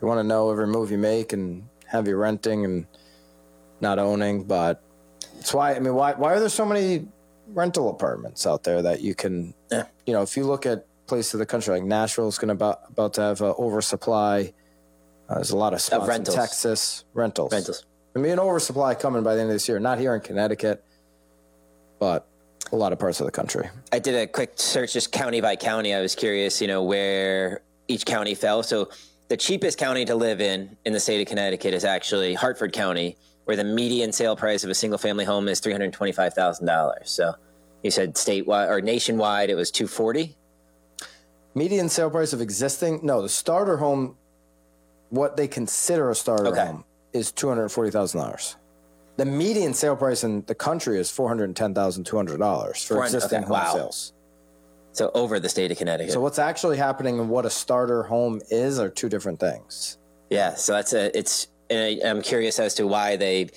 they 0.00 0.06
want 0.06 0.18
to 0.18 0.24
know 0.24 0.50
every 0.50 0.66
move 0.66 0.90
you 0.90 0.98
make 0.98 1.32
and 1.32 1.68
have 1.86 2.06
you 2.06 2.16
renting 2.16 2.64
and 2.64 2.86
not 3.80 3.98
owning. 3.98 4.44
But 4.44 4.82
it's 5.38 5.54
why 5.54 5.74
I 5.74 5.78
mean, 5.78 5.94
why 5.94 6.12
why 6.12 6.34
are 6.34 6.40
there 6.40 6.48
so 6.50 6.66
many 6.66 7.08
rental 7.48 7.88
apartments 7.88 8.46
out 8.46 8.64
there 8.64 8.82
that 8.82 9.00
you 9.00 9.14
can, 9.14 9.54
yeah. 9.70 9.84
you 10.04 10.12
know, 10.12 10.22
if 10.22 10.36
you 10.36 10.44
look 10.44 10.66
at 10.66 10.86
places 11.06 11.34
of 11.34 11.40
the 11.40 11.46
country 11.46 11.72
like 11.72 11.84
Nashville 11.84 12.28
is 12.28 12.38
going 12.38 12.48
to 12.48 12.54
about 12.54 12.80
about 12.88 13.14
to 13.14 13.20
have 13.22 13.40
an 13.40 13.54
oversupply. 13.58 14.52
Uh, 15.28 15.34
there's 15.34 15.50
a 15.50 15.56
lot 15.56 15.72
of 15.72 15.80
spots 15.80 16.16
in 16.16 16.24
Texas 16.24 17.04
rentals. 17.12 17.52
Rentals. 17.52 17.84
I 18.16 18.18
mean, 18.18 18.32
an 18.32 18.38
oversupply 18.38 18.94
coming 18.94 19.22
by 19.22 19.34
the 19.34 19.42
end 19.42 19.50
of 19.50 19.54
this 19.54 19.68
year. 19.68 19.78
Not 19.78 19.98
here 19.98 20.14
in 20.14 20.22
Connecticut, 20.22 20.82
but 21.98 22.26
a 22.72 22.76
lot 22.76 22.94
of 22.94 22.98
parts 22.98 23.20
of 23.20 23.26
the 23.26 23.30
country. 23.30 23.68
I 23.92 23.98
did 23.98 24.14
a 24.14 24.26
quick 24.26 24.52
search, 24.56 24.94
just 24.94 25.12
county 25.12 25.42
by 25.42 25.54
county. 25.54 25.94
I 25.94 26.00
was 26.00 26.14
curious, 26.14 26.62
you 26.62 26.66
know, 26.66 26.82
where 26.82 27.60
each 27.88 28.06
county 28.06 28.34
fell. 28.34 28.62
So 28.62 28.88
the 29.28 29.36
cheapest 29.36 29.76
county 29.76 30.06
to 30.06 30.14
live 30.14 30.40
in 30.40 30.78
in 30.86 30.94
the 30.94 31.00
state 31.00 31.20
of 31.20 31.28
Connecticut 31.28 31.74
is 31.74 31.84
actually 31.84 32.32
Hartford 32.32 32.72
County, 32.72 33.18
where 33.44 33.56
the 33.56 33.64
median 33.64 34.12
sale 34.12 34.34
price 34.34 34.64
of 34.64 34.70
a 34.70 34.74
single 34.74 34.98
family 34.98 35.26
home 35.26 35.46
is 35.46 35.60
three 35.60 35.72
hundred 35.72 35.92
twenty 35.92 36.12
five 36.12 36.32
thousand 36.32 36.64
dollars. 36.64 37.10
So 37.10 37.34
you 37.82 37.90
said 37.90 38.14
statewide 38.14 38.70
or 38.70 38.80
nationwide, 38.80 39.50
it 39.50 39.56
was 39.56 39.70
two 39.70 39.86
forty. 39.86 40.38
Median 41.54 41.90
sale 41.90 42.08
price 42.08 42.32
of 42.32 42.40
existing? 42.40 43.00
No, 43.02 43.20
the 43.20 43.28
starter 43.28 43.76
home, 43.76 44.16
what 45.10 45.36
they 45.36 45.48
consider 45.48 46.08
a 46.08 46.14
starter 46.14 46.48
okay. 46.48 46.66
home, 46.66 46.84
is 47.16 47.32
two 47.32 47.48
hundred 47.48 47.68
forty 47.70 47.90
thousand 47.90 48.20
dollars. 48.20 48.56
The 49.16 49.24
median 49.24 49.72
sale 49.72 49.96
price 49.96 50.24
in 50.24 50.44
the 50.46 50.54
country 50.54 50.98
is 50.98 51.10
four 51.10 51.28
hundred 51.28 51.54
ten 51.56 51.74
thousand 51.74 52.04
two 52.04 52.16
hundred 52.16 52.38
dollars 52.38 52.84
for 52.84 53.02
existing 53.02 53.38
okay. 53.38 53.46
home 53.46 53.52
wow. 53.52 53.72
sales. 53.72 54.12
So 54.92 55.10
over 55.14 55.38
the 55.40 55.48
state 55.48 55.70
of 55.70 55.78
Connecticut. 55.78 56.12
So 56.12 56.20
what's 56.20 56.38
actually 56.38 56.78
happening 56.78 57.18
and 57.18 57.28
what 57.28 57.44
a 57.44 57.50
starter 57.50 58.02
home 58.02 58.40
is 58.50 58.78
are 58.78 58.88
two 58.88 59.08
different 59.08 59.40
things. 59.40 59.98
Yeah. 60.30 60.54
So 60.54 60.72
that's 60.72 60.92
a 60.92 61.16
it's. 61.16 61.48
And 61.68 62.00
I, 62.02 62.08
I'm 62.08 62.22
curious 62.22 62.60
as 62.60 62.74
to 62.76 62.86
why 62.86 63.16
they 63.16 63.48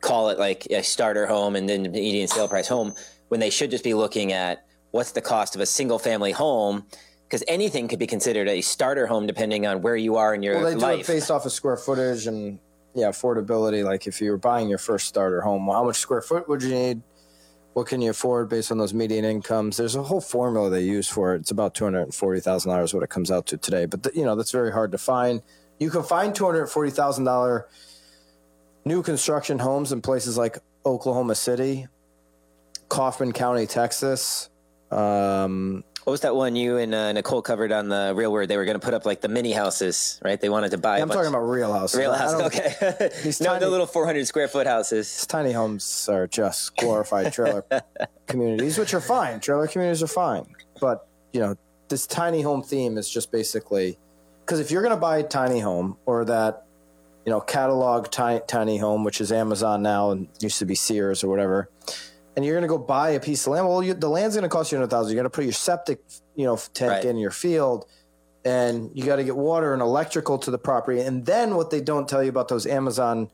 call 0.00 0.30
it 0.30 0.38
like 0.38 0.66
a 0.70 0.82
starter 0.82 1.26
home 1.26 1.56
and 1.56 1.68
then 1.68 1.82
median 1.90 2.28
sale 2.28 2.46
price 2.46 2.68
home 2.68 2.94
when 3.28 3.40
they 3.40 3.50
should 3.50 3.70
just 3.70 3.82
be 3.82 3.92
looking 3.92 4.32
at 4.32 4.64
what's 4.92 5.12
the 5.12 5.20
cost 5.20 5.56
of 5.56 5.60
a 5.60 5.66
single 5.66 5.98
family 5.98 6.30
home 6.30 6.86
because 7.24 7.42
anything 7.48 7.88
could 7.88 7.98
be 7.98 8.06
considered 8.06 8.48
a 8.48 8.60
starter 8.60 9.06
home 9.06 9.26
depending 9.26 9.66
on 9.66 9.82
where 9.82 9.96
you 9.96 10.16
are 10.16 10.34
in 10.34 10.42
your 10.42 10.54
well, 10.54 10.64
they 10.64 10.74
life. 10.76 11.06
do 11.06 11.12
it 11.12 11.16
based 11.16 11.30
off 11.30 11.44
of 11.44 11.52
square 11.52 11.76
footage 11.76 12.26
and 12.26 12.60
yeah, 12.96 13.10
affordability. 13.10 13.84
Like 13.84 14.06
if 14.06 14.22
you 14.22 14.30
were 14.30 14.38
buying 14.38 14.70
your 14.70 14.78
first 14.78 15.06
starter 15.06 15.42
home, 15.42 15.68
how 15.68 15.84
much 15.84 15.96
square 15.96 16.22
foot 16.22 16.48
would 16.48 16.62
you 16.62 16.70
need? 16.70 17.02
What 17.74 17.86
can 17.86 18.00
you 18.00 18.08
afford 18.08 18.48
based 18.48 18.72
on 18.72 18.78
those 18.78 18.94
median 18.94 19.26
incomes? 19.26 19.76
There's 19.76 19.96
a 19.96 20.02
whole 20.02 20.22
formula 20.22 20.70
they 20.70 20.80
use 20.80 21.06
for 21.06 21.34
it. 21.34 21.40
It's 21.40 21.50
about 21.50 21.74
two 21.74 21.84
hundred 21.84 22.14
forty 22.14 22.40
thousand 22.40 22.70
dollars 22.70 22.94
what 22.94 23.02
it 23.02 23.10
comes 23.10 23.30
out 23.30 23.46
to 23.48 23.58
today. 23.58 23.84
But 23.84 24.16
you 24.16 24.24
know 24.24 24.34
that's 24.34 24.50
very 24.50 24.72
hard 24.72 24.92
to 24.92 24.98
find. 24.98 25.42
You 25.78 25.90
can 25.90 26.02
find 26.02 26.34
two 26.34 26.46
hundred 26.46 26.68
forty 26.68 26.90
thousand 26.90 27.24
dollar 27.24 27.68
new 28.86 29.02
construction 29.02 29.58
homes 29.58 29.92
in 29.92 30.00
places 30.00 30.38
like 30.38 30.58
Oklahoma 30.86 31.34
City, 31.34 31.86
Kaufman 32.88 33.32
County, 33.32 33.66
Texas. 33.66 34.48
Um, 34.90 35.84
what 36.06 36.12
was 36.12 36.20
that 36.20 36.36
one 36.36 36.54
you 36.54 36.76
and 36.76 36.94
uh, 36.94 37.10
Nicole 37.10 37.42
covered 37.42 37.72
on 37.72 37.88
the 37.88 38.12
Real 38.14 38.30
Word? 38.30 38.46
They 38.46 38.56
were 38.56 38.64
going 38.64 38.78
to 38.78 38.84
put 38.84 38.94
up 38.94 39.06
like 39.06 39.22
the 39.22 39.28
mini 39.28 39.50
houses, 39.50 40.20
right? 40.24 40.40
They 40.40 40.48
wanted 40.48 40.70
to 40.70 40.78
buy. 40.78 40.98
Yeah, 40.98 41.02
I'm 41.02 41.08
talking 41.08 41.30
about 41.30 41.40
real 41.40 41.72
houses. 41.72 41.98
Real 41.98 42.14
houses, 42.14 42.42
okay. 42.42 43.10
These 43.24 43.40
no, 43.40 43.48
tiny, 43.48 43.64
the 43.64 43.68
little 43.68 43.88
400 43.88 44.24
square 44.24 44.46
foot 44.46 44.68
houses. 44.68 45.12
These 45.12 45.26
tiny 45.26 45.50
homes 45.50 46.08
are 46.08 46.28
just 46.28 46.76
glorified 46.76 47.32
trailer 47.32 47.64
communities, 48.28 48.78
which 48.78 48.94
are 48.94 49.00
fine. 49.00 49.40
Trailer 49.40 49.66
communities 49.66 50.00
are 50.00 50.06
fine, 50.06 50.46
but 50.80 51.08
you 51.32 51.40
know, 51.40 51.56
this 51.88 52.06
tiny 52.06 52.40
home 52.40 52.62
theme 52.62 52.98
is 52.98 53.10
just 53.10 53.32
basically 53.32 53.98
because 54.42 54.60
if 54.60 54.70
you're 54.70 54.82
going 54.82 54.94
to 54.94 55.00
buy 55.00 55.18
a 55.18 55.24
tiny 55.24 55.58
home 55.58 55.96
or 56.06 56.24
that 56.26 56.66
you 57.24 57.32
know 57.32 57.40
catalog 57.40 58.12
tiny, 58.12 58.40
tiny 58.46 58.78
home, 58.78 59.02
which 59.02 59.20
is 59.20 59.32
Amazon 59.32 59.82
now 59.82 60.12
and 60.12 60.28
used 60.38 60.60
to 60.60 60.66
be 60.66 60.76
Sears 60.76 61.24
or 61.24 61.28
whatever 61.28 61.68
and 62.36 62.44
you're 62.44 62.54
going 62.54 62.62
to 62.62 62.68
go 62.68 62.78
buy 62.78 63.10
a 63.10 63.20
piece 63.20 63.46
of 63.46 63.52
land. 63.52 63.66
Well, 63.66 63.82
you, 63.82 63.94
the 63.94 64.08
land's 64.08 64.36
going 64.36 64.42
to 64.42 64.48
cost 64.48 64.70
you 64.70 64.78
hundred 64.78 64.90
thousand. 64.90 65.10
You 65.10 65.16
got 65.16 65.22
to 65.22 65.30
put 65.30 65.44
your 65.44 65.54
septic, 65.54 66.00
you 66.34 66.44
know, 66.44 66.56
tank 66.74 66.90
right. 66.90 67.04
in 67.04 67.16
your 67.16 67.30
field, 67.30 67.86
and 68.44 68.90
you 68.94 69.04
got 69.04 69.16
to 69.16 69.24
get 69.24 69.36
water 69.36 69.72
and 69.72 69.80
electrical 69.80 70.38
to 70.38 70.50
the 70.50 70.58
property. 70.58 71.00
And 71.00 71.24
then 71.24 71.56
what 71.56 71.70
they 71.70 71.80
don't 71.80 72.08
tell 72.08 72.22
you 72.22 72.28
about 72.28 72.48
those 72.48 72.66
Amazon 72.66 73.30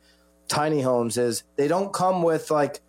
tiny 0.48 0.80
homes 0.80 1.18
is 1.18 1.42
they 1.56 1.68
don't 1.68 1.92
come 1.92 2.22
with 2.22 2.50
like 2.50 2.80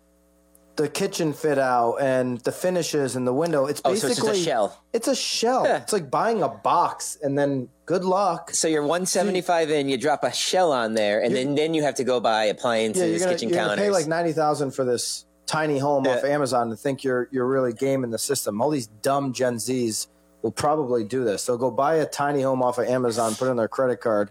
the 0.76 0.88
kitchen 0.88 1.32
fit 1.32 1.58
out 1.58 1.96
and 1.96 2.40
the 2.40 2.52
finishes 2.52 3.16
and 3.16 3.26
the 3.26 3.32
window. 3.32 3.66
It's 3.66 3.80
basically 3.80 4.12
oh, 4.12 4.14
so 4.14 4.28
it's 4.30 4.38
a 4.38 4.42
shell. 4.42 4.84
It's 4.92 5.08
a 5.08 5.14
shell. 5.14 5.64
Yeah. 5.64 5.78
It's 5.78 5.92
like 5.92 6.10
buying 6.10 6.42
a 6.42 6.48
box 6.48 7.16
and 7.22 7.38
then 7.38 7.68
good 7.86 8.04
luck. 8.04 8.50
So 8.50 8.66
you're 8.66 8.82
175 8.82 9.70
in, 9.70 9.88
you 9.88 9.96
drop 9.96 10.24
a 10.24 10.32
shell 10.32 10.72
on 10.72 10.94
there, 10.94 11.22
and 11.22 11.34
then 11.34 11.54
then 11.54 11.74
you 11.74 11.82
have 11.82 11.94
to 11.96 12.04
go 12.04 12.20
buy 12.20 12.44
appliances, 12.44 13.02
yeah, 13.02 13.08
you're 13.08 13.18
gonna, 13.18 13.32
kitchen 13.32 13.48
you're 13.50 13.58
counters. 13.58 13.78
Pay 13.78 13.90
like 13.90 14.06
ninety 14.06 14.32
thousand 14.32 14.72
for 14.72 14.84
this 14.84 15.26
tiny 15.46 15.78
home 15.78 16.04
yeah. 16.04 16.16
off 16.16 16.24
Amazon 16.24 16.70
and 16.70 16.78
think 16.78 17.04
you're 17.04 17.28
you're 17.30 17.46
really 17.46 17.72
gaming 17.72 18.10
the 18.10 18.18
system. 18.18 18.60
All 18.60 18.70
these 18.70 18.86
dumb 18.86 19.32
Gen 19.32 19.56
Zs 19.56 20.08
will 20.42 20.52
probably 20.52 21.04
do 21.04 21.24
this. 21.24 21.46
They'll 21.46 21.58
go 21.58 21.70
buy 21.70 21.96
a 21.96 22.06
tiny 22.06 22.42
home 22.42 22.62
off 22.62 22.78
of 22.78 22.86
Amazon, 22.86 23.34
put 23.34 23.48
in 23.48 23.56
their 23.56 23.68
credit 23.68 24.00
card, 24.00 24.30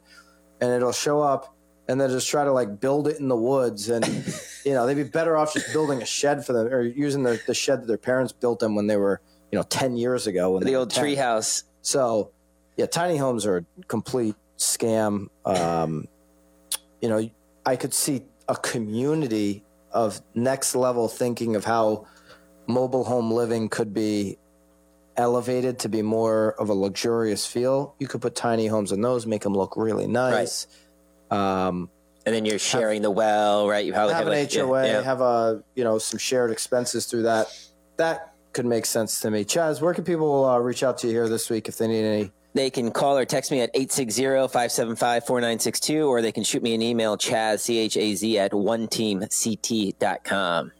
and 0.61 0.71
it'll 0.71 0.91
show 0.91 1.21
up 1.21 1.53
and 1.87 1.99
then 1.99 2.09
just 2.09 2.29
try 2.29 2.43
to 2.43 2.51
like 2.51 2.79
build 2.79 3.07
it 3.07 3.19
in 3.19 3.27
the 3.27 3.35
woods 3.35 3.89
and 3.89 4.05
you 4.65 4.73
know 4.73 4.85
they'd 4.85 4.95
be 4.95 5.03
better 5.03 5.37
off 5.37 5.53
just 5.53 5.71
building 5.73 6.01
a 6.01 6.05
shed 6.05 6.45
for 6.45 6.53
them 6.53 6.67
or 6.67 6.81
using 6.81 7.23
the, 7.23 7.41
the 7.47 7.53
shed 7.53 7.81
that 7.81 7.87
their 7.87 7.97
parents 7.97 8.31
built 8.31 8.59
them 8.59 8.75
when 8.75 8.87
they 8.87 8.97
were 8.97 9.21
you 9.51 9.57
know 9.57 9.63
10 9.63 9.97
years 9.97 10.27
ago 10.27 10.59
the 10.59 10.75
old 10.75 10.91
tree 10.91 11.15
house 11.15 11.63
so 11.81 12.31
yeah 12.77 12.85
tiny 12.85 13.17
homes 13.17 13.45
are 13.45 13.57
a 13.57 13.83
complete 13.87 14.35
scam 14.57 15.27
um, 15.45 16.07
you 17.01 17.09
know 17.09 17.29
i 17.65 17.75
could 17.75 17.93
see 17.93 18.23
a 18.47 18.55
community 18.55 19.63
of 19.93 20.21
next 20.33 20.75
level 20.75 21.07
thinking 21.07 21.55
of 21.55 21.65
how 21.65 22.07
mobile 22.67 23.03
home 23.03 23.31
living 23.31 23.69
could 23.69 23.93
be 23.93 24.37
elevated 25.15 25.79
to 25.79 25.89
be 25.89 26.01
more 26.01 26.53
of 26.59 26.69
a 26.69 26.73
luxurious 26.73 27.45
feel. 27.45 27.95
You 27.99 28.07
could 28.07 28.21
put 28.21 28.35
tiny 28.35 28.67
homes 28.67 28.91
in 28.91 29.01
those, 29.01 29.25
make 29.25 29.41
them 29.41 29.53
look 29.53 29.77
really 29.77 30.07
nice. 30.07 30.67
Right. 31.31 31.67
Um, 31.67 31.89
and 32.25 32.33
then 32.33 32.45
you're 32.45 32.59
sharing 32.59 32.97
have, 32.97 33.03
the 33.03 33.11
well, 33.11 33.67
right? 33.67 33.85
You 33.85 33.93
have, 33.93 34.09
have 34.11 34.27
an 34.27 34.33
like, 34.33 34.53
HOA, 34.53 34.85
yeah, 34.85 34.93
yeah. 34.93 35.01
have 35.01 35.21
a 35.21 35.61
you 35.75 35.83
know 35.83 35.97
some 35.97 36.17
shared 36.17 36.51
expenses 36.51 37.05
through 37.05 37.23
that. 37.23 37.47
That 37.97 38.33
could 38.53 38.65
make 38.65 38.85
sense 38.85 39.19
to 39.21 39.31
me. 39.31 39.43
Chaz, 39.43 39.81
where 39.81 39.93
can 39.93 40.03
people 40.03 40.45
uh, 40.45 40.57
reach 40.57 40.83
out 40.83 40.97
to 40.99 41.07
you 41.07 41.13
here 41.13 41.27
this 41.27 41.49
week 41.49 41.67
if 41.67 41.77
they 41.77 41.87
need 41.87 42.05
any 42.05 42.31
they 42.53 42.69
can 42.69 42.91
call 42.91 43.17
or 43.17 43.25
text 43.25 43.49
me 43.51 43.61
at 43.61 43.73
860-575-4962, 43.73 46.07
or 46.07 46.21
they 46.21 46.31
can 46.31 46.43
shoot 46.43 46.61
me 46.61 46.75
an 46.75 46.81
email, 46.81 47.17
chaz, 47.17 47.61
C-H-A-Z, 47.61 48.39
at 48.39 48.51
oneteamct.com. 48.51 50.71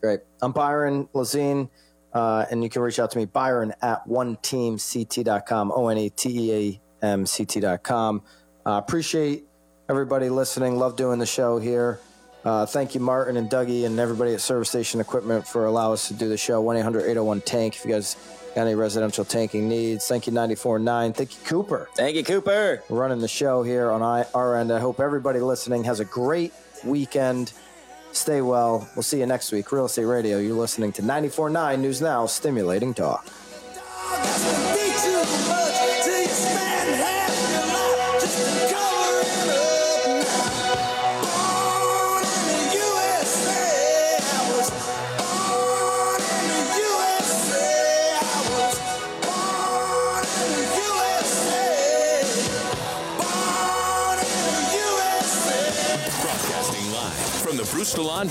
Great. 0.00 0.20
I'm 0.42 0.52
Byron 0.52 1.06
Lazine, 1.14 1.68
uh, 2.12 2.46
and 2.50 2.64
you 2.64 2.70
can 2.70 2.82
reach 2.82 2.98
out 2.98 3.12
to 3.12 3.18
me, 3.18 3.26
Byron 3.26 3.72
at 3.82 4.04
one 4.06 4.36
team 4.42 4.76
oneteamct.com, 4.76 5.72
O-N-E-T-E-A-M-C-T.com. 5.72 8.22
Uh, 8.66 8.72
appreciate 8.72 9.44
everybody 9.88 10.28
listening. 10.28 10.76
Love 10.76 10.96
doing 10.96 11.18
the 11.18 11.24
show 11.26 11.58
here. 11.58 11.98
Uh, 12.44 12.64
thank 12.64 12.94
you, 12.94 13.00
Martin 13.00 13.36
and 13.36 13.50
Dougie, 13.50 13.84
and 13.84 13.98
everybody 14.00 14.32
at 14.32 14.40
Service 14.40 14.70
Station 14.70 15.00
Equipment 15.00 15.46
for 15.46 15.66
allowing 15.66 15.92
us 15.92 16.08
to 16.08 16.14
do 16.14 16.26
the 16.28 16.38
show. 16.38 16.60
1 16.60 16.78
800 16.78 17.02
801 17.02 17.40
Tank. 17.42 17.76
If 17.76 17.84
you 17.84 17.92
guys 17.92 18.16
got 18.54 18.62
any 18.66 18.74
residential 18.74 19.24
tanking 19.24 19.68
needs, 19.68 20.06
thank 20.08 20.26
you, 20.26 20.32
94.9. 20.32 21.14
Thank 21.14 21.32
you, 21.36 21.44
Cooper. 21.44 21.88
Thank 21.94 22.16
you, 22.16 22.24
Cooper. 22.24 22.82
We're 22.88 22.98
running 23.00 23.20
the 23.20 23.28
show 23.28 23.62
here 23.62 23.90
on 23.90 24.02
I- 24.02 24.26
our 24.34 24.56
end. 24.56 24.72
I 24.72 24.80
hope 24.80 25.00
everybody 25.00 25.40
listening 25.40 25.84
has 25.84 26.00
a 26.00 26.04
great 26.04 26.52
weekend. 26.84 27.52
Stay 28.12 28.40
well. 28.40 28.88
We'll 28.96 29.04
see 29.04 29.20
you 29.20 29.26
next 29.26 29.52
week. 29.52 29.70
Real 29.70 29.86
Estate 29.86 30.04
Radio. 30.04 30.38
You're 30.38 30.56
listening 30.56 30.92
to 30.94 31.02
94.9 31.02 31.80
News 31.80 32.00
Now, 32.00 32.26
stimulating 32.26 32.92
talk. 32.92 33.24
Broadcasting 57.80 58.04